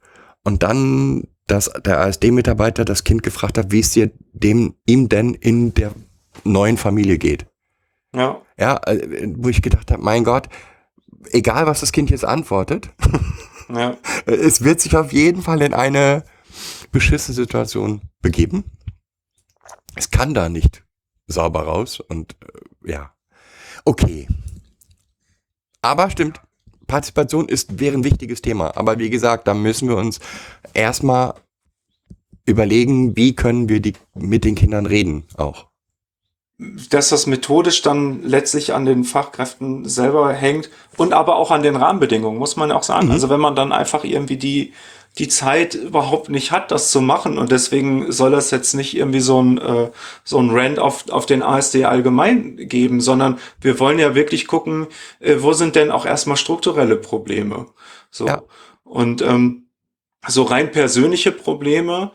Und 0.44 0.62
dann, 0.62 1.24
dass 1.46 1.70
der 1.84 2.00
ASD-Mitarbeiter 2.00 2.84
das 2.84 3.04
Kind 3.04 3.22
gefragt 3.22 3.58
hat, 3.58 3.72
wie 3.72 3.80
es 3.80 3.90
dir 3.90 4.10
dem 4.32 4.74
ihm 4.86 5.08
denn 5.08 5.34
in 5.34 5.74
der 5.74 5.92
neuen 6.44 6.76
Familie 6.76 7.18
geht. 7.18 7.46
Ja. 8.14 8.40
Ja, 8.58 8.80
äh, 8.86 9.28
wo 9.36 9.48
ich 9.48 9.62
gedacht 9.62 9.90
habe, 9.90 10.02
mein 10.02 10.24
Gott, 10.24 10.48
egal 11.30 11.66
was 11.66 11.80
das 11.80 11.92
Kind 11.92 12.10
jetzt 12.10 12.24
antwortet, 12.24 12.90
ja. 13.72 13.96
es 14.26 14.64
wird 14.64 14.80
sich 14.80 14.96
auf 14.96 15.12
jeden 15.12 15.42
Fall 15.42 15.62
in 15.62 15.74
eine 15.74 16.24
beschissene 16.92 17.34
Situation 17.34 18.02
begeben. 18.22 18.64
Es 20.00 20.10
kann 20.10 20.32
da 20.32 20.48
nicht 20.48 20.82
sauber 21.26 21.64
raus 21.64 22.00
und 22.00 22.34
äh, 22.84 22.92
ja. 22.92 23.12
Okay. 23.84 24.28
Aber 25.82 26.08
stimmt, 26.08 26.40
Partizipation 26.86 27.50
ist, 27.50 27.78
wäre 27.78 27.98
ein 27.98 28.04
wichtiges 28.04 28.40
Thema. 28.40 28.78
Aber 28.78 28.98
wie 28.98 29.10
gesagt, 29.10 29.46
da 29.46 29.52
müssen 29.52 29.90
wir 29.90 29.98
uns 29.98 30.18
erstmal 30.72 31.34
überlegen, 32.46 33.14
wie 33.14 33.36
können 33.36 33.68
wir 33.68 33.80
die, 33.80 33.92
mit 34.14 34.44
den 34.44 34.54
Kindern 34.54 34.86
reden 34.86 35.24
auch 35.36 35.66
dass 36.90 37.08
das 37.08 37.26
methodisch 37.26 37.80
dann 37.80 38.22
letztlich 38.22 38.74
an 38.74 38.84
den 38.84 39.04
Fachkräften 39.04 39.88
selber 39.88 40.30
hängt 40.32 40.68
und 40.98 41.14
aber 41.14 41.36
auch 41.36 41.50
an 41.50 41.62
den 41.62 41.74
Rahmenbedingungen, 41.74 42.38
muss 42.38 42.56
man 42.56 42.70
auch 42.70 42.82
sagen. 42.82 43.06
Mhm. 43.06 43.12
Also 43.12 43.30
wenn 43.30 43.40
man 43.40 43.56
dann 43.56 43.72
einfach 43.72 44.04
irgendwie 44.04 44.36
die, 44.36 44.74
die 45.18 45.28
Zeit 45.28 45.74
überhaupt 45.74 46.28
nicht 46.28 46.52
hat, 46.52 46.70
das 46.70 46.90
zu 46.90 47.00
machen 47.00 47.36
und 47.36 47.50
deswegen 47.50 48.12
soll 48.12 48.30
das 48.30 48.50
jetzt 48.50 48.74
nicht 48.74 48.96
irgendwie 48.96 49.20
so 49.20 49.42
ein, 49.42 49.58
äh, 49.58 49.90
so 50.24 50.38
ein 50.38 50.50
Rand 50.50 50.78
auf, 50.78 51.10
auf 51.10 51.26
den 51.26 51.42
ASD 51.42 51.84
allgemein 51.84 52.56
geben, 52.56 53.00
sondern 53.00 53.38
wir 53.60 53.80
wollen 53.80 53.98
ja 53.98 54.14
wirklich 54.14 54.46
gucken, 54.46 54.86
äh, 55.18 55.36
wo 55.40 55.52
sind 55.52 55.74
denn 55.74 55.90
auch 55.90 56.06
erstmal 56.06 56.36
strukturelle 56.36 56.96
Probleme. 56.96 57.66
So. 58.10 58.26
Ja. 58.26 58.42
Und 58.84 59.20
ähm, 59.22 59.66
so 60.26 60.44
rein 60.44 60.70
persönliche 60.70 61.32
Probleme 61.32 62.12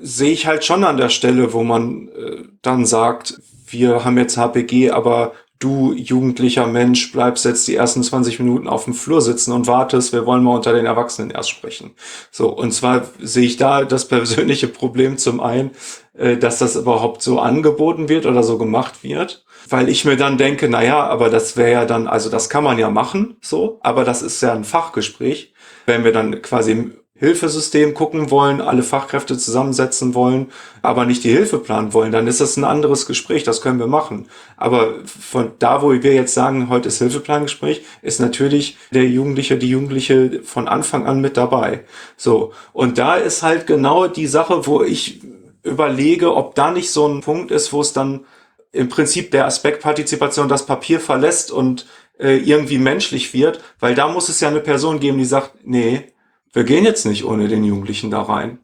sehe 0.00 0.32
ich 0.32 0.46
halt 0.46 0.64
schon 0.64 0.84
an 0.84 0.96
der 0.96 1.10
Stelle, 1.10 1.52
wo 1.52 1.62
man 1.62 2.08
äh, 2.08 2.44
dann 2.62 2.86
sagt, 2.86 3.40
wir 3.66 4.04
haben 4.04 4.16
jetzt 4.16 4.36
HPG, 4.36 4.90
aber 4.90 5.32
du, 5.58 5.92
jugendlicher 5.92 6.66
Mensch, 6.66 7.12
bleibst 7.12 7.44
jetzt 7.44 7.66
die 7.68 7.74
ersten 7.74 8.02
20 8.02 8.38
Minuten 8.38 8.68
auf 8.68 8.84
dem 8.84 8.94
Flur 8.94 9.20
sitzen 9.20 9.52
und 9.52 9.66
wartest, 9.66 10.12
wir 10.12 10.26
wollen 10.26 10.44
mal 10.44 10.56
unter 10.56 10.72
den 10.72 10.86
Erwachsenen 10.86 11.30
erst 11.30 11.50
sprechen. 11.50 11.92
So, 12.30 12.48
und 12.48 12.72
zwar 12.72 13.06
sehe 13.20 13.46
ich 13.46 13.56
da 13.56 13.84
das 13.84 14.06
persönliche 14.06 14.68
Problem 14.68 15.18
zum 15.18 15.40
einen, 15.40 15.72
äh, 16.14 16.36
dass 16.36 16.58
das 16.58 16.76
überhaupt 16.76 17.22
so 17.22 17.40
angeboten 17.40 18.08
wird 18.08 18.26
oder 18.26 18.42
so 18.42 18.58
gemacht 18.58 19.02
wird, 19.02 19.44
weil 19.68 19.88
ich 19.88 20.04
mir 20.04 20.16
dann 20.16 20.38
denke, 20.38 20.68
na 20.68 20.82
ja, 20.82 21.04
aber 21.06 21.30
das 21.30 21.56
wäre 21.56 21.72
ja 21.72 21.84
dann, 21.84 22.06
also 22.06 22.30
das 22.30 22.48
kann 22.48 22.64
man 22.64 22.78
ja 22.78 22.90
machen, 22.90 23.36
so, 23.40 23.78
aber 23.82 24.04
das 24.04 24.22
ist 24.22 24.40
ja 24.40 24.52
ein 24.52 24.64
Fachgespräch, 24.64 25.52
wenn 25.86 26.04
wir 26.04 26.12
dann 26.12 26.42
quasi 26.42 26.92
Hilfesystem 27.18 27.94
gucken 27.94 28.30
wollen, 28.30 28.60
alle 28.60 28.82
Fachkräfte 28.82 29.36
zusammensetzen 29.36 30.14
wollen, 30.14 30.52
aber 30.82 31.04
nicht 31.04 31.24
die 31.24 31.32
Hilfe 31.32 31.58
planen 31.58 31.92
wollen, 31.92 32.12
dann 32.12 32.28
ist 32.28 32.40
das 32.40 32.56
ein 32.56 32.64
anderes 32.64 33.06
Gespräch, 33.06 33.42
das 33.42 33.60
können 33.60 33.80
wir 33.80 33.88
machen. 33.88 34.28
Aber 34.56 34.94
von 35.04 35.52
da, 35.58 35.82
wo 35.82 35.90
wir 35.90 36.14
jetzt 36.14 36.34
sagen, 36.34 36.68
heute 36.68 36.88
ist 36.88 36.98
Hilfeplangespräch, 36.98 37.84
ist 38.02 38.20
natürlich 38.20 38.78
der 38.92 39.04
Jugendliche, 39.04 39.58
die 39.58 39.68
Jugendliche 39.68 40.42
von 40.44 40.68
Anfang 40.68 41.06
an 41.06 41.20
mit 41.20 41.36
dabei. 41.36 41.84
So. 42.16 42.52
Und 42.72 42.98
da 42.98 43.16
ist 43.16 43.42
halt 43.42 43.66
genau 43.66 44.06
die 44.06 44.28
Sache, 44.28 44.66
wo 44.66 44.82
ich 44.82 45.20
überlege, 45.64 46.34
ob 46.34 46.54
da 46.54 46.70
nicht 46.70 46.92
so 46.92 47.06
ein 47.06 47.20
Punkt 47.20 47.50
ist, 47.50 47.72
wo 47.72 47.80
es 47.80 47.92
dann 47.92 48.26
im 48.70 48.88
Prinzip 48.88 49.32
der 49.32 49.46
Aspekt 49.46 49.82
Partizipation 49.82 50.48
das 50.48 50.66
Papier 50.66 51.00
verlässt 51.00 51.50
und 51.50 51.86
äh, 52.18 52.36
irgendwie 52.36 52.78
menschlich 52.78 53.32
wird, 53.34 53.60
weil 53.80 53.94
da 53.94 54.08
muss 54.08 54.28
es 54.28 54.40
ja 54.40 54.48
eine 54.48 54.60
Person 54.60 55.00
geben, 55.00 55.18
die 55.18 55.24
sagt, 55.24 55.52
nee, 55.64 56.12
wir 56.52 56.64
gehen 56.64 56.84
jetzt 56.84 57.06
nicht 57.06 57.24
ohne 57.24 57.48
den 57.48 57.64
Jugendlichen 57.64 58.10
da 58.10 58.22
rein. 58.22 58.58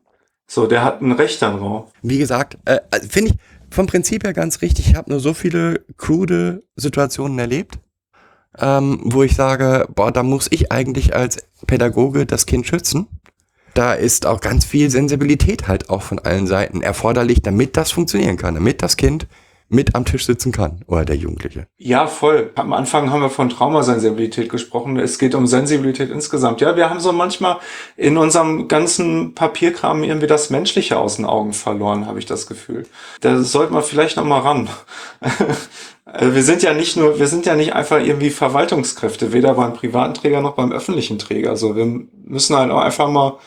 So, 0.47 0.67
der 0.67 0.85
hat 0.85 1.01
ein 1.01 1.13
Recht 1.13 1.41
darauf. 1.43 1.91
Wie 2.03 2.19
gesagt, 2.19 2.59
äh, 2.65 2.81
finde 3.09 3.33
ich 3.33 3.37
vom 3.71 3.87
Prinzip 3.87 4.25
her 4.25 4.33
ganz 4.33 4.63
richtig. 4.63 4.89
Ich 4.89 4.95
habe 4.95 5.11
nur 5.11 5.21
so 5.21 5.35
viele 5.35 5.85
krude 5.97 6.63
Situationen 6.77 7.39
erlebt, 7.39 7.79
ähm, 8.59 9.01
wo 9.05 9.23
ich 9.23 9.35
sage, 9.35 9.89
boah, 9.95 10.13
da 10.13 10.23
muss 10.23 10.49
ich 10.51 10.71
eigentlich 10.71 11.15
als 11.15 11.47
Pädagoge 11.67 12.27
das 12.27 12.47
Kind 12.47 12.67
schützen. 12.67 13.07
Da 13.75 13.95
ist 13.95 14.27
auch 14.27 14.41
ganz 14.41 14.65
viel 14.65 14.91
Sensibilität 14.91 15.67
halt 15.67 15.91
auch 15.91 16.03
von 16.03 16.21
allen 16.21 16.47
Seiten 16.47 16.81
erforderlich, 16.81 17.43
damit 17.43 17.77
das 17.77 17.91
funktionieren 17.91 18.37
kann, 18.37 18.55
damit 18.55 18.83
das 18.83 18.97
Kind 18.97 19.27
mit 19.75 19.95
am 19.95 20.05
Tisch 20.05 20.27
sitzen 20.27 20.53
kann 20.53 20.81
oder 20.87 21.05
der 21.05 21.17
Jugendliche. 21.17 21.67
Ja, 21.77 22.07
voll. 22.07 22.51
Am 22.55 22.73
Anfang 22.73 23.11
haben 23.11 23.23
wir 23.23 23.31
von 23.31 23.51
Traumasensibilität 23.51 24.49
gesprochen. 24.49 24.99
Es 24.99 25.19
geht 25.19 25.35
um 25.35 25.47
Sensibilität 25.47 26.11
insgesamt. 26.11 26.61
Ja, 26.61 26.77
wir 26.77 26.89
haben 26.89 27.01
so 27.01 27.13
manchmal 27.13 27.59
in 27.97 28.17
unserem 28.17 28.69
ganzen 28.69 29.35
Papierkram 29.35 30.03
irgendwie 30.05 30.27
das 30.27 30.51
Menschliche 30.51 30.99
aus 30.99 31.17
den 31.17 31.25
Augen 31.25 31.53
verloren, 31.53 32.07
habe 32.07 32.19
ich 32.19 32.27
das 32.27 32.47
Gefühl. 32.47 32.87
Da 33.21 33.43
sollte 33.43 33.73
man 33.73 33.83
vielleicht 33.83 34.17
noch 34.17 34.25
mal 34.25 34.41
ran. 34.41 34.69
Also 36.07 36.35
wir 36.35 36.43
sind 36.45 36.63
ja 36.63 36.75
nicht 36.75 36.97
nur, 36.97 37.19
wir 37.19 37.27
sind 37.27 37.45
ja 37.45 37.57
nicht 37.57 37.73
einfach 37.73 37.99
irgendwie 37.99 38.31
Verwaltungskräfte, 38.31 39.33
weder 39.33 39.55
beim 39.55 39.73
privaten 39.73 40.15
Träger 40.15 40.43
noch 40.43 40.55
beim 40.55 40.71
öffentlichen 40.71 41.19
Träger. 41.19 41.51
Also 41.51 41.75
wir 41.75 41.87
müssen 42.25 42.57
halt 42.57 42.71
auch 42.71 42.83
einfach 42.83 43.09
mal 43.09 43.39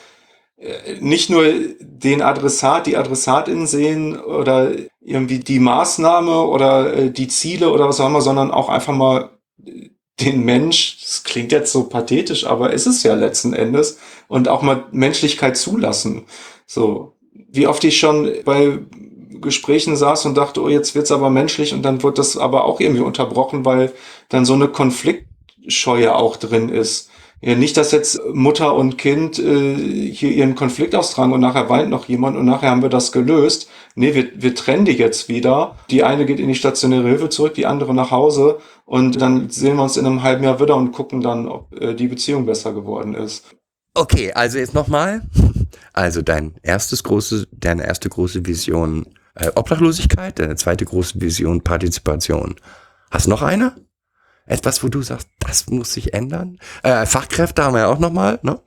nicht 1.00 1.30
nur 1.30 1.44
den 1.80 2.20
Adressat, 2.20 2.86
die 2.86 2.96
Adressatin 2.96 3.66
sehen 3.66 4.18
oder 4.18 4.72
irgendwie 5.00 5.38
die 5.38 5.60
Maßnahme 5.60 6.42
oder 6.42 6.94
äh, 6.94 7.10
die 7.10 7.28
Ziele 7.28 7.70
oder 7.70 7.88
was 7.88 8.00
auch 8.00 8.08
immer, 8.08 8.20
sondern 8.20 8.50
auch 8.50 8.68
einfach 8.68 8.94
mal 8.94 9.30
den 10.20 10.44
Mensch, 10.44 10.98
das 11.00 11.22
klingt 11.22 11.52
jetzt 11.52 11.72
so 11.72 11.84
pathetisch, 11.84 12.44
aber 12.44 12.72
ist 12.72 12.86
es 12.86 13.04
ja 13.04 13.14
letzten 13.14 13.52
Endes 13.52 13.98
und 14.26 14.48
auch 14.48 14.62
mal 14.62 14.86
Menschlichkeit 14.90 15.56
zulassen. 15.56 16.26
So, 16.66 17.14
wie 17.32 17.68
oft 17.68 17.84
ich 17.84 17.98
schon 17.98 18.32
bei 18.44 18.80
Gesprächen 19.40 19.96
saß 19.96 20.26
und 20.26 20.36
dachte, 20.36 20.60
oh, 20.60 20.68
jetzt 20.68 20.96
wird's 20.96 21.12
aber 21.12 21.30
menschlich 21.30 21.72
und 21.72 21.82
dann 21.82 22.02
wird 22.02 22.18
das 22.18 22.36
aber 22.36 22.64
auch 22.64 22.80
irgendwie 22.80 23.02
unterbrochen, 23.02 23.64
weil 23.64 23.92
dann 24.28 24.44
so 24.44 24.54
eine 24.54 24.66
Konfliktscheue 24.66 26.14
auch 26.16 26.36
drin 26.36 26.68
ist. 26.68 27.10
Ja, 27.40 27.54
nicht, 27.54 27.76
dass 27.76 27.92
jetzt 27.92 28.20
Mutter 28.32 28.74
und 28.74 28.98
Kind 28.98 29.38
äh, 29.38 30.10
hier 30.10 30.32
ihren 30.32 30.56
Konflikt 30.56 30.94
austragen 30.96 31.32
und 31.32 31.40
nachher 31.40 31.68
weint 31.68 31.88
noch 31.88 32.06
jemand 32.06 32.36
und 32.36 32.46
nachher 32.46 32.70
haben 32.70 32.82
wir 32.82 32.88
das 32.88 33.12
gelöst. 33.12 33.68
Nee, 33.94 34.14
wir, 34.14 34.28
wir 34.34 34.54
trennen 34.56 34.84
die 34.84 34.92
jetzt 34.92 35.28
wieder. 35.28 35.76
Die 35.88 36.02
eine 36.02 36.26
geht 36.26 36.40
in 36.40 36.48
die 36.48 36.56
stationäre 36.56 37.06
Hilfe 37.06 37.28
zurück, 37.28 37.54
die 37.54 37.66
andere 37.66 37.94
nach 37.94 38.10
Hause 38.10 38.58
und 38.84 39.20
dann 39.20 39.50
sehen 39.50 39.76
wir 39.76 39.84
uns 39.84 39.96
in 39.96 40.06
einem 40.06 40.22
halben 40.22 40.42
Jahr 40.42 40.60
wieder 40.60 40.74
und 40.74 40.90
gucken 40.90 41.20
dann, 41.20 41.46
ob 41.46 41.72
äh, 41.80 41.94
die 41.94 42.08
Beziehung 42.08 42.44
besser 42.44 42.72
geworden 42.72 43.14
ist. 43.14 43.44
Okay, 43.94 44.32
also 44.32 44.58
jetzt 44.58 44.74
nochmal. 44.74 45.22
Also 45.92 46.22
dein 46.22 46.54
erstes 46.62 47.02
große, 47.02 47.48
deine 47.50 47.84
erste 47.84 48.08
große 48.08 48.46
Vision 48.46 49.06
äh, 49.34 49.50
Obdachlosigkeit, 49.54 50.38
deine 50.38 50.54
zweite 50.54 50.84
große 50.84 51.20
Vision 51.20 51.62
Partizipation. 51.62 52.54
Hast 53.10 53.26
noch 53.26 53.42
eine? 53.42 53.74
Etwas, 54.48 54.82
wo 54.82 54.88
du 54.88 55.02
sagst, 55.02 55.28
das 55.40 55.68
muss 55.68 55.92
sich 55.92 56.14
ändern? 56.14 56.58
Äh, 56.82 57.06
Fachkräfte 57.06 57.62
haben 57.62 57.74
wir 57.74 57.80
ja 57.80 57.88
auch 57.88 57.98
nochmal, 57.98 58.38
ne? 58.42 58.60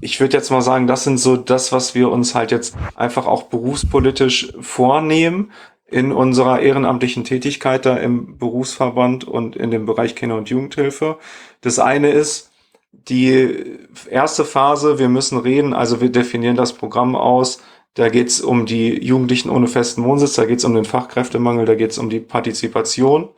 Ich 0.00 0.20
würde 0.20 0.36
jetzt 0.36 0.50
mal 0.50 0.60
sagen, 0.60 0.86
das 0.86 1.04
sind 1.04 1.18
so 1.18 1.36
das, 1.36 1.72
was 1.72 1.94
wir 1.94 2.10
uns 2.10 2.34
halt 2.34 2.50
jetzt 2.50 2.74
einfach 2.94 3.26
auch 3.26 3.44
berufspolitisch 3.44 4.52
vornehmen 4.60 5.52
in 5.90 6.12
unserer 6.12 6.60
ehrenamtlichen 6.60 7.24
Tätigkeit 7.24 7.86
da 7.86 7.96
im 7.96 8.36
Berufsverband 8.36 9.24
und 9.24 9.56
in 9.56 9.70
dem 9.70 9.86
Bereich 9.86 10.14
Kinder- 10.14 10.36
und 10.36 10.50
Jugendhilfe. 10.50 11.18
Das 11.60 11.78
eine 11.78 12.10
ist 12.10 12.50
die 12.92 13.78
erste 14.10 14.44
Phase, 14.44 14.98
wir 14.98 15.08
müssen 15.08 15.38
reden, 15.38 15.72
also 15.72 16.00
wir 16.00 16.10
definieren 16.10 16.56
das 16.56 16.72
Programm 16.72 17.16
aus, 17.16 17.60
da 17.94 18.08
geht's 18.08 18.40
um 18.40 18.66
die 18.66 19.04
Jugendlichen 19.04 19.50
ohne 19.50 19.68
festen 19.68 20.04
Wohnsitz, 20.04 20.34
da 20.34 20.44
geht's 20.46 20.64
um 20.64 20.74
den 20.74 20.84
Fachkräftemangel, 20.84 21.64
da 21.64 21.76
geht's 21.76 21.98
um 21.98 22.10
die 22.10 22.20
Partizipation. 22.20 23.28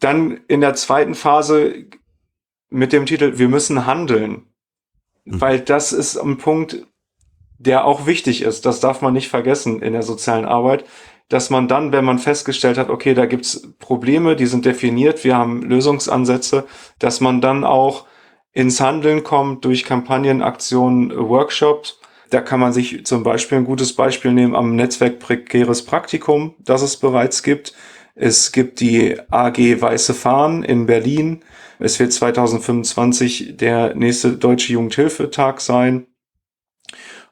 Dann 0.00 0.40
in 0.48 0.60
der 0.60 0.74
zweiten 0.74 1.14
Phase 1.14 1.86
mit 2.70 2.92
dem 2.92 3.06
Titel 3.06 3.38
Wir 3.38 3.48
müssen 3.48 3.86
handeln. 3.86 4.46
Mhm. 5.24 5.40
Weil 5.40 5.60
das 5.60 5.92
ist 5.92 6.16
ein 6.16 6.38
Punkt, 6.38 6.86
der 7.58 7.84
auch 7.84 8.06
wichtig 8.06 8.42
ist. 8.42 8.64
Das 8.64 8.80
darf 8.80 9.02
man 9.02 9.12
nicht 9.12 9.28
vergessen 9.28 9.82
in 9.82 9.92
der 9.92 10.02
sozialen 10.02 10.46
Arbeit, 10.46 10.84
dass 11.28 11.50
man 11.50 11.68
dann, 11.68 11.92
wenn 11.92 12.04
man 12.04 12.18
festgestellt 12.18 12.78
hat, 12.78 12.88
okay, 12.88 13.14
da 13.14 13.26
gibt's 13.26 13.68
Probleme, 13.78 14.34
die 14.34 14.46
sind 14.46 14.64
definiert, 14.64 15.22
wir 15.24 15.36
haben 15.36 15.62
Lösungsansätze, 15.62 16.66
dass 16.98 17.20
man 17.20 17.40
dann 17.40 17.64
auch 17.64 18.06
ins 18.52 18.80
Handeln 18.80 19.22
kommt 19.22 19.64
durch 19.64 19.84
Kampagnen, 19.84 20.42
Aktionen, 20.42 21.16
Workshops. 21.16 22.00
Da 22.30 22.40
kann 22.40 22.60
man 22.60 22.72
sich 22.72 23.04
zum 23.06 23.22
Beispiel 23.22 23.58
ein 23.58 23.64
gutes 23.64 23.94
Beispiel 23.94 24.32
nehmen 24.32 24.56
am 24.56 24.74
Netzwerk 24.74 25.18
Prekäres 25.18 25.84
Praktikum, 25.84 26.54
das 26.58 26.82
es 26.82 26.96
bereits 26.96 27.42
gibt. 27.42 27.74
Es 28.22 28.52
gibt 28.52 28.80
die 28.80 29.18
AG 29.30 29.80
Weiße 29.80 30.12
Fahnen 30.12 30.62
in 30.62 30.84
Berlin. 30.84 31.40
Es 31.78 31.98
wird 31.98 32.12
2025 32.12 33.56
der 33.56 33.94
nächste 33.94 34.32
Deutsche 34.32 34.74
Jugendhilfetag 34.74 35.62
sein. 35.62 36.06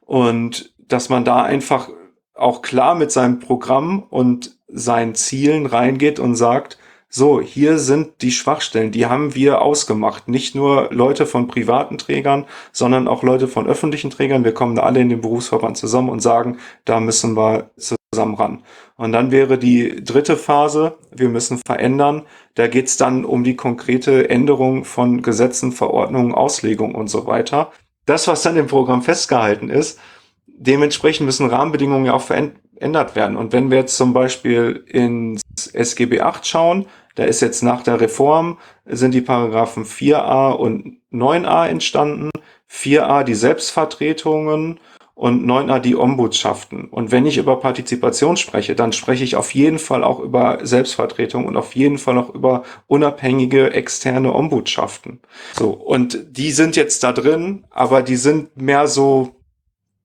Und 0.00 0.72
dass 0.78 1.10
man 1.10 1.26
da 1.26 1.42
einfach 1.42 1.90
auch 2.32 2.62
klar 2.62 2.94
mit 2.94 3.12
seinem 3.12 3.38
Programm 3.38 4.02
und 4.08 4.56
seinen 4.66 5.14
Zielen 5.14 5.66
reingeht 5.66 6.18
und 6.18 6.36
sagt, 6.36 6.78
so, 7.10 7.42
hier 7.42 7.78
sind 7.78 8.22
die 8.22 8.32
Schwachstellen, 8.32 8.90
die 8.90 9.04
haben 9.04 9.34
wir 9.34 9.60
ausgemacht. 9.60 10.26
Nicht 10.28 10.54
nur 10.54 10.88
Leute 10.90 11.26
von 11.26 11.48
privaten 11.48 11.98
Trägern, 11.98 12.46
sondern 12.72 13.08
auch 13.08 13.22
Leute 13.22 13.46
von 13.46 13.66
öffentlichen 13.66 14.08
Trägern. 14.08 14.44
Wir 14.44 14.54
kommen 14.54 14.76
da 14.76 14.84
alle 14.84 15.00
in 15.00 15.10
den 15.10 15.20
Berufsverband 15.20 15.76
zusammen 15.76 16.08
und 16.08 16.20
sagen, 16.20 16.56
da 16.86 16.98
müssen 16.98 17.36
wir 17.36 17.70
zusammen 17.76 18.34
ran. 18.36 18.62
Und 18.98 19.12
dann 19.12 19.30
wäre 19.30 19.58
die 19.58 20.04
dritte 20.04 20.36
Phase, 20.36 20.98
wir 21.14 21.28
müssen 21.28 21.60
verändern. 21.64 22.26
Da 22.56 22.66
geht's 22.66 22.96
dann 22.96 23.24
um 23.24 23.44
die 23.44 23.54
konkrete 23.54 24.28
Änderung 24.28 24.84
von 24.84 25.22
Gesetzen, 25.22 25.70
Verordnungen, 25.70 26.34
Auslegung 26.34 26.96
und 26.96 27.08
so 27.08 27.24
weiter. 27.24 27.70
Das, 28.06 28.26
was 28.26 28.42
dann 28.42 28.56
im 28.56 28.66
Programm 28.66 29.02
festgehalten 29.02 29.70
ist, 29.70 30.00
dementsprechend 30.48 31.26
müssen 31.26 31.48
Rahmenbedingungen 31.48 32.06
ja 32.06 32.14
auch 32.14 32.22
verändert 32.22 33.14
werden. 33.14 33.36
Und 33.36 33.52
wenn 33.52 33.70
wir 33.70 33.78
jetzt 33.78 33.96
zum 33.96 34.12
Beispiel 34.12 34.84
ins 34.88 35.42
SGB 35.72 36.20
8 36.20 36.44
schauen, 36.44 36.86
da 37.14 37.22
ist 37.22 37.40
jetzt 37.40 37.62
nach 37.62 37.84
der 37.84 38.00
Reform 38.00 38.58
sind 38.84 39.14
die 39.14 39.20
Paragraphen 39.20 39.84
4a 39.84 40.50
und 40.50 40.98
9a 41.12 41.68
entstanden. 41.68 42.30
4a 42.68 43.22
die 43.22 43.34
Selbstvertretungen 43.34 44.80
und 45.18 45.44
9a 45.44 45.80
die 45.80 45.96
Ombudschaften. 45.96 46.84
Und 46.84 47.10
wenn 47.10 47.26
ich 47.26 47.38
über 47.38 47.58
Partizipation 47.58 48.36
spreche, 48.36 48.76
dann 48.76 48.92
spreche 48.92 49.24
ich 49.24 49.34
auf 49.34 49.52
jeden 49.52 49.80
Fall 49.80 50.04
auch 50.04 50.20
über 50.20 50.60
Selbstvertretung 50.62 51.44
und 51.46 51.56
auf 51.56 51.74
jeden 51.74 51.98
Fall 51.98 52.18
auch 52.18 52.32
über 52.32 52.62
unabhängige 52.86 53.72
externe 53.72 54.32
Ombudschaften. 54.32 55.18
So. 55.54 55.70
Und 55.70 56.24
die 56.30 56.52
sind 56.52 56.76
jetzt 56.76 57.02
da 57.02 57.10
drin, 57.12 57.64
aber 57.70 58.02
die 58.02 58.14
sind 58.14 58.56
mehr 58.62 58.86
so, 58.86 59.30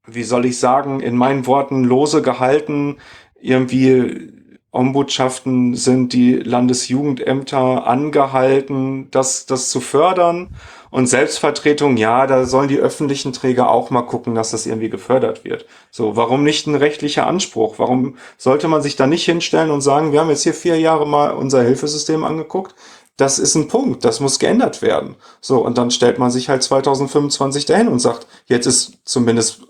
wie 0.07 0.23
soll 0.23 0.45
ich 0.45 0.57
sagen, 0.57 0.99
in 0.99 1.15
meinen 1.15 1.45
Worten 1.45 1.83
lose 1.83 2.23
gehalten, 2.23 2.97
irgendwie 3.39 4.31
Ombudschaften 4.71 5.75
sind 5.75 6.13
die 6.13 6.37
Landesjugendämter 6.37 7.85
angehalten, 7.85 9.11
das, 9.11 9.45
das 9.45 9.69
zu 9.69 9.79
fördern. 9.79 10.55
Und 10.93 11.07
Selbstvertretung, 11.07 11.97
ja, 11.97 12.27
da 12.27 12.45
sollen 12.45 12.67
die 12.67 12.77
öffentlichen 12.77 13.33
Träger 13.33 13.71
auch 13.71 13.89
mal 13.89 14.03
gucken, 14.03 14.35
dass 14.35 14.51
das 14.51 14.67
irgendwie 14.67 14.91
gefördert 14.91 15.43
wird. 15.43 15.65
So, 15.89 16.15
warum 16.15 16.43
nicht 16.43 16.67
ein 16.67 16.75
rechtlicher 16.75 17.25
Anspruch? 17.25 17.79
Warum 17.79 18.15
sollte 18.37 18.67
man 18.67 18.83
sich 18.83 18.95
da 18.95 19.07
nicht 19.07 19.25
hinstellen 19.25 19.71
und 19.71 19.81
sagen, 19.81 20.11
wir 20.11 20.19
haben 20.19 20.29
jetzt 20.29 20.43
hier 20.43 20.53
vier 20.53 20.79
Jahre 20.79 21.07
mal 21.07 21.31
unser 21.31 21.63
Hilfesystem 21.63 22.23
angeguckt. 22.23 22.75
Das 23.17 23.39
ist 23.39 23.55
ein 23.55 23.69
Punkt, 23.69 24.05
das 24.05 24.19
muss 24.19 24.37
geändert 24.37 24.83
werden. 24.83 25.15
So, 25.41 25.65
und 25.65 25.79
dann 25.79 25.89
stellt 25.89 26.19
man 26.19 26.29
sich 26.29 26.47
halt 26.47 26.61
2025 26.61 27.65
dahin 27.65 27.87
und 27.87 27.97
sagt, 27.97 28.27
jetzt 28.45 28.67
ist 28.67 28.99
zumindest 29.03 29.63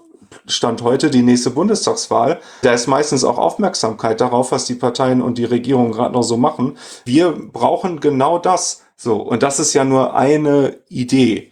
Stand 0.48 0.82
heute 0.82 1.10
die 1.10 1.22
nächste 1.22 1.52
Bundestagswahl. 1.52 2.42
Da 2.64 2.74
ist 2.74 2.88
meistens 2.88 3.24
auch 3.24 3.38
Aufmerksamkeit 3.38 4.20
darauf, 4.20 4.52
was 4.52 4.66
die 4.66 4.76
Parteien 4.76 5.22
und 5.22 5.38
die 5.38 5.46
Regierung 5.46 5.94
gerade 5.94 6.14
noch 6.14 6.24
so 6.24 6.36
machen. 6.36 6.78
Wir 7.06 7.32
brauchen 7.32 8.02
genau 8.02 8.40
das. 8.40 8.82
So. 9.04 9.18
Und 9.18 9.43
das 9.43 9.60
ist 9.60 9.74
ja 9.74 9.84
nur 9.84 10.16
eine 10.16 10.78
Idee. 10.88 11.51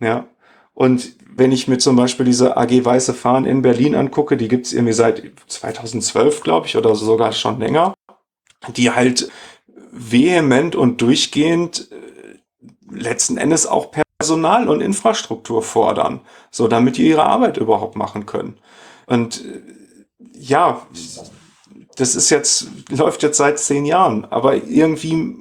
Ja. 0.00 0.26
Und 0.74 1.12
wenn 1.32 1.52
ich 1.52 1.68
mir 1.68 1.78
zum 1.78 1.94
Beispiel 1.94 2.26
diese 2.26 2.56
AG 2.56 2.84
Weiße 2.84 3.14
Fahnen 3.14 3.48
in 3.48 3.62
Berlin 3.62 3.94
angucke, 3.94 4.36
die 4.36 4.48
gibt's 4.48 4.72
irgendwie 4.72 4.92
seit 4.92 5.22
2012, 5.46 6.42
glaube 6.42 6.66
ich, 6.66 6.76
oder 6.76 6.96
sogar 6.96 7.30
schon 7.30 7.60
länger, 7.60 7.94
die 8.74 8.90
halt 8.90 9.30
vehement 9.92 10.74
und 10.74 11.00
durchgehend 11.00 11.92
äh, 11.92 12.92
letzten 12.92 13.38
Endes 13.38 13.68
auch 13.68 13.92
Personal 14.18 14.68
und 14.68 14.80
Infrastruktur 14.80 15.62
fordern, 15.62 16.20
so 16.50 16.66
damit 16.66 16.96
die 16.96 17.06
ihre 17.06 17.24
Arbeit 17.24 17.56
überhaupt 17.56 17.94
machen 17.94 18.26
können. 18.26 18.58
Und 19.06 19.44
äh, 19.44 19.60
ja, 20.32 20.84
das 21.94 22.16
ist 22.16 22.30
jetzt, 22.30 22.66
läuft 22.90 23.22
jetzt 23.22 23.36
seit 23.36 23.60
zehn 23.60 23.84
Jahren, 23.84 24.24
aber 24.24 24.56
irgendwie 24.56 25.36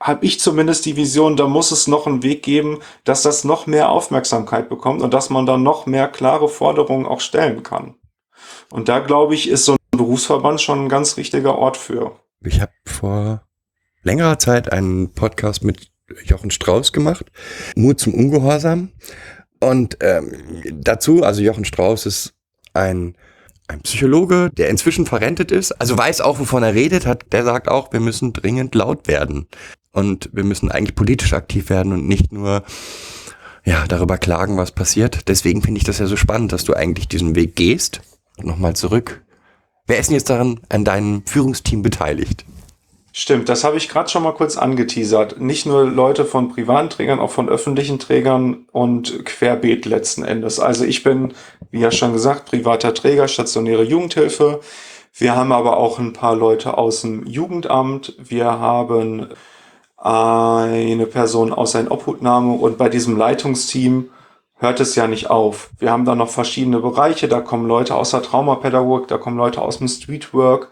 habe 0.00 0.24
ich 0.24 0.40
zumindest 0.40 0.86
die 0.86 0.96
Vision, 0.96 1.36
da 1.36 1.46
muss 1.46 1.70
es 1.72 1.86
noch 1.86 2.06
einen 2.06 2.22
Weg 2.22 2.42
geben, 2.42 2.78
dass 3.04 3.22
das 3.22 3.44
noch 3.44 3.66
mehr 3.66 3.90
Aufmerksamkeit 3.90 4.68
bekommt 4.68 5.02
und 5.02 5.12
dass 5.12 5.28
man 5.28 5.46
dann 5.46 5.62
noch 5.62 5.86
mehr 5.86 6.08
klare 6.08 6.48
Forderungen 6.48 7.06
auch 7.06 7.20
stellen 7.20 7.62
kann. 7.62 7.94
Und 8.70 8.88
da 8.88 9.00
glaube 9.00 9.34
ich, 9.34 9.48
ist 9.48 9.66
so 9.66 9.72
ein 9.72 9.98
Berufsverband 9.98 10.60
schon 10.60 10.84
ein 10.84 10.88
ganz 10.88 11.16
richtiger 11.16 11.58
Ort 11.58 11.76
für. 11.76 12.18
Ich 12.42 12.60
habe 12.60 12.72
vor 12.86 13.42
längerer 14.02 14.38
Zeit 14.38 14.72
einen 14.72 15.12
Podcast 15.12 15.62
mit 15.64 15.90
Jochen 16.24 16.50
Strauß 16.50 16.92
gemacht, 16.92 17.26
Mut 17.76 18.00
zum 18.00 18.14
Ungehorsam. 18.14 18.92
Und 19.60 19.98
ähm, 20.00 20.34
dazu, 20.72 21.22
also 21.22 21.42
Jochen 21.42 21.66
Strauß 21.66 22.06
ist 22.06 22.32
ein 22.72 23.16
ein 23.70 23.82
Psychologe, 23.82 24.50
der 24.52 24.68
inzwischen 24.68 25.06
verrentet 25.06 25.52
ist, 25.52 25.70
also 25.72 25.96
weiß 25.96 26.22
auch, 26.22 26.40
wovon 26.40 26.64
er 26.64 26.74
redet, 26.74 27.06
hat, 27.06 27.32
der 27.32 27.44
sagt 27.44 27.68
auch, 27.68 27.92
wir 27.92 28.00
müssen 28.00 28.32
dringend 28.32 28.74
laut 28.74 29.06
werden. 29.06 29.46
Und 29.92 30.30
wir 30.32 30.44
müssen 30.44 30.70
eigentlich 30.70 30.94
politisch 30.94 31.32
aktiv 31.32 31.70
werden 31.70 31.92
und 31.92 32.06
nicht 32.06 32.32
nur 32.32 32.62
ja, 33.64 33.86
darüber 33.88 34.18
klagen, 34.18 34.56
was 34.56 34.72
passiert. 34.72 35.28
Deswegen 35.28 35.62
finde 35.62 35.78
ich 35.78 35.84
das 35.84 35.98
ja 35.98 36.06
so 36.06 36.16
spannend, 36.16 36.52
dass 36.52 36.64
du 36.64 36.74
eigentlich 36.74 37.08
diesen 37.08 37.34
Weg 37.34 37.56
gehst. 37.56 38.00
Und 38.36 38.46
nochmal 38.46 38.74
zurück. 38.74 39.22
Wer 39.86 39.98
ist 39.98 40.08
denn 40.08 40.14
jetzt 40.14 40.30
daran 40.30 40.60
an 40.68 40.84
deinem 40.84 41.26
Führungsteam 41.26 41.82
beteiligt? 41.82 42.44
Stimmt, 43.12 43.48
das 43.48 43.64
habe 43.64 43.76
ich 43.76 43.88
gerade 43.88 44.08
schon 44.08 44.22
mal 44.22 44.34
kurz 44.34 44.56
angeteasert. 44.56 45.40
Nicht 45.40 45.66
nur 45.66 45.84
Leute 45.84 46.24
von 46.24 46.48
privaten 46.48 46.90
Trägern, 46.90 47.18
auch 47.18 47.32
von 47.32 47.48
öffentlichen 47.48 47.98
Trägern 47.98 48.66
und 48.70 49.24
querbeet 49.24 49.84
letzten 49.84 50.22
Endes. 50.22 50.60
Also 50.60 50.84
ich 50.84 51.02
bin, 51.02 51.34
wie 51.72 51.80
ja 51.80 51.90
schon 51.90 52.12
gesagt, 52.12 52.46
privater 52.46 52.94
Träger, 52.94 53.26
stationäre 53.26 53.82
Jugendhilfe. 53.82 54.60
Wir 55.12 55.34
haben 55.34 55.50
aber 55.50 55.76
auch 55.78 55.98
ein 55.98 56.12
paar 56.12 56.36
Leute 56.36 56.78
aus 56.78 57.00
dem 57.00 57.26
Jugendamt. 57.26 58.14
Wir 58.16 58.46
haben 58.46 59.26
eine 60.00 61.06
Person 61.06 61.52
aus 61.52 61.76
einer 61.76 61.92
Obhutnahme 61.92 62.54
und 62.54 62.78
bei 62.78 62.88
diesem 62.88 63.16
Leitungsteam 63.16 64.08
hört 64.54 64.80
es 64.80 64.94
ja 64.94 65.06
nicht 65.06 65.28
auf. 65.28 65.70
Wir 65.78 65.90
haben 65.90 66.04
da 66.04 66.14
noch 66.14 66.30
verschiedene 66.30 66.80
Bereiche. 66.80 67.28
Da 67.28 67.40
kommen 67.40 67.66
Leute 67.66 67.94
aus 67.94 68.10
der 68.10 68.22
Traumapädagogik, 68.22 69.08
da 69.08 69.18
kommen 69.18 69.36
Leute 69.36 69.60
aus 69.60 69.78
dem 69.78 69.88
Streetwork 69.88 70.70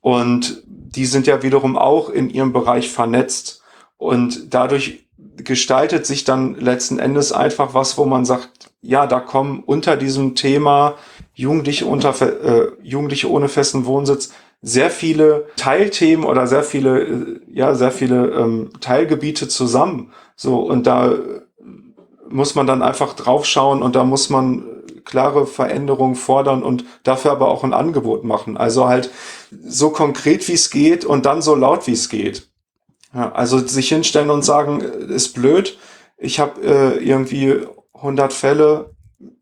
und 0.00 0.62
die 0.66 1.06
sind 1.06 1.26
ja 1.26 1.42
wiederum 1.42 1.76
auch 1.76 2.10
in 2.10 2.30
ihrem 2.30 2.52
Bereich 2.52 2.90
vernetzt. 2.90 3.62
Und 3.96 4.54
dadurch 4.54 5.06
gestaltet 5.36 6.06
sich 6.06 6.24
dann 6.24 6.54
letzten 6.54 6.98
Endes 6.98 7.32
einfach 7.32 7.74
was, 7.74 7.98
wo 7.98 8.04
man 8.04 8.24
sagt, 8.24 8.70
ja, 8.80 9.06
da 9.06 9.20
kommen 9.20 9.62
unter 9.64 9.96
diesem 9.96 10.34
Thema 10.34 10.94
Jugendliche, 11.34 11.86
unter, 11.86 12.14
äh, 12.20 12.68
Jugendliche 12.82 13.30
ohne 13.30 13.48
festen 13.48 13.86
Wohnsitz 13.86 14.32
sehr 14.60 14.90
viele 14.90 15.46
Teilthemen 15.56 16.24
oder 16.24 16.46
sehr 16.46 16.62
viele, 16.62 17.00
äh, 17.00 17.40
ja, 17.52 17.74
sehr 17.74 17.90
viele 17.92 18.30
ähm, 18.30 18.70
Teilgebiete 18.80 19.48
zusammen. 19.48 20.12
So, 20.36 20.60
und 20.60 20.86
da 20.86 21.14
muss 22.28 22.54
man 22.54 22.66
dann 22.66 22.82
einfach 22.82 23.14
draufschauen 23.14 23.82
und 23.82 23.96
da 23.96 24.04
muss 24.04 24.30
man 24.30 24.64
klare 25.04 25.46
Veränderungen 25.46 26.16
fordern 26.16 26.62
und 26.62 26.84
dafür 27.02 27.32
aber 27.32 27.48
auch 27.48 27.64
ein 27.64 27.72
Angebot 27.72 28.24
machen. 28.24 28.56
Also 28.56 28.88
halt 28.88 29.10
so 29.64 29.90
konkret 29.90 30.46
wie 30.48 30.52
es 30.52 30.70
geht 30.70 31.04
und 31.04 31.24
dann 31.24 31.40
so 31.40 31.54
laut 31.54 31.86
wie 31.86 31.92
es 31.92 32.08
geht. 32.08 32.48
Ja, 33.14 33.32
also 33.32 33.58
sich 33.58 33.88
hinstellen 33.88 34.30
und 34.30 34.44
sagen, 34.44 34.82
äh, 34.82 35.14
ist 35.14 35.34
blöd, 35.34 35.78
ich 36.18 36.40
habe 36.40 36.60
äh, 36.60 36.98
irgendwie 36.98 37.66
100 37.94 38.32
Fälle, 38.32 38.90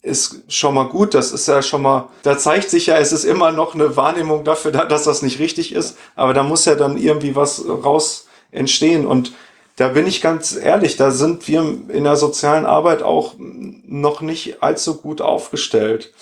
ist 0.02 0.42
schon 0.48 0.74
mal 0.74 0.88
gut. 0.88 1.14
Das 1.14 1.32
ist 1.32 1.48
ja 1.48 1.62
schon 1.62 1.82
mal, 1.82 2.08
da 2.22 2.38
zeigt 2.38 2.70
sich 2.70 2.86
ja, 2.86 2.98
es 2.98 3.12
ist 3.12 3.24
immer 3.24 3.52
noch 3.52 3.74
eine 3.74 3.96
Wahrnehmung 3.96 4.44
dafür, 4.44 4.70
dass 4.72 5.04
das 5.04 5.22
nicht 5.22 5.38
richtig 5.38 5.72
ist. 5.74 5.96
Aber 6.14 6.34
da 6.34 6.42
muss 6.42 6.64
ja 6.64 6.74
dann 6.74 6.96
irgendwie 6.96 7.36
was 7.36 7.64
raus 7.66 8.26
entstehen. 8.50 9.06
Und 9.06 9.32
da 9.76 9.88
bin 9.88 10.06
ich 10.06 10.22
ganz 10.22 10.56
ehrlich, 10.56 10.96
da 10.96 11.10
sind 11.10 11.46
wir 11.48 11.60
in 11.88 12.04
der 12.04 12.16
sozialen 12.16 12.64
Arbeit 12.64 13.02
auch 13.02 13.34
noch 13.38 14.22
nicht 14.22 14.62
allzu 14.62 14.96
gut 14.96 15.20
aufgestellt. 15.20 16.12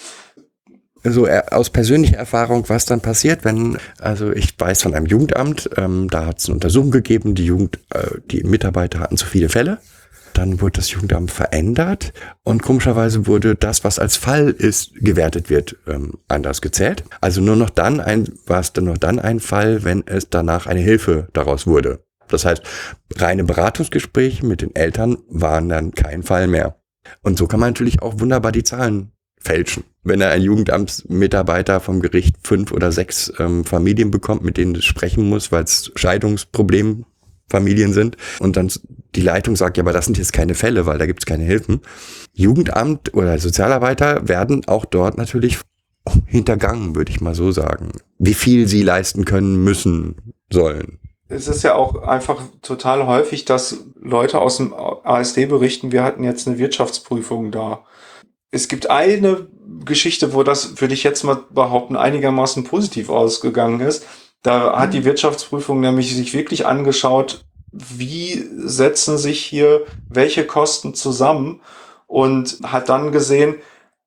So 1.06 1.26
äh, 1.26 1.42
aus 1.50 1.68
persönlicher 1.68 2.16
Erfahrung, 2.16 2.64
was 2.68 2.86
dann 2.86 3.02
passiert, 3.02 3.44
wenn, 3.44 3.76
also 4.00 4.32
ich 4.32 4.58
weiß 4.58 4.82
von 4.82 4.94
einem 4.94 5.04
Jugendamt, 5.04 5.68
ähm, 5.76 6.08
da 6.08 6.24
hat 6.24 6.38
es 6.38 6.46
eine 6.46 6.54
Untersuchung 6.54 6.90
gegeben, 6.90 7.34
die 7.34 7.44
Jugend, 7.44 7.78
äh, 7.90 8.18
die 8.30 8.42
Mitarbeiter 8.42 9.00
hatten 9.00 9.18
zu 9.18 9.26
viele 9.26 9.50
Fälle. 9.50 9.78
Dann 10.34 10.60
wurde 10.60 10.80
das 10.80 10.90
Jugendamt 10.90 11.30
verändert 11.30 12.12
und 12.42 12.62
komischerweise 12.62 13.26
wurde 13.26 13.54
das, 13.54 13.84
was 13.84 13.98
als 13.98 14.16
Fall 14.16 14.50
ist, 14.50 14.94
gewertet 14.96 15.48
wird, 15.48 15.76
ähm, 15.86 16.18
anders 16.28 16.60
gezählt. 16.60 17.04
Also 17.20 17.40
nur 17.40 17.56
noch 17.56 17.70
dann 17.70 18.00
ein, 18.00 18.28
war 18.46 18.60
es 18.60 18.72
dann 18.72 18.84
nur 18.84 18.96
dann 18.96 19.18
ein 19.18 19.40
Fall, 19.40 19.84
wenn 19.84 20.06
es 20.06 20.28
danach 20.28 20.66
eine 20.66 20.80
Hilfe 20.80 21.28
daraus 21.32 21.66
wurde. 21.66 22.04
Das 22.28 22.44
heißt, 22.44 22.62
reine 23.16 23.44
Beratungsgespräche 23.44 24.44
mit 24.44 24.60
den 24.60 24.74
Eltern 24.74 25.18
waren 25.28 25.68
dann 25.68 25.92
kein 25.92 26.22
Fall 26.22 26.48
mehr. 26.48 26.76
Und 27.22 27.38
so 27.38 27.46
kann 27.46 27.60
man 27.60 27.70
natürlich 27.70 28.02
auch 28.02 28.18
wunderbar 28.18 28.52
die 28.52 28.64
Zahlen 28.64 29.12
fälschen. 29.38 29.84
Wenn 30.02 30.20
ein 30.22 30.42
Jugendamtsmitarbeiter 30.42 31.80
vom 31.80 32.00
Gericht 32.00 32.36
fünf 32.42 32.72
oder 32.72 32.92
sechs 32.92 33.32
ähm, 33.38 33.64
Familien 33.64 34.10
bekommt, 34.10 34.42
mit 34.42 34.56
denen 34.56 34.74
es 34.74 34.84
sprechen 34.84 35.28
muss, 35.28 35.52
weil 35.52 35.64
es 35.64 35.92
Scheidungsproblemfamilien 37.54 37.92
sind 37.92 38.16
und 38.40 38.56
dann 38.56 38.70
die 39.14 39.20
Leitung 39.20 39.56
sagt, 39.56 39.76
ja, 39.76 39.82
aber 39.82 39.92
das 39.92 40.06
sind 40.06 40.18
jetzt 40.18 40.32
keine 40.32 40.54
Fälle, 40.54 40.86
weil 40.86 40.98
da 40.98 41.06
gibt 41.06 41.22
es 41.22 41.26
keine 41.26 41.44
Hilfen. 41.44 41.80
Jugendamt 42.32 43.14
oder 43.14 43.38
Sozialarbeiter 43.38 44.28
werden 44.28 44.64
auch 44.66 44.84
dort 44.84 45.16
natürlich 45.16 45.58
hintergangen, 46.26 46.94
würde 46.94 47.12
ich 47.12 47.20
mal 47.20 47.34
so 47.34 47.50
sagen. 47.52 47.92
Wie 48.18 48.34
viel 48.34 48.66
sie 48.68 48.82
leisten 48.82 49.24
können, 49.24 49.62
müssen, 49.62 50.34
sollen 50.52 50.98
es 51.26 51.48
ist 51.48 51.62
ja 51.62 51.74
auch 51.74 52.02
einfach 52.02 52.42
total 52.60 53.06
häufig, 53.06 53.46
dass 53.46 53.78
Leute 54.00 54.40
aus 54.40 54.58
dem 54.58 54.74
ASD 54.74 55.46
berichten, 55.46 55.90
wir 55.90 56.04
hatten 56.04 56.22
jetzt 56.22 56.46
eine 56.46 56.58
Wirtschaftsprüfung 56.58 57.50
da. 57.50 57.84
Es 58.50 58.68
gibt 58.68 58.90
eine 58.90 59.48
Geschichte, 59.84 60.34
wo 60.34 60.42
das, 60.42 60.80
würde 60.80 60.94
ich 60.94 61.02
jetzt 61.02 61.24
mal 61.24 61.42
behaupten, 61.50 61.96
einigermaßen 61.96 62.64
positiv 62.64 63.08
ausgegangen 63.08 63.80
ist. 63.80 64.06
Da 64.44 64.78
hat 64.78 64.92
die. 64.94 65.04
Wirtschaftsprüfung 65.04 65.80
nämlich 65.80 66.14
sich 66.14 66.34
wirklich 66.34 66.66
angeschaut, 66.66 67.44
wie 67.72 68.44
setzen 68.56 69.18
sich 69.18 69.42
hier 69.42 69.84
welche 70.08 70.46
Kosten 70.46 70.94
zusammen 70.94 71.60
und 72.06 72.58
hat 72.62 72.88
dann 72.88 73.10
gesehen, 73.10 73.56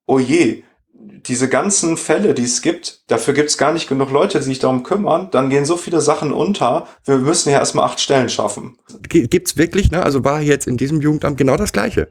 oh 0.05 0.19
je, 0.19 0.63
diese 0.93 1.49
ganzen 1.49 1.97
Fälle, 1.97 2.35
die 2.35 2.43
es 2.43 2.61
gibt, 2.61 3.01
dafür 3.07 3.33
gibt 3.33 3.49
es 3.49 3.57
gar 3.57 3.73
nicht 3.73 3.89
genug 3.89 4.11
Leute, 4.11 4.37
die 4.37 4.45
sich 4.45 4.59
darum 4.59 4.83
kümmern, 4.83 5.29
dann 5.31 5.49
gehen 5.49 5.65
so 5.65 5.75
viele 5.75 6.01
Sachen 6.01 6.31
unter. 6.31 6.87
Wir 7.03 7.17
müssen 7.17 7.49
ja 7.49 7.57
erstmal 7.57 7.85
acht 7.85 7.99
Stellen 7.99 8.29
schaffen. 8.29 8.77
Gibt's 9.09 9.57
wirklich, 9.57 9.91
ne? 9.91 10.03
Also 10.03 10.23
war 10.23 10.41
jetzt 10.41 10.67
in 10.67 10.77
diesem 10.77 11.01
Jugendamt 11.01 11.37
genau 11.37 11.57
das 11.57 11.73
Gleiche. 11.73 12.09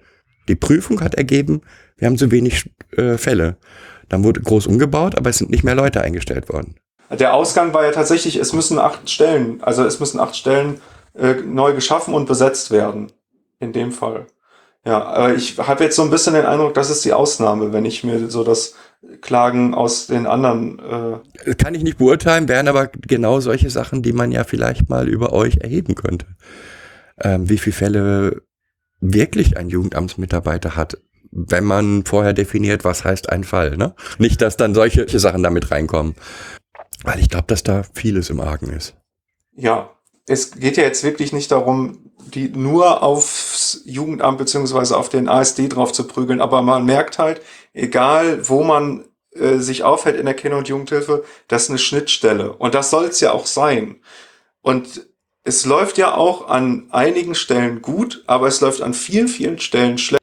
Die 0.49 0.57
Prüfung 0.57 1.01
hat 1.01 1.15
ergeben, 1.15 1.63
wir 1.97 2.07
haben 2.07 2.19
zu 2.19 2.33
wenig 2.33 2.71
äh, 2.97 3.19
Fälle. 3.19 3.57
Dann 4.09 4.25
wurde 4.25 4.41
groß 4.41 4.67
umgebaut, 4.67 5.17
aber 5.17 5.31
es 5.31 5.39
sind 5.39 5.51
nicht 5.51 5.65
mehr 5.65 5.75
Leute 5.77 6.03
eingestellt 6.03 6.49
worden. 6.49 6.77
Der 7.11 7.35
Ausgang 7.35 7.73
war 7.73 7.85
ja 7.85 7.93
tatsächlich, 7.93 8.37
es 8.37 8.53
müssen 8.53 8.79
acht 8.79 9.09
Stellen, 9.09 9.63
also 9.63 9.85
es 9.85 10.01
müssen 10.01 10.21
acht 10.21 10.37
Stellen 10.37 10.81
äh, 11.15 11.35
neu 11.35 11.75
geschaffen 11.75 12.15
und 12.15 12.27
besetzt 12.27 12.71
werden. 12.71 13.13
In 13.59 13.73
dem 13.73 13.93
Fall. 13.93 14.27
Ja, 14.85 15.03
aber 15.03 15.35
ich 15.35 15.59
habe 15.59 15.83
jetzt 15.83 15.97
so 15.97 16.03
ein 16.03 16.11
bisschen 16.11 16.35
den 16.35 16.47
Eindruck, 16.47 16.75
das 16.75 16.91
ist 16.91 17.05
die 17.05 17.13
Ausnahme, 17.13 17.73
wenn 17.73 17.85
ich 17.85 18.05
mir 18.05 18.31
so 18.31 18.45
das 18.45 18.75
Klagen 19.21 19.75
aus 19.75 20.07
den 20.07 20.27
anderen. 20.27 20.79
Äh 21.47 21.55
Kann 21.55 21.75
ich 21.75 21.83
nicht 21.83 21.99
beurteilen, 21.99 22.49
wären 22.49 22.69
aber 22.69 22.87
genau 22.87 23.41
solche 23.41 23.71
Sachen, 23.71 24.03
die 24.03 24.13
man 24.13 24.31
ja 24.31 24.45
vielleicht 24.45 24.89
mal 24.89 25.09
über 25.09 25.33
euch 25.33 25.59
erheben 25.59 25.95
könnte. 25.97 26.27
Ähm, 27.21 27.49
wie 27.49 27.59
viele 27.59 27.75
Fälle 27.75 28.43
wirklich 29.01 29.57
ein 29.57 29.71
Jugendamtsmitarbeiter 29.71 30.77
hat, 30.77 30.99
wenn 31.31 31.65
man 31.65 32.05
vorher 32.05 32.33
definiert, 32.33 32.85
was 32.85 33.05
heißt 33.05 33.31
ein 33.31 33.45
Fall. 33.45 33.77
Ne? 33.77 33.95
Nicht, 34.19 34.41
dass 34.41 34.57
dann 34.57 34.75
solche 34.75 35.19
Sachen 35.19 35.43
damit 35.43 35.71
reinkommen. 35.71 36.15
Weil 37.03 37.21
ich 37.21 37.29
glaube, 37.29 37.47
dass 37.49 37.63
da 37.63 37.83
vieles 37.95 38.31
im 38.31 38.41
Argen 38.41 38.71
ist. 38.71 38.95
Ja, 39.55 39.91
es 40.27 40.53
geht 40.53 40.77
ja 40.77 40.83
jetzt 40.83 41.05
wirklich 41.05 41.33
nicht 41.33 41.53
darum, 41.53 42.11
die 42.35 42.49
nur 42.49 43.03
aufs 43.03 43.83
Jugendamt 43.85 44.39
beziehungsweise 44.39 44.97
auf 44.97 45.09
den 45.09 45.29
ASD 45.29 45.69
drauf 45.69 45.93
zu 45.93 46.07
prügeln, 46.07 46.41
aber 46.41 46.63
man 46.63 46.85
merkt 46.85 47.19
halt, 47.19 47.41
egal 47.73 48.49
wo 48.49 48.65
man 48.65 49.05
äh, 49.33 49.59
sich 49.59 49.85
aufhält 49.85 50.19
in 50.19 50.27
der 50.27 50.35
Kinder- 50.35 50.59
und 50.59 50.69
Jugendhilfe, 50.69 51.25
das 51.49 51.65
ist 51.65 51.71
eine 51.71 51.79
Schnittstelle. 51.79 52.53
Und 52.53 52.75
das 52.75 52.91
soll 52.91 53.05
es 53.05 53.21
ja 53.21 53.33
auch 53.33 53.47
sein. 53.47 54.01
Und 54.63 55.07
es 55.45 55.65
läuft 55.65 55.97
ja 55.99 56.17
auch 56.17 56.49
an 56.49 56.89
einigen 56.91 57.37
Stellen 57.37 57.81
gut, 57.81 58.25
aber 58.27 58.49
es 58.49 58.61
läuft 58.61 58.83
an 58.83 58.95
vielen, 58.95 59.29
vielen 59.29 59.59
Stellen 59.59 59.99
schlecht. 59.99 60.23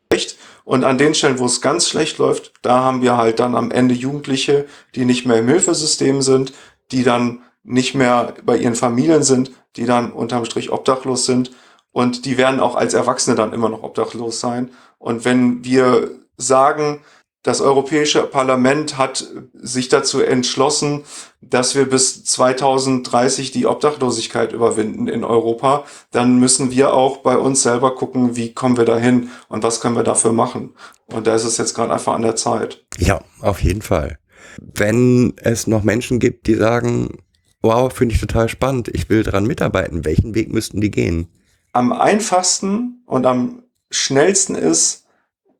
Und 0.66 0.84
an 0.84 0.98
den 0.98 1.14
Stellen, 1.14 1.40
wo 1.40 1.46
es 1.46 1.62
ganz 1.62 1.90
schlecht 1.90 2.18
läuft, 2.18 2.54
da 2.62 2.80
haben 2.80 3.02
wir 3.02 3.18
halt 3.18 3.40
dann 3.40 3.56
am 3.56 3.72
Ende 3.72 3.94
Jugendliche, 3.94 4.66
die 4.96 5.06
nicht 5.06 5.26
mehr 5.26 5.40
im 5.40 5.48
Hilfesystem 5.48 6.22
sind, 6.22 6.54
die 6.92 7.04
dann 7.04 7.42
nicht 7.64 7.96
mehr 7.96 8.34
bei 8.44 8.58
ihren 8.58 8.76
Familien 8.76 9.24
sind, 9.24 9.52
die 9.76 9.86
dann 9.86 10.12
unterm 10.12 10.46
Strich 10.46 10.72
obdachlos 10.72 11.26
sind 11.26 11.52
und 11.94 12.26
die 12.26 12.38
werden 12.38 12.60
auch 12.60 12.76
als 12.76 12.94
Erwachsene 12.94 13.36
dann 13.36 13.54
immer 13.54 13.70
noch 13.70 13.84
obdachlos 13.84 14.40
sein. 14.40 14.72
Und 14.98 15.26
wenn 15.26 15.64
wir 15.64 16.12
sagen, 16.38 17.02
das 17.44 17.60
Europäische 17.60 18.24
Parlament 18.24 18.98
hat 18.98 19.28
sich 19.54 19.90
dazu 19.90 20.22
entschlossen, 20.22 21.04
dass 21.42 21.76
wir 21.76 21.90
bis 21.90 22.24
2030 22.24 23.52
die 23.52 23.68
Obdachlosigkeit 23.68 24.54
überwinden 24.54 25.10
in 25.10 25.26
Europa, 25.26 25.84
dann 26.12 26.40
müssen 26.40 26.72
wir 26.72 26.94
auch 26.94 27.18
bei 27.18 27.38
uns 27.38 27.62
selber 27.62 27.96
gucken, 27.96 28.38
wie 28.38 28.54
kommen 28.54 28.78
wir 28.78 28.86
dahin 28.86 29.30
und 29.50 29.62
was 29.62 29.82
können 29.82 29.98
wir 29.98 30.04
dafür 30.04 30.32
machen. 30.32 30.74
Und 31.08 31.28
da 31.28 31.36
ist 31.36 31.44
es 31.44 31.58
jetzt 31.58 31.74
gerade 31.74 31.94
einfach 31.94 32.14
an 32.14 32.22
der 32.22 32.38
Zeit. 32.38 32.86
Ja, 32.98 33.22
auf 33.42 33.62
jeden 33.62 33.82
Fall. 33.82 34.18
Wenn 34.62 35.34
es 35.36 35.68
noch 35.68 35.84
Menschen 35.84 36.20
gibt, 36.20 36.48
die 36.48 36.56
sagen, 36.56 37.18
wow, 37.62 37.92
finde 37.92 38.16
ich 38.16 38.22
total 38.22 38.48
spannend, 38.48 38.88
ich 38.88 39.10
will 39.10 39.24
daran 39.24 39.46
mitarbeiten, 39.46 40.06
welchen 40.06 40.34
Weg 40.34 40.50
müssten 40.54 40.80
die 40.80 40.92
gehen? 40.92 41.28
Am 41.74 41.92
einfachsten 41.92 43.04
und 43.06 43.26
am 43.26 43.64
schnellsten 43.92 44.56
ist, 44.56 45.08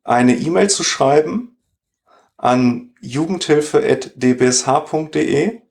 eine 0.02 0.36
E-Mail 0.36 0.70
zu 0.70 0.82
schreiben 0.82 1.53
an 2.44 2.94
jugendhilfe.dbsh.de 3.00 5.62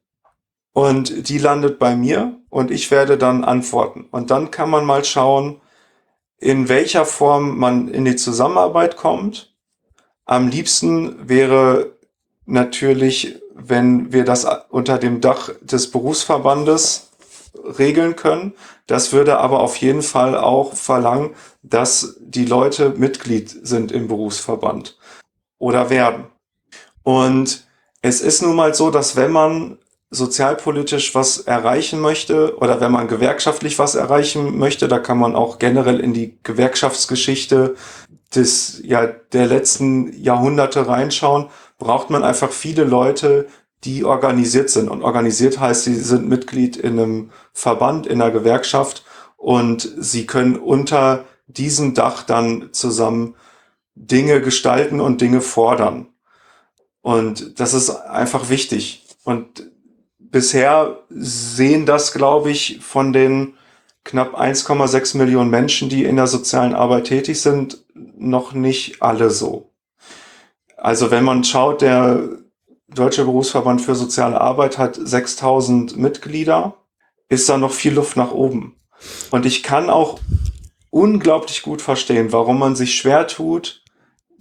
und 0.74 1.30
die 1.30 1.38
landet 1.38 1.78
bei 1.78 1.96
mir 1.96 2.40
und 2.50 2.72
ich 2.72 2.90
werde 2.90 3.20
dann 3.20 3.44
antworten. 3.44 4.08
Und 4.10 4.32
dann 4.32 4.50
kann 4.50 4.72
man 4.72 4.84
mal 4.84 5.06
schauen, 5.06 5.62
in 6.40 6.70
welcher 6.70 7.06
Form 7.06 7.60
man 7.60 7.90
in 7.90 8.06
die 8.06 8.16
Zusammenarbeit 8.16 8.98
kommt. 8.98 9.56
Am 10.26 10.48
liebsten 10.48 11.30
wäre 11.30 11.92
natürlich, 12.48 13.40
wenn 13.54 14.12
wir 14.12 14.26
das 14.26 14.48
unter 14.70 14.98
dem 14.98 15.22
Dach 15.22 15.52
des 15.62 15.92
Berufsverbandes 15.92 17.12
regeln 17.78 18.16
können. 18.16 18.54
Das 18.88 19.14
würde 19.14 19.38
aber 19.38 19.60
auf 19.60 19.78
jeden 19.78 20.02
Fall 20.02 20.36
auch 20.36 20.74
verlangen, 20.74 21.36
dass 21.62 22.16
die 22.20 22.46
Leute 22.46 22.96
Mitglied 22.98 23.56
sind 23.62 23.92
im 23.92 24.08
Berufsverband 24.08 24.98
oder 25.60 25.92
werden. 25.92 26.33
Und 27.04 27.66
es 28.02 28.22
ist 28.22 28.42
nun 28.42 28.56
mal 28.56 28.74
so, 28.74 28.90
dass 28.90 29.16
wenn 29.16 29.32
man 29.32 29.78
sozialpolitisch 30.10 31.16
was 31.16 31.40
erreichen 31.40 32.00
möchte 32.00 32.58
oder 32.58 32.80
wenn 32.80 32.92
man 32.92 33.08
gewerkschaftlich 33.08 33.80
was 33.80 33.96
erreichen 33.96 34.58
möchte, 34.58 34.88
da 34.88 35.00
kann 35.00 35.18
man 35.18 35.36
auch 35.36 35.58
generell 35.58 36.00
in 36.00 36.14
die 36.14 36.38
Gewerkschaftsgeschichte 36.44 37.76
des, 38.36 38.82
ja, 38.84 39.08
der 39.08 39.48
letzten 39.48 40.14
Jahrhunderte 40.22 40.88
reinschauen, 40.88 41.50
braucht 41.78 42.10
man 42.10 42.24
einfach 42.24 42.52
viele 42.52 42.84
Leute, 42.84 43.48
die 43.84 44.06
organisiert 44.06 44.70
sind. 44.70 44.90
Und 44.90 45.02
organisiert 45.02 45.60
heißt, 45.60 45.84
sie 45.84 45.96
sind 45.96 46.30
Mitglied 46.30 46.78
in 46.78 47.00
einem 47.00 47.32
Verband, 47.54 48.08
in 48.08 48.22
einer 48.22 48.32
Gewerkschaft 48.32 49.04
und 49.38 49.92
sie 49.98 50.26
können 50.26 50.56
unter 50.56 51.26
diesem 51.48 51.94
Dach 51.94 52.24
dann 52.24 52.70
zusammen 52.72 53.36
Dinge 53.96 54.42
gestalten 54.42 55.00
und 55.00 55.22
Dinge 55.22 55.42
fordern. 55.42 56.08
Und 57.04 57.60
das 57.60 57.74
ist 57.74 57.90
einfach 57.90 58.50
wichtig. 58.50 59.04
Und 59.26 59.70
bisher 60.18 61.04
sehen 61.10 61.86
das, 61.86 62.14
glaube 62.14 62.50
ich, 62.50 62.80
von 62.82 63.12
den 63.14 63.56
knapp 64.06 64.40
1,6 64.40 65.18
Millionen 65.18 65.50
Menschen, 65.50 65.90
die 65.90 66.06
in 66.06 66.16
der 66.16 66.28
sozialen 66.28 66.74
Arbeit 66.74 67.06
tätig 67.06 67.42
sind, 67.42 67.84
noch 67.94 68.54
nicht 68.54 69.02
alle 69.02 69.30
so. 69.30 69.70
Also 70.78 71.12
wenn 71.12 71.26
man 71.26 71.44
schaut, 71.44 71.82
der 71.82 72.30
Deutsche 72.88 73.26
Berufsverband 73.26 73.82
für 73.82 73.96
soziale 73.96 74.40
Arbeit 74.40 74.78
hat 74.78 74.96
6000 74.96 75.98
Mitglieder, 75.98 76.78
ist 77.28 77.50
da 77.50 77.58
noch 77.58 77.72
viel 77.74 77.94
Luft 77.94 78.16
nach 78.16 78.32
oben. 78.32 78.78
Und 79.30 79.46
ich 79.46 79.62
kann 79.62 79.90
auch 79.90 80.20
unglaublich 80.90 81.64
gut 81.64 81.82
verstehen, 81.82 82.32
warum 82.32 82.60
man 82.60 82.78
sich 82.78 82.96
schwer 82.96 83.28
tut, 83.28 83.83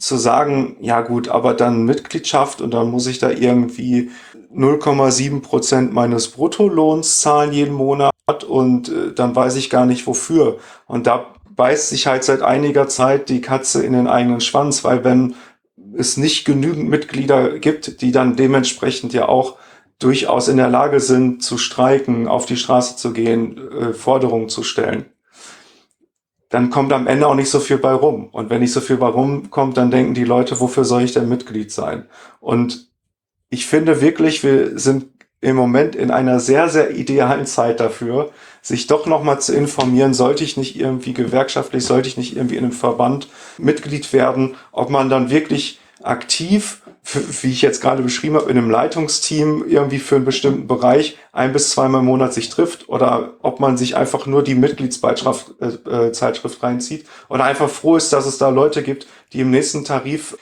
zu 0.03 0.17
sagen, 0.17 0.77
ja 0.81 1.01
gut, 1.01 1.29
aber 1.29 1.55
dann 1.55 1.85
Mitgliedschaft 1.85 2.61
und 2.61 2.75
dann 2.75 2.91
muss 2.91 3.07
ich 3.07 3.21
da 3.21 3.31
irgendwie 3.31 4.11
0,7 4.53 5.43
Prozent 5.43 5.93
meines 5.93 6.29
Bruttolohns 6.33 7.21
zahlen 7.21 7.53
jeden 7.53 7.75
Monat 7.75 8.13
und 8.49 8.89
äh, 8.89 9.13
dann 9.15 9.37
weiß 9.37 9.55
ich 9.55 9.71
gar 9.71 9.87
nicht 9.87 10.09
wofür. 10.09 10.59
Und 10.87 11.07
da 11.07 11.27
beißt 11.55 11.91
sich 11.91 12.09
halt 12.09 12.25
seit 12.25 12.43
einiger 12.43 12.89
Zeit 12.89 13.29
die 13.29 13.41
Katze 13.41 13.87
in 13.87 13.93
den 13.93 14.09
eigenen 14.09 14.41
Schwanz, 14.41 14.83
weil 14.83 15.05
wenn 15.05 15.37
es 15.97 16.17
nicht 16.17 16.45
genügend 16.45 16.89
Mitglieder 16.89 17.61
gibt, 17.61 18.01
die 18.01 18.11
dann 18.11 18.35
dementsprechend 18.35 19.13
ja 19.13 19.29
auch 19.29 19.57
durchaus 20.01 20.49
in 20.49 20.57
der 20.57 20.69
Lage 20.69 20.99
sind 20.99 21.45
zu 21.45 21.59
streiken, 21.59 22.27
auf 22.27 22.47
die 22.47 22.57
Straße 22.57 22.97
zu 22.97 23.13
gehen, 23.13 23.57
äh, 23.71 23.93
Forderungen 23.93 24.49
zu 24.49 24.65
stellen, 24.65 25.05
dann 26.53 26.69
kommt 26.69 26.93
am 26.93 27.07
Ende 27.07 27.27
auch 27.27 27.35
nicht 27.35 27.49
so 27.49 27.61
viel 27.61 27.79
bei 27.79 27.93
rum. 27.95 28.29
Und 28.31 28.51
wenn 28.51 28.61
nicht 28.61 28.75
so 28.75 28.83
viel 28.83 28.99
bei 28.99 29.07
rumkommt, 29.07 29.79
dann 29.79 29.91
denken 29.91 30.13
die 30.13 30.25
Leute, 30.25 30.61
wofür 30.61 30.85
soll 30.85 31.03
ich 31.03 31.15
denn 31.15 31.27
Mitglied 31.27 31.73
sein? 31.73 32.05
Und 32.41 32.89
ich 33.49 33.65
finde 33.65 34.03
wirklich, 34.03 34.45
wir 34.45 34.79
sind 34.79 35.07
im 35.41 35.57
Moment 35.57 35.97
in 35.97 36.11
einer 36.11 36.41
sehr, 36.41 36.69
sehr 36.69 36.91
idealen 36.91 37.47
Zeit 37.47 37.81
dafür, 37.81 38.33
sich 38.61 38.87
doch 38.87 39.07
nochmal 39.07 39.41
zu 39.41 39.55
informieren, 39.55 40.13
sollte 40.13 40.45
ich 40.45 40.59
nicht 40.59 40.79
irgendwie 40.79 41.15
gewerkschaftlich, 41.15 41.85
sollte 41.85 42.09
ich 42.09 42.19
nicht 42.19 42.37
irgendwie 42.37 42.57
in 42.57 42.65
einem 42.65 42.73
Verband 42.73 43.29
Mitglied 43.57 44.13
werden, 44.13 44.55
ob 44.73 44.91
man 44.91 45.09
dann 45.09 45.31
wirklich 45.31 45.81
aktiv, 46.03 46.82
wie 47.05 47.51
ich 47.51 47.63
jetzt 47.63 47.83
gerade 47.83 48.03
beschrieben 48.03 48.37
habe, 48.37 48.51
in 48.51 48.57
einem 48.57 48.71
Leitungsteam 48.71 49.65
irgendwie 49.67 49.99
für 49.99 50.17
einen 50.17 50.25
bestimmten 50.25 50.67
Bereich 50.69 51.19
ein 51.33 51.53
bis 51.53 51.71
zweimal 51.71 52.01
im 52.01 52.07
Monat 52.07 52.33
sich 52.33 52.49
trifft 52.49 52.89
oder 52.89 53.35
ob 53.43 53.59
man 53.59 53.77
sich 53.77 53.97
einfach 53.97 54.27
nur 54.27 54.45
die 54.45 54.55
Mitgliedszeitschrift 54.55 55.55
äh, 55.61 56.11
äh 56.11 56.53
reinzieht 56.63 57.07
oder 57.29 57.45
einfach 57.45 57.69
froh 57.69 57.97
ist, 57.97 58.13
dass 58.13 58.27
es 58.27 58.39
da 58.39 58.51
Leute 58.51 58.83
gibt, 58.83 59.09
die 59.33 59.41
im 59.41 59.51
nächsten 59.51 59.85
Tarif 59.85 60.37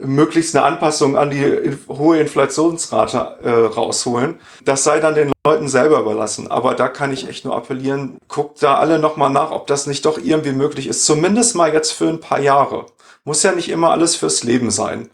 möglichst 0.00 0.56
eine 0.56 0.64
Anpassung 0.64 1.16
an 1.16 1.30
die 1.30 1.76
hohe 1.88 2.18
Inflationsrate 2.18 3.38
äh, 3.42 3.50
rausholen. 3.50 4.40
Das 4.64 4.82
sei 4.82 4.98
dann 4.98 5.14
den 5.14 5.32
Leuten 5.44 5.68
selber 5.68 6.00
überlassen. 6.00 6.50
Aber 6.50 6.74
da 6.74 6.88
kann 6.88 7.12
ich 7.12 7.28
echt 7.28 7.44
nur 7.44 7.54
appellieren, 7.54 8.18
guckt 8.28 8.62
da 8.62 8.76
alle 8.76 8.98
nochmal 8.98 9.30
nach, 9.30 9.50
ob 9.50 9.66
das 9.66 9.86
nicht 9.86 10.06
doch 10.06 10.18
irgendwie 10.18 10.52
möglich 10.52 10.86
ist. 10.86 11.04
Zumindest 11.04 11.54
mal 11.54 11.72
jetzt 11.72 11.92
für 11.92 12.08
ein 12.08 12.20
paar 12.20 12.40
Jahre. 12.40 12.86
Muss 13.24 13.42
ja 13.42 13.52
nicht 13.52 13.68
immer 13.68 13.90
alles 13.90 14.16
fürs 14.16 14.42
Leben 14.42 14.70
sein. 14.70 15.10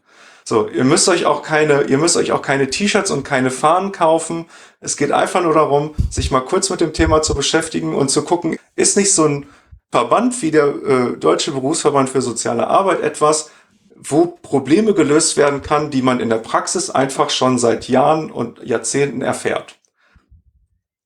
So, 0.48 0.68
ihr 0.68 0.84
müsst 0.84 1.08
euch 1.08 1.26
auch 1.26 1.42
keine, 1.42 1.82
ihr 1.82 1.98
müsst 1.98 2.16
euch 2.16 2.30
auch 2.30 2.40
keine 2.40 2.70
T-Shirts 2.70 3.10
und 3.10 3.24
keine 3.24 3.50
Fahnen 3.50 3.90
kaufen. 3.90 4.46
Es 4.78 4.96
geht 4.96 5.10
einfach 5.10 5.42
nur 5.42 5.54
darum, 5.54 5.96
sich 6.08 6.30
mal 6.30 6.40
kurz 6.40 6.70
mit 6.70 6.80
dem 6.80 6.92
Thema 6.92 7.20
zu 7.20 7.34
beschäftigen 7.34 7.96
und 7.96 8.10
zu 8.10 8.22
gucken, 8.22 8.56
ist 8.76 8.96
nicht 8.96 9.12
so 9.12 9.24
ein 9.24 9.46
Verband 9.90 10.40
wie 10.42 10.52
der 10.52 10.66
äh, 10.66 11.16
Deutsche 11.16 11.50
Berufsverband 11.50 12.10
für 12.10 12.22
soziale 12.22 12.68
Arbeit 12.68 13.00
etwas, 13.00 13.50
wo 13.96 14.26
Probleme 14.26 14.94
gelöst 14.94 15.36
werden 15.36 15.62
kann, 15.62 15.90
die 15.90 16.02
man 16.02 16.20
in 16.20 16.30
der 16.30 16.36
Praxis 16.36 16.90
einfach 16.90 17.30
schon 17.30 17.58
seit 17.58 17.88
Jahren 17.88 18.30
und 18.30 18.62
Jahrzehnten 18.62 19.22
erfährt. 19.22 19.80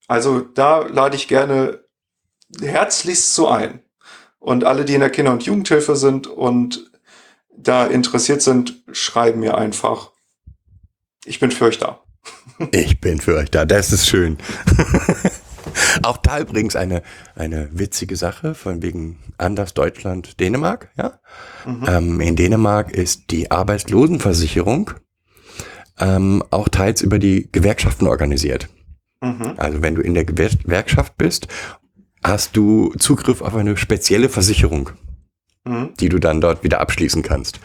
Also 0.07 0.41
da 0.41 0.81
lade 0.81 1.17
ich 1.17 1.29
gerne 1.29 1.81
herzlichst 2.61 3.35
zu 3.35 3.49
ein. 3.49 3.83
Und 4.39 4.65
alle, 4.65 4.85
die 4.85 4.95
in 4.95 5.01
der 5.01 5.11
Kinder- 5.11 5.33
und 5.33 5.45
Jugendhilfe 5.45 5.97
sind 5.97 6.27
und 6.27 6.90
da 7.63 7.87
interessiert 7.87 8.43
sind, 8.43 8.83
schreiben 8.93 9.41
mir 9.41 9.57
einfach. 9.57 10.11
Ich 11.25 11.41
bin 11.41 11.51
für 11.51 11.67
euch 11.67 11.79
da. 11.79 12.01
Ich 12.73 13.01
bin 13.01 13.21
für 13.21 13.37
euch 13.37 13.51
da. 13.51 13.65
Das 13.65 13.91
ist 13.91 14.07
schön. 14.07 14.37
Auch 16.03 16.19
da 16.19 16.41
übrigens 16.41 16.77
eine, 16.77 17.03
eine 17.35 17.71
witzige 17.73 18.17
Sache 18.17 18.55
von 18.55 18.83
wegen 18.83 19.19
Anders 19.39 19.73
Deutschland 19.73 20.41
Dänemark. 20.41 20.91
Ja? 20.99 21.21
Mhm. 21.65 21.85
Ähm, 21.87 22.21
in 22.21 22.37
Dänemark 22.37 22.93
ist 22.93 23.31
die 23.31 23.51
Arbeitslosenversicherung 23.51 24.91
ähm, 25.99 26.43
auch 26.51 26.69
teils 26.69 27.03
über 27.03 27.19
die 27.19 27.49
Gewerkschaften 27.53 28.07
organisiert. 28.07 28.69
Mhm. 29.21 29.55
Also 29.57 29.83
wenn 29.83 29.95
du 29.95 30.03
in 30.03 30.15
der 30.15 30.25
Gewerkschaft 30.25 31.17
bist, 31.17 31.49
hast 32.23 32.57
du 32.57 32.93
Zugriff 32.99 33.43
auf 33.43 33.55
eine 33.55 33.77
spezielle 33.77 34.29
Versicherung 34.29 34.91
mhm. 35.65 35.91
die 35.99 36.09
du 36.09 36.19
dann 36.19 36.41
dort 36.41 36.65
wieder 36.65 36.81
abschließen 36.81 37.23
kannst. 37.23 37.61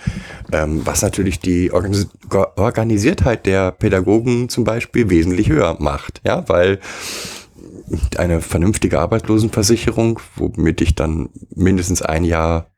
Ähm, 0.52 0.86
was 0.86 1.02
natürlich 1.02 1.40
die 1.40 1.72
Organis 1.72 2.10
Organisiertheit 2.30 3.46
der 3.46 3.72
Pädagogen 3.72 4.50
zum 4.50 4.64
Beispiel 4.64 5.10
wesentlich 5.10 5.50
höher 5.50 5.78
macht, 5.80 6.22
ja, 6.26 6.48
weil 6.48 6.80
eine 8.18 8.42
vernünftige 8.42 9.00
Arbeitslosenversicherung, 9.00 10.20
womit 10.36 10.82
ich 10.82 10.96
dann 10.96 11.30
mindestens 11.54 12.02
ein 12.02 12.24
Jahr 12.24 12.72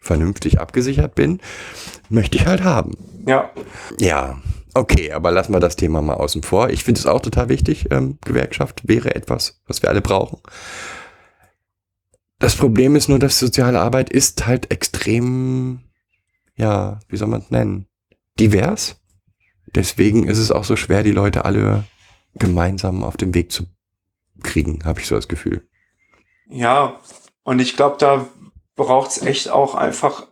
vernünftig 0.00 0.60
abgesichert 0.60 1.14
bin, 1.14 1.40
möchte 2.08 2.38
ich 2.38 2.46
halt 2.46 2.64
haben. 2.64 2.92
Ja. 3.26 3.50
Ja. 4.00 4.40
Okay, 4.74 5.12
aber 5.12 5.32
lassen 5.32 5.52
wir 5.52 5.60
das 5.60 5.76
Thema 5.76 6.02
mal 6.02 6.14
außen 6.14 6.42
vor. 6.42 6.70
Ich 6.70 6.84
finde 6.84 7.00
es 7.00 7.06
auch 7.06 7.20
total 7.20 7.48
wichtig. 7.48 7.86
Ähm, 7.90 8.18
Gewerkschaft 8.24 8.82
wäre 8.84 9.14
etwas, 9.14 9.60
was 9.66 9.82
wir 9.82 9.90
alle 9.90 10.02
brauchen. 10.02 10.40
Das 12.38 12.56
Problem 12.56 12.94
ist 12.96 13.08
nur, 13.08 13.18
dass 13.18 13.38
soziale 13.38 13.80
Arbeit 13.80 14.10
ist 14.10 14.46
halt 14.46 14.70
extrem 14.70 15.80
ja, 16.58 16.98
wie 17.08 17.16
soll 17.16 17.28
man 17.28 17.40
es 17.40 17.50
nennen? 17.50 17.86
Divers. 18.38 19.00
Deswegen 19.74 20.26
ist 20.26 20.38
es 20.38 20.50
auch 20.50 20.64
so 20.64 20.76
schwer, 20.76 21.02
die 21.02 21.12
Leute 21.12 21.44
alle 21.44 21.84
gemeinsam 22.34 23.04
auf 23.04 23.16
den 23.16 23.32
Weg 23.32 23.52
zu 23.52 23.64
kriegen, 24.42 24.84
habe 24.84 25.00
ich 25.00 25.06
so 25.06 25.14
das 25.14 25.28
Gefühl. 25.28 25.66
Ja, 26.48 27.00
und 27.42 27.60
ich 27.60 27.76
glaube, 27.76 27.96
da 27.98 28.28
braucht 28.76 29.10
es 29.10 29.22
echt 29.22 29.48
auch 29.48 29.74
einfach 29.74 30.26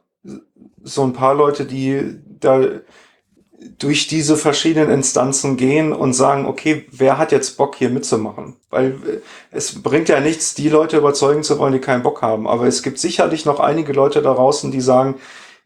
so 0.83 1.03
ein 1.05 1.13
paar 1.13 1.35
Leute, 1.35 1.65
die 1.65 2.19
da 2.27 2.81
durch 3.79 4.07
diese 4.07 4.37
verschiedenen 4.37 4.91
Instanzen 4.91 5.57
gehen 5.57 5.93
und 5.93 6.13
sagen, 6.13 6.47
okay, 6.47 6.87
wer 6.91 7.19
hat 7.19 7.33
jetzt 7.33 7.57
Bock 7.57 7.77
hier 7.77 7.91
mitzumachen? 7.91 8.57
Weil 8.71 8.99
äh, 9.07 9.21
es 9.51 9.83
bringt 9.83 10.09
ja 10.09 10.21
nichts, 10.21 10.55
die 10.55 10.69
Leute 10.69 10.99
überzeugen 10.99 11.43
zu 11.43 11.59
wollen, 11.59 11.73
die 11.73 11.79
keinen 11.79 12.03
Bock 12.03 12.23
haben. 12.23 12.47
Aber 12.47 12.67
es 12.67 12.83
gibt 12.83 12.99
sicherlich 12.99 13.45
noch 13.45 13.61
einige 13.61 13.93
Leute 13.93 14.23
da 14.23 14.35
draußen, 14.35 14.71
die 14.71 14.81
sagen, 14.81 15.17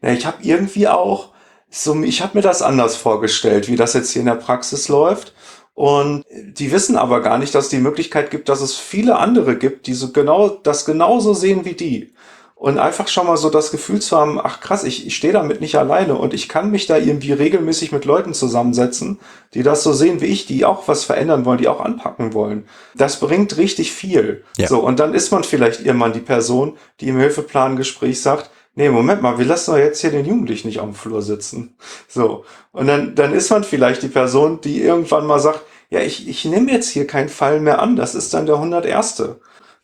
na, 0.01 0.13
ich 0.13 0.25
habe 0.25 0.37
irgendwie 0.41 0.87
auch 0.87 1.29
so, 1.69 2.01
ich 2.03 2.21
habe 2.21 2.37
mir 2.37 2.41
das 2.41 2.61
anders 2.61 2.95
vorgestellt, 2.95 3.67
wie 3.67 3.77
das 3.77 3.93
jetzt 3.93 4.11
hier 4.11 4.21
in 4.21 4.25
der 4.25 4.35
Praxis 4.35 4.89
läuft. 4.89 5.33
Und 5.73 6.25
die 6.29 6.71
wissen 6.71 6.97
aber 6.97 7.21
gar 7.21 7.37
nicht, 7.37 7.55
dass 7.55 7.65
es 7.65 7.69
die 7.69 7.77
Möglichkeit 7.77 8.29
gibt, 8.29 8.49
dass 8.49 8.61
es 8.61 8.75
viele 8.75 9.17
andere 9.17 9.57
gibt, 9.57 9.87
die 9.87 9.93
so 9.93 10.11
genau 10.11 10.49
das 10.49 10.85
genauso 10.85 11.33
sehen 11.33 11.65
wie 11.65 11.73
die. 11.73 12.13
Und 12.61 12.77
einfach 12.77 13.07
schon 13.07 13.25
mal 13.25 13.37
so 13.37 13.49
das 13.49 13.71
Gefühl 13.71 14.01
zu 14.01 14.15
haben, 14.15 14.39
ach 14.39 14.59
krass, 14.59 14.83
ich, 14.83 15.07
ich 15.07 15.15
stehe 15.15 15.33
damit 15.33 15.61
nicht 15.61 15.79
alleine 15.79 16.13
und 16.13 16.31
ich 16.31 16.47
kann 16.47 16.69
mich 16.69 16.85
da 16.85 16.95
irgendwie 16.95 17.31
regelmäßig 17.31 17.91
mit 17.91 18.05
Leuten 18.05 18.35
zusammensetzen, 18.35 19.17
die 19.55 19.63
das 19.63 19.81
so 19.81 19.93
sehen 19.93 20.21
wie 20.21 20.27
ich, 20.27 20.45
die 20.45 20.63
auch 20.63 20.87
was 20.87 21.03
verändern 21.03 21.43
wollen, 21.43 21.57
die 21.57 21.67
auch 21.67 21.81
anpacken 21.81 22.35
wollen. 22.35 22.67
Das 22.93 23.19
bringt 23.19 23.57
richtig 23.57 23.91
viel. 23.91 24.43
Ja. 24.57 24.67
So, 24.67 24.79
und 24.79 24.99
dann 24.99 25.15
ist 25.15 25.31
man 25.31 25.43
vielleicht 25.43 25.83
irgendwann 25.83 26.13
die 26.13 26.19
Person, 26.19 26.77
die 26.99 27.07
im 27.07 27.17
Hilfeplangespräch 27.17 28.21
sagt, 28.21 28.51
nee, 28.75 28.89
Moment 28.89 29.23
mal, 29.23 29.39
wir 29.39 29.45
lassen 29.45 29.71
doch 29.71 29.79
jetzt 29.79 30.01
hier 30.01 30.11
den 30.11 30.27
Jugendlichen 30.27 30.67
nicht 30.67 30.81
am 30.81 30.93
Flur 30.93 31.23
sitzen. 31.23 31.75
So. 32.07 32.45
Und 32.73 32.85
dann, 32.85 33.15
dann 33.15 33.33
ist 33.33 33.49
man 33.49 33.63
vielleicht 33.63 34.03
die 34.03 34.07
Person, 34.07 34.61
die 34.61 34.83
irgendwann 34.83 35.25
mal 35.25 35.39
sagt, 35.39 35.61
ja, 35.89 36.01
ich, 36.01 36.29
ich 36.29 36.45
nehme 36.45 36.71
jetzt 36.71 36.89
hier 36.89 37.07
keinen 37.07 37.29
Fall 37.29 37.59
mehr 37.59 37.81
an, 37.81 37.95
das 37.95 38.13
ist 38.13 38.35
dann 38.35 38.45
der 38.45 38.57
101 38.57 39.15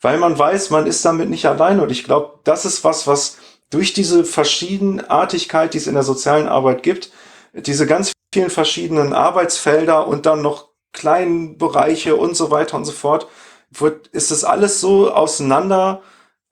weil 0.02 0.18
man 0.18 0.38
weiß, 0.38 0.70
man 0.70 0.88
ist 0.88 1.04
damit 1.06 1.30
nicht 1.30 1.46
allein. 1.46 1.80
Und 1.80 1.92
ich 1.92 2.04
glaube, 2.04 2.40
das 2.44 2.66
ist 2.66 2.84
was, 2.84 3.08
was 3.08 3.38
durch 3.70 3.94
diese 3.94 4.24
Verschiedenartigkeit, 4.24 5.74
die 5.74 5.78
es 5.78 5.88
in 5.88 5.96
der 5.96 6.04
sozialen 6.04 6.48
Arbeit 6.48 6.84
gibt, 6.84 7.12
diese 7.54 7.88
ganz 7.88 8.14
vielen 8.34 8.50
verschiedenen 8.50 9.14
Arbeitsfelder 9.14 10.08
und 10.08 10.26
dann 10.26 10.42
noch 10.42 10.70
kleinen 10.94 11.58
Bereiche 11.58 12.16
und 12.16 12.36
so 12.36 12.52
weiter 12.52 12.78
und 12.78 12.86
so 12.86 12.92
fort, 12.92 13.28
wird, 13.72 14.08
ist 14.08 14.32
es 14.32 14.44
alles 14.44 14.80
so 14.80 15.12
auseinander 15.12 16.02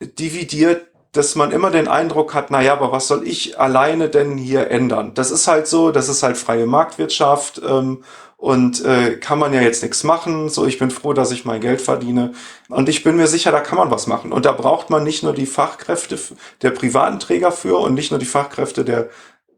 dividiert, 0.02 0.88
dass 1.14 1.36
man 1.36 1.52
immer 1.52 1.72
den 1.72 1.88
Eindruck 1.88 2.34
hat, 2.34 2.52
na 2.52 2.62
ja, 2.62 2.74
aber 2.74 2.92
was 2.92 3.08
soll 3.08 3.26
ich 3.26 3.58
alleine 3.58 4.10
denn 4.10 4.38
hier 4.38 4.70
ändern? 4.70 5.14
Das 5.14 5.32
ist 5.32 5.48
halt 5.48 5.66
so, 5.66 5.92
das 5.92 6.10
ist 6.10 6.24
halt 6.24 6.38
freie 6.38 6.66
Marktwirtschaft 6.66 7.62
ähm, 7.66 8.04
und 8.38 8.84
äh, 8.84 9.18
kann 9.18 9.40
man 9.40 9.54
ja 9.54 9.62
jetzt 9.62 9.82
nichts 9.82 10.04
machen. 10.04 10.50
So, 10.50 10.66
ich 10.66 10.78
bin 10.78 10.92
froh, 10.92 11.14
dass 11.14 11.32
ich 11.32 11.46
mein 11.46 11.62
Geld 11.62 11.82
verdiene. 11.82 12.34
Und 12.70 12.90
ich 12.90 13.04
bin 13.04 13.16
mir 13.16 13.28
sicher, 13.28 13.52
da 13.52 13.62
kann 13.62 13.78
man 13.78 13.92
was 13.92 14.08
machen. 14.08 14.32
Und 14.32 14.46
da 14.46 14.52
braucht 14.52 14.90
man 14.90 15.04
nicht 15.04 15.24
nur 15.24 15.34
die 15.34 15.46
Fachkräfte 15.46 16.20
der 16.62 16.72
privaten 16.72 17.20
Träger 17.20 17.52
für 17.52 17.78
und 17.78 17.94
nicht 17.94 18.12
nur 18.12 18.20
die 18.20 18.26
Fachkräfte 18.26 18.84
der 18.84 19.10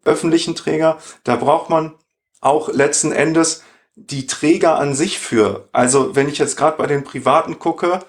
öffentlichen 0.05 0.55
Träger. 0.55 0.97
Da 1.23 1.35
braucht 1.35 1.69
man 1.69 1.95
auch 2.39 2.69
letzten 2.69 3.11
Endes 3.11 3.63
die 3.95 4.27
Träger 4.27 4.77
an 4.77 4.93
sich 4.93 5.19
für. 5.19 5.67
Also 5.71 6.15
wenn 6.15 6.29
ich 6.29 6.37
jetzt 6.37 6.55
gerade 6.55 6.77
bei 6.77 6.85
den 6.85 7.03
Privaten 7.03 7.57
gucke, 7.57 7.99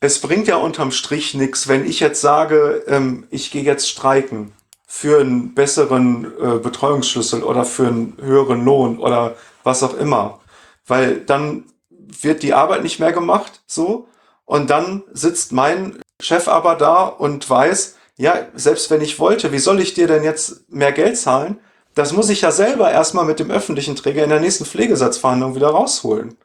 es 0.00 0.20
bringt 0.20 0.46
ja 0.46 0.56
unterm 0.56 0.92
Strich 0.92 1.34
nichts, 1.34 1.68
wenn 1.68 1.86
ich 1.86 2.00
jetzt 2.00 2.20
sage, 2.20 2.84
ähm, 2.86 3.26
ich 3.30 3.50
gehe 3.50 3.62
jetzt 3.62 3.88
streiken 3.88 4.52
für 4.86 5.20
einen 5.20 5.54
besseren 5.54 6.26
äh, 6.40 6.58
Betreuungsschlüssel 6.58 7.42
oder 7.42 7.64
für 7.64 7.86
einen 7.86 8.16
höheren 8.20 8.64
Lohn 8.64 8.98
oder 8.98 9.36
was 9.62 9.82
auch 9.82 9.94
immer. 9.94 10.40
Weil 10.86 11.20
dann 11.20 11.64
wird 11.88 12.42
die 12.42 12.54
Arbeit 12.54 12.82
nicht 12.82 13.00
mehr 13.00 13.12
gemacht, 13.12 13.62
so. 13.66 14.08
Und 14.44 14.70
dann 14.70 15.04
sitzt 15.12 15.52
mein 15.52 16.00
Chef 16.20 16.48
aber 16.48 16.74
da 16.74 17.04
und 17.04 17.48
weiß, 17.48 17.96
ja, 18.16 18.48
selbst 18.54 18.90
wenn 18.90 19.00
ich 19.00 19.18
wollte, 19.18 19.52
wie 19.52 19.58
soll 19.58 19.80
ich 19.80 19.94
dir 19.94 20.06
denn 20.06 20.24
jetzt 20.24 20.70
mehr 20.70 20.92
Geld 20.92 21.16
zahlen? 21.16 21.60
Das 21.94 22.12
muss 22.12 22.28
ich 22.28 22.42
ja 22.42 22.50
selber 22.50 22.90
erstmal 22.90 23.24
mit 23.24 23.40
dem 23.40 23.50
öffentlichen 23.50 23.96
Träger 23.96 24.24
in 24.24 24.30
der 24.30 24.40
nächsten 24.40 24.64
Pflegesatzverhandlung 24.64 25.54
wieder 25.54 25.68
rausholen. 25.68 26.36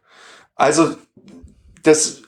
Also, 0.55 0.95
das 1.83 2.21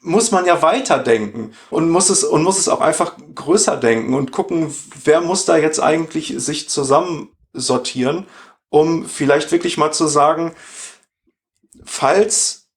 muss 0.00 0.30
man 0.30 0.46
ja 0.46 0.62
weiterdenken 0.62 1.52
und 1.70 1.90
muss 1.90 2.10
es, 2.10 2.24
und 2.24 2.42
muss 2.42 2.58
es 2.58 2.68
auch 2.68 2.80
einfach 2.80 3.16
größer 3.34 3.76
denken 3.76 4.14
und 4.14 4.32
gucken, 4.32 4.74
wer 5.04 5.20
muss 5.20 5.44
da 5.44 5.56
jetzt 5.56 5.80
eigentlich 5.80 6.34
sich 6.36 6.68
zusammen 6.68 7.30
sortieren 7.52 8.26
um 8.80 9.06
vielleicht 9.06 9.52
wirklich 9.52 9.76
mal 9.76 9.92
zu 9.92 10.06
sagen, 10.06 10.54
falls 11.84 12.68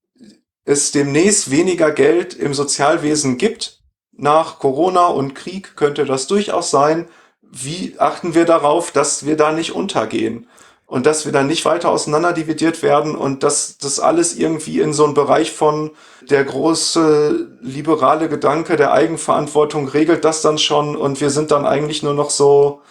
es 0.65 0.91
demnächst 0.91 1.51
weniger 1.51 1.91
Geld 1.91 2.33
im 2.33 2.53
Sozialwesen 2.53 3.37
gibt, 3.37 3.79
nach 4.11 4.59
Corona 4.59 5.07
und 5.07 5.33
Krieg 5.33 5.75
könnte 5.75 6.05
das 6.05 6.27
durchaus 6.27 6.69
sein. 6.69 7.07
Wie 7.41 7.95
achten 7.97 8.35
wir 8.35 8.45
darauf, 8.45 8.91
dass 8.91 9.25
wir 9.25 9.37
da 9.37 9.51
nicht 9.51 9.73
untergehen? 9.73 10.47
Und 10.85 11.05
dass 11.05 11.25
wir 11.25 11.31
dann 11.31 11.47
nicht 11.47 11.65
weiter 11.65 11.89
auseinanderdividiert 11.89 12.81
werden 12.81 13.15
und 13.15 13.43
dass 13.43 13.77
das 13.77 13.99
alles 13.99 14.35
irgendwie 14.35 14.79
in 14.79 14.91
so 14.91 15.05
einen 15.05 15.13
Bereich 15.13 15.51
von 15.51 15.91
der 16.21 16.43
große 16.43 17.59
liberale 17.61 18.27
Gedanke 18.27 18.75
der 18.75 18.91
Eigenverantwortung 18.91 19.87
regelt 19.87 20.25
das 20.25 20.41
dann 20.41 20.57
schon 20.57 20.95
und 20.95 21.21
wir 21.21 21.29
sind 21.29 21.51
dann 21.51 21.65
eigentlich 21.65 22.01
nur 22.01 22.15
noch 22.15 22.31
so, 22.31 22.81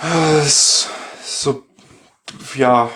äh, 0.00 0.46
so, 1.40 1.64
ja, 2.54 2.90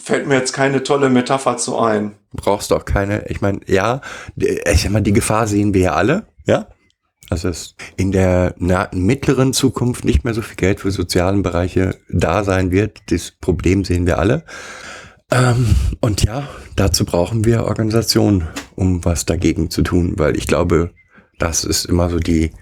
fällt 0.00 0.26
mir 0.26 0.36
jetzt 0.36 0.52
keine 0.52 0.82
tolle 0.82 1.10
Metapher 1.10 1.56
zu 1.56 1.78
ein. 1.78 2.14
Brauchst 2.32 2.70
du 2.70 2.76
auch 2.76 2.84
keine, 2.84 3.26
ich 3.28 3.40
meine, 3.40 3.60
ja, 3.66 4.00
ich 4.36 4.82
sag 4.82 4.92
mal, 4.92 5.02
die 5.02 5.12
Gefahr 5.12 5.46
sehen 5.46 5.74
wir 5.74 5.80
ja 5.82 5.92
alle, 5.94 6.26
ja. 6.46 6.68
Also 7.28 7.48
dass 7.48 7.74
in 7.96 8.12
der 8.12 8.54
mittleren 8.92 9.52
Zukunft 9.52 10.04
nicht 10.04 10.22
mehr 10.22 10.32
so 10.32 10.42
viel 10.42 10.54
Geld 10.54 10.78
für 10.78 10.92
sozialen 10.92 11.42
Bereiche 11.42 11.98
da 12.08 12.44
sein 12.44 12.70
wird. 12.70 13.00
Das 13.08 13.32
Problem 13.32 13.84
sehen 13.84 14.06
wir 14.06 14.18
alle. 14.18 14.44
Ähm, 15.32 15.74
und 16.00 16.22
ja, 16.22 16.48
dazu 16.76 17.04
brauchen 17.04 17.44
wir 17.44 17.64
Organisationen, 17.64 18.46
um 18.76 19.04
was 19.04 19.26
dagegen 19.26 19.70
zu 19.70 19.82
tun, 19.82 20.14
weil 20.18 20.36
ich 20.36 20.46
glaube, 20.46 20.92
das 21.40 21.64
ist 21.64 21.84
immer 21.86 22.10
so 22.10 22.20
die, 22.20 22.52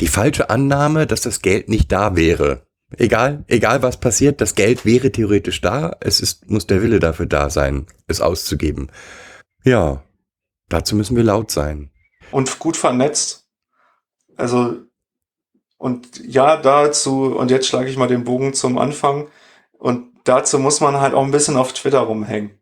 die 0.00 0.06
falsche 0.06 0.48
Annahme, 0.48 1.08
dass 1.08 1.22
das 1.22 1.42
Geld 1.42 1.68
nicht 1.68 1.90
da 1.90 2.14
wäre. 2.14 2.62
Egal, 2.98 3.44
egal 3.48 3.82
was 3.82 3.98
passiert, 3.98 4.40
das 4.40 4.54
Geld 4.54 4.84
wäre 4.84 5.12
theoretisch 5.12 5.60
da. 5.60 5.96
Es 6.00 6.20
ist, 6.20 6.50
muss 6.50 6.66
der 6.66 6.82
Wille 6.82 7.00
dafür 7.00 7.26
da 7.26 7.50
sein, 7.50 7.86
es 8.06 8.20
auszugeben. 8.20 8.90
Ja, 9.64 10.02
dazu 10.68 10.96
müssen 10.96 11.16
wir 11.16 11.24
laut 11.24 11.50
sein. 11.50 11.90
Und 12.30 12.58
gut 12.58 12.76
vernetzt. 12.76 13.46
Also, 14.36 14.76
und 15.78 16.24
ja, 16.24 16.56
dazu, 16.56 17.36
und 17.36 17.50
jetzt 17.50 17.66
schlage 17.66 17.90
ich 17.90 17.96
mal 17.96 18.08
den 18.08 18.24
Bogen 18.24 18.54
zum 18.54 18.78
Anfang. 18.78 19.28
Und 19.72 20.12
dazu 20.24 20.58
muss 20.58 20.80
man 20.80 21.00
halt 21.00 21.14
auch 21.14 21.24
ein 21.24 21.30
bisschen 21.30 21.56
auf 21.56 21.72
Twitter 21.72 22.00
rumhängen. 22.00 22.58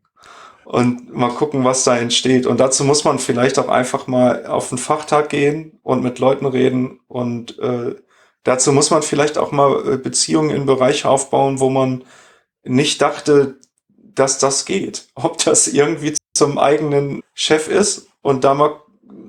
Und 0.64 1.12
mal 1.12 1.30
gucken, 1.30 1.64
was 1.64 1.84
da 1.84 1.96
entsteht. 1.96 2.46
Und 2.46 2.60
dazu 2.60 2.84
muss 2.84 3.04
man 3.04 3.18
vielleicht 3.18 3.58
auch 3.58 3.68
einfach 3.68 4.06
mal 4.06 4.46
auf 4.46 4.70
einen 4.70 4.78
Fachtag 4.78 5.28
gehen 5.28 5.78
und 5.82 6.02
mit 6.02 6.18
Leuten 6.18 6.46
reden 6.46 7.00
und 7.08 7.58
äh, 7.58 7.96
Dazu 8.44 8.72
muss 8.72 8.90
man 8.90 9.02
vielleicht 9.02 9.38
auch 9.38 9.52
mal 9.52 9.94
äh, 9.94 9.96
Beziehungen 9.96 10.50
in 10.50 10.66
Bereich 10.66 11.04
aufbauen, 11.04 11.60
wo 11.60 11.70
man 11.70 12.04
nicht 12.62 13.02
dachte, 13.02 13.58
dass 13.88 14.38
das 14.38 14.64
geht. 14.64 15.08
Ob 15.14 15.42
das 15.44 15.68
irgendwie 15.68 16.14
zum 16.34 16.58
eigenen 16.58 17.22
Chef 17.34 17.68
ist 17.68 18.08
und 18.22 18.44
da 18.44 18.54
mal 18.54 18.80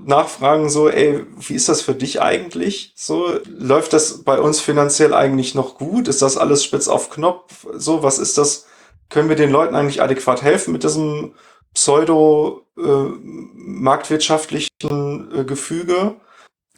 nachfragen 0.03 0.69
so, 0.69 0.89
ey, 0.89 1.25
wie 1.37 1.55
ist 1.55 1.69
das 1.69 1.81
für 1.81 1.93
dich 1.93 2.21
eigentlich? 2.21 2.93
So, 2.95 3.39
läuft 3.45 3.93
das 3.93 4.23
bei 4.23 4.39
uns 4.39 4.59
finanziell 4.59 5.13
eigentlich 5.13 5.55
noch 5.55 5.77
gut? 5.77 6.07
Ist 6.07 6.21
das 6.21 6.37
alles 6.37 6.63
spitz 6.63 6.87
auf 6.87 7.09
Knopf? 7.09 7.67
So, 7.73 8.03
was 8.03 8.19
ist 8.19 8.37
das? 8.37 8.65
Können 9.09 9.29
wir 9.29 9.35
den 9.35 9.51
Leuten 9.51 9.75
eigentlich 9.75 10.01
adäquat 10.01 10.41
helfen 10.41 10.71
mit 10.71 10.83
diesem 10.83 11.35
pseudo 11.73 12.65
äh, 12.77 12.81
äh, 14.83 15.43
Gefüge? 15.43 16.15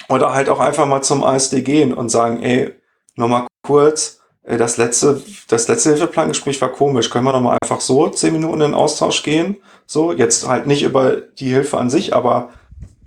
Oder 0.09 0.33
halt 0.33 0.49
auch 0.49 0.59
einfach 0.59 0.85
mal 0.85 1.01
zum 1.01 1.23
ASD 1.23 1.61
gehen 1.61 1.93
und 1.93 2.09
sagen, 2.09 2.41
ey, 2.43 2.73
nochmal 3.15 3.47
kurz, 3.63 4.19
das 4.43 4.77
letzte, 4.77 5.21
das 5.47 5.67
letzte 5.67 5.89
Hilfeplangespräch 5.89 6.59
war 6.61 6.69
komisch. 6.69 7.09
Können 7.09 7.25
wir 7.25 7.31
nochmal 7.31 7.57
einfach 7.61 7.79
so 7.79 8.09
zehn 8.09 8.33
Minuten 8.33 8.55
in 8.55 8.71
den 8.71 8.73
Austausch 8.73 9.23
gehen? 9.23 9.57
So, 9.85 10.11
jetzt 10.11 10.47
halt 10.47 10.67
nicht 10.67 10.83
über 10.83 11.15
die 11.15 11.49
Hilfe 11.49 11.77
an 11.77 11.89
sich, 11.89 12.13
aber 12.13 12.49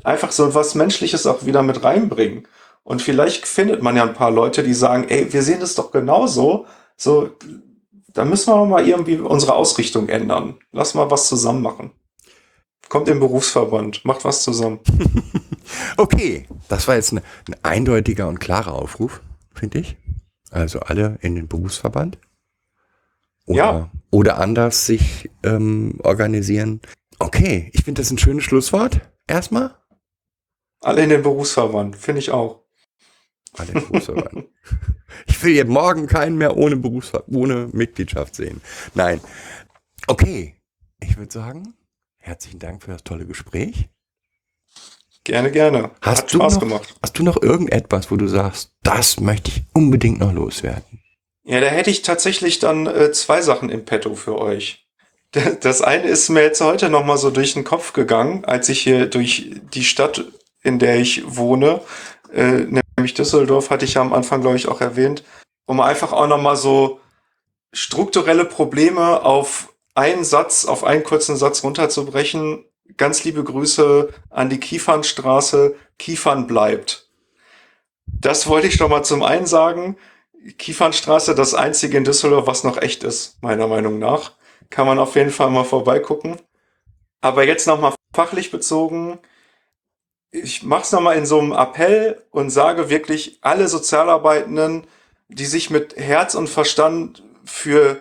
einfach 0.02 0.32
so 0.32 0.54
was 0.54 0.74
Menschliches 0.74 1.26
auch 1.26 1.44
wieder 1.44 1.62
mit 1.62 1.84
reinbringen. 1.84 2.48
Und 2.84 3.02
vielleicht 3.02 3.46
findet 3.46 3.82
man 3.82 3.96
ja 3.96 4.04
ein 4.04 4.14
paar 4.14 4.30
Leute, 4.30 4.62
die 4.62 4.72
sagen, 4.72 5.06
ey, 5.08 5.32
wir 5.32 5.42
sehen 5.42 5.60
das 5.60 5.74
doch 5.74 5.90
genauso. 5.90 6.66
So, 6.96 7.30
da 8.14 8.24
müssen 8.24 8.54
wir 8.54 8.64
mal 8.64 8.86
irgendwie 8.86 9.18
unsere 9.18 9.54
Ausrichtung 9.54 10.08
ändern. 10.08 10.56
Lass 10.72 10.94
mal 10.94 11.10
was 11.10 11.28
zusammen 11.28 11.62
machen. 11.62 11.90
Kommt 12.88 13.08
im 13.08 13.18
Berufsverband, 13.20 14.04
macht 14.04 14.24
was 14.24 14.42
zusammen. 14.42 14.80
okay, 15.96 16.46
das 16.68 16.86
war 16.86 16.94
jetzt 16.94 17.12
ein, 17.12 17.20
ein 17.48 17.56
eindeutiger 17.62 18.28
und 18.28 18.38
klarer 18.38 18.74
Aufruf. 18.74 19.22
finde 19.54 19.80
ich. 19.80 19.96
Also 20.50 20.80
alle 20.80 21.18
in 21.22 21.34
den 21.34 21.48
Berufsverband. 21.48 22.18
Oder, 23.46 23.56
Ja. 23.56 23.90
oder 24.10 24.38
anders 24.38 24.86
sich 24.86 25.30
ähm, 25.42 25.98
organisieren. 26.02 26.80
Okay, 27.18 27.70
ich 27.74 27.84
finde 27.84 28.00
das 28.02 28.10
ein 28.10 28.18
schönes 28.18 28.44
Schlusswort. 28.44 29.00
Erstmal. 29.26 29.74
Alle 30.80 31.02
in 31.02 31.08
den 31.10 31.22
Berufsverband, 31.22 31.96
finde 31.96 32.20
ich 32.20 32.30
auch. 32.30 32.62
Alle 33.54 33.72
im 33.72 33.88
Berufsverband. 33.88 34.44
ich 35.26 35.42
will 35.42 35.54
jetzt 35.54 35.68
morgen 35.68 36.06
keinen 36.06 36.36
mehr 36.38 36.56
ohne 36.56 36.76
Berufsverband, 36.76 37.34
ohne 37.36 37.68
Mitgliedschaft 37.72 38.34
sehen. 38.36 38.60
Nein. 38.94 39.20
Okay, 40.06 40.54
ich 41.00 41.16
würde 41.16 41.32
sagen, 41.32 41.74
herzlichen 42.26 42.58
Dank 42.58 42.82
für 42.82 42.90
das 42.90 43.04
tolle 43.04 43.26
Gespräch. 43.26 43.88
Gerne, 45.24 45.50
gerne. 45.50 45.90
Hast 46.02 46.22
Hat 46.24 46.32
du 46.34 46.38
Spaß 46.38 46.54
noch- 46.54 46.60
gemacht. 46.60 46.94
Hast 47.02 47.18
du 47.18 47.22
noch 47.22 47.40
irgendetwas, 47.42 48.10
wo 48.10 48.16
du 48.16 48.26
sagst, 48.28 48.72
das 48.82 49.18
möchte 49.20 49.50
ich 49.50 49.62
unbedingt 49.72 50.18
noch 50.20 50.32
loswerden? 50.32 51.00
Ja, 51.44 51.60
da 51.60 51.66
hätte 51.68 51.90
ich 51.90 52.02
tatsächlich 52.02 52.58
dann 52.58 52.86
äh, 52.86 53.12
zwei 53.12 53.40
Sachen 53.42 53.70
im 53.70 53.84
Petto 53.84 54.14
für 54.14 54.38
euch. 54.38 54.82
Das 55.60 55.82
eine 55.82 56.04
ist 56.06 56.28
mir 56.30 56.42
jetzt 56.42 56.60
heute 56.60 56.88
noch 56.88 57.04
mal 57.04 57.18
so 57.18 57.30
durch 57.30 57.52
den 57.54 57.64
Kopf 57.64 57.92
gegangen, 57.92 58.44
als 58.44 58.68
ich 58.68 58.80
hier 58.80 59.06
durch 59.06 59.50
die 59.74 59.84
Stadt, 59.84 60.24
in 60.62 60.78
der 60.78 60.96
ich 60.98 61.22
wohne, 61.36 61.82
äh, 62.32 62.64
nämlich 62.96 63.14
Düsseldorf, 63.14 63.68
hatte 63.70 63.84
ich 63.84 63.94
ja 63.94 64.00
am 64.00 64.14
Anfang, 64.14 64.40
glaube 64.40 64.56
ich, 64.56 64.66
auch 64.68 64.80
erwähnt, 64.80 65.24
um 65.66 65.80
einfach 65.80 66.12
auch 66.12 66.26
noch 66.28 66.40
mal 66.40 66.56
so 66.56 67.00
strukturelle 67.72 68.44
Probleme 68.46 69.22
auf 69.22 69.74
einen 69.96 70.24
Satz, 70.24 70.66
auf 70.66 70.84
einen 70.84 71.04
kurzen 71.04 71.36
Satz 71.36 71.64
runterzubrechen. 71.64 72.64
Ganz 72.96 73.24
liebe 73.24 73.42
Grüße 73.42 74.12
an 74.30 74.50
die 74.50 74.60
Kiefernstraße. 74.60 75.74
Kiefern 75.98 76.46
bleibt. 76.46 77.08
Das 78.06 78.46
wollte 78.46 78.68
ich 78.68 78.78
doch 78.78 78.88
mal 78.88 79.02
zum 79.02 79.22
einen 79.22 79.46
sagen. 79.46 79.96
Kiefernstraße, 80.58 81.34
das 81.34 81.54
einzige 81.54 81.96
in 81.96 82.04
Düsseldorf, 82.04 82.46
was 82.46 82.62
noch 82.62 82.76
echt 82.76 83.02
ist, 83.02 83.42
meiner 83.42 83.66
Meinung 83.66 83.98
nach. 83.98 84.32
Kann 84.70 84.86
man 84.86 84.98
auf 84.98 85.16
jeden 85.16 85.30
Fall 85.30 85.50
mal 85.50 85.64
vorbeigucken. 85.64 86.36
Aber 87.20 87.44
jetzt 87.44 87.66
nochmal 87.66 87.94
fachlich 88.14 88.50
bezogen. 88.50 89.18
Ich 90.30 90.62
mache 90.62 90.82
es 90.82 90.92
nochmal 90.92 91.16
in 91.16 91.26
so 91.26 91.40
einem 91.40 91.52
Appell 91.52 92.22
und 92.30 92.50
sage 92.50 92.90
wirklich, 92.90 93.38
alle 93.40 93.68
Sozialarbeitenden, 93.68 94.86
die 95.28 95.46
sich 95.46 95.70
mit 95.70 95.96
Herz 95.96 96.34
und 96.34 96.48
Verstand 96.48 97.22
für 97.44 98.00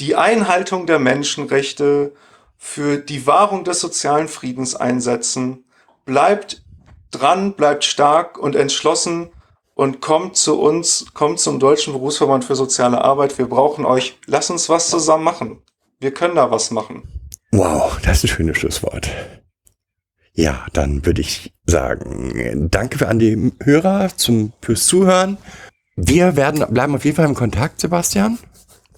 die 0.00 0.16
Einhaltung 0.16 0.86
der 0.86 0.98
Menschenrechte, 0.98 2.12
für 2.56 2.96
die 2.96 3.26
Wahrung 3.26 3.64
des 3.64 3.80
sozialen 3.80 4.26
Friedens 4.26 4.74
einsetzen, 4.74 5.64
bleibt 6.06 6.64
dran, 7.10 7.52
bleibt 7.52 7.84
stark 7.84 8.38
und 8.38 8.56
entschlossen 8.56 9.30
und 9.74 10.00
kommt 10.00 10.36
zu 10.36 10.60
uns, 10.60 11.06
kommt 11.12 11.40
zum 11.40 11.58
Deutschen 11.58 11.92
Berufsverband 11.92 12.44
für 12.44 12.56
soziale 12.56 13.04
Arbeit. 13.04 13.36
Wir 13.38 13.46
brauchen 13.46 13.84
euch. 13.84 14.18
Lass 14.26 14.50
uns 14.50 14.68
was 14.68 14.88
zusammen 14.88 15.24
machen. 15.24 15.62
Wir 16.00 16.14
können 16.14 16.36
da 16.36 16.50
was 16.50 16.70
machen. 16.70 17.02
Wow, 17.52 17.98
das 18.02 18.18
ist 18.18 18.24
ein 18.24 18.36
schönes 18.36 18.58
Schlusswort. 18.58 19.10
Ja, 20.32 20.66
dann 20.72 21.06
würde 21.06 21.20
ich 21.20 21.52
sagen, 21.66 22.68
danke 22.70 23.06
an 23.06 23.18
die 23.18 23.52
Hörer 23.62 24.08
zum, 24.16 24.52
fürs 24.60 24.86
Zuhören. 24.86 25.38
Wir 25.96 26.34
werden, 26.34 26.64
bleiben 26.72 26.96
auf 26.96 27.04
jeden 27.04 27.16
Fall 27.16 27.26
im 27.26 27.34
Kontakt, 27.34 27.80
Sebastian, 27.80 28.38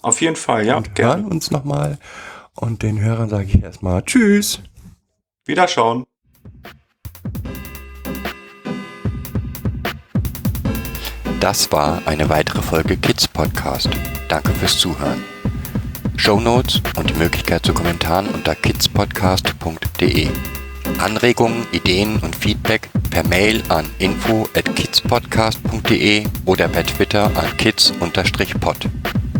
Auf 0.06 0.20
jeden 0.20 0.36
Fall, 0.36 0.64
ja, 0.64 0.76
und 0.76 0.94
gerne. 0.94 1.24
hören 1.24 1.32
uns 1.32 1.50
nochmal. 1.50 1.98
Und 2.54 2.84
den 2.84 3.00
Hörern 3.00 3.28
sage 3.28 3.46
ich 3.46 3.60
erstmal 3.60 4.04
Tschüss. 4.04 4.60
Wiederschauen. 5.46 6.06
Das 11.40 11.72
war 11.72 12.02
eine 12.06 12.28
weitere 12.28 12.62
Folge 12.62 12.96
Kids 12.96 13.26
Podcast. 13.26 13.90
Danke 14.28 14.52
fürs 14.52 14.78
Zuhören. 14.78 15.24
Show 16.14 16.38
Notes 16.38 16.80
und 16.96 17.10
die 17.10 17.14
Möglichkeit 17.14 17.66
zu 17.66 17.74
Kommentaren 17.74 18.28
unter 18.28 18.54
kidspodcast.de. 18.54 20.28
Anregungen, 21.00 21.66
Ideen 21.72 22.20
und 22.20 22.36
Feedback 22.36 22.88
per 23.10 23.26
Mail 23.26 23.60
an 23.70 23.86
info 23.98 24.48
at 24.54 24.72
kidspodcast.de 24.76 26.26
oder 26.44 26.68
per 26.68 26.86
Twitter 26.86 27.24
an 27.24 27.56
kids-pod. 27.56 28.88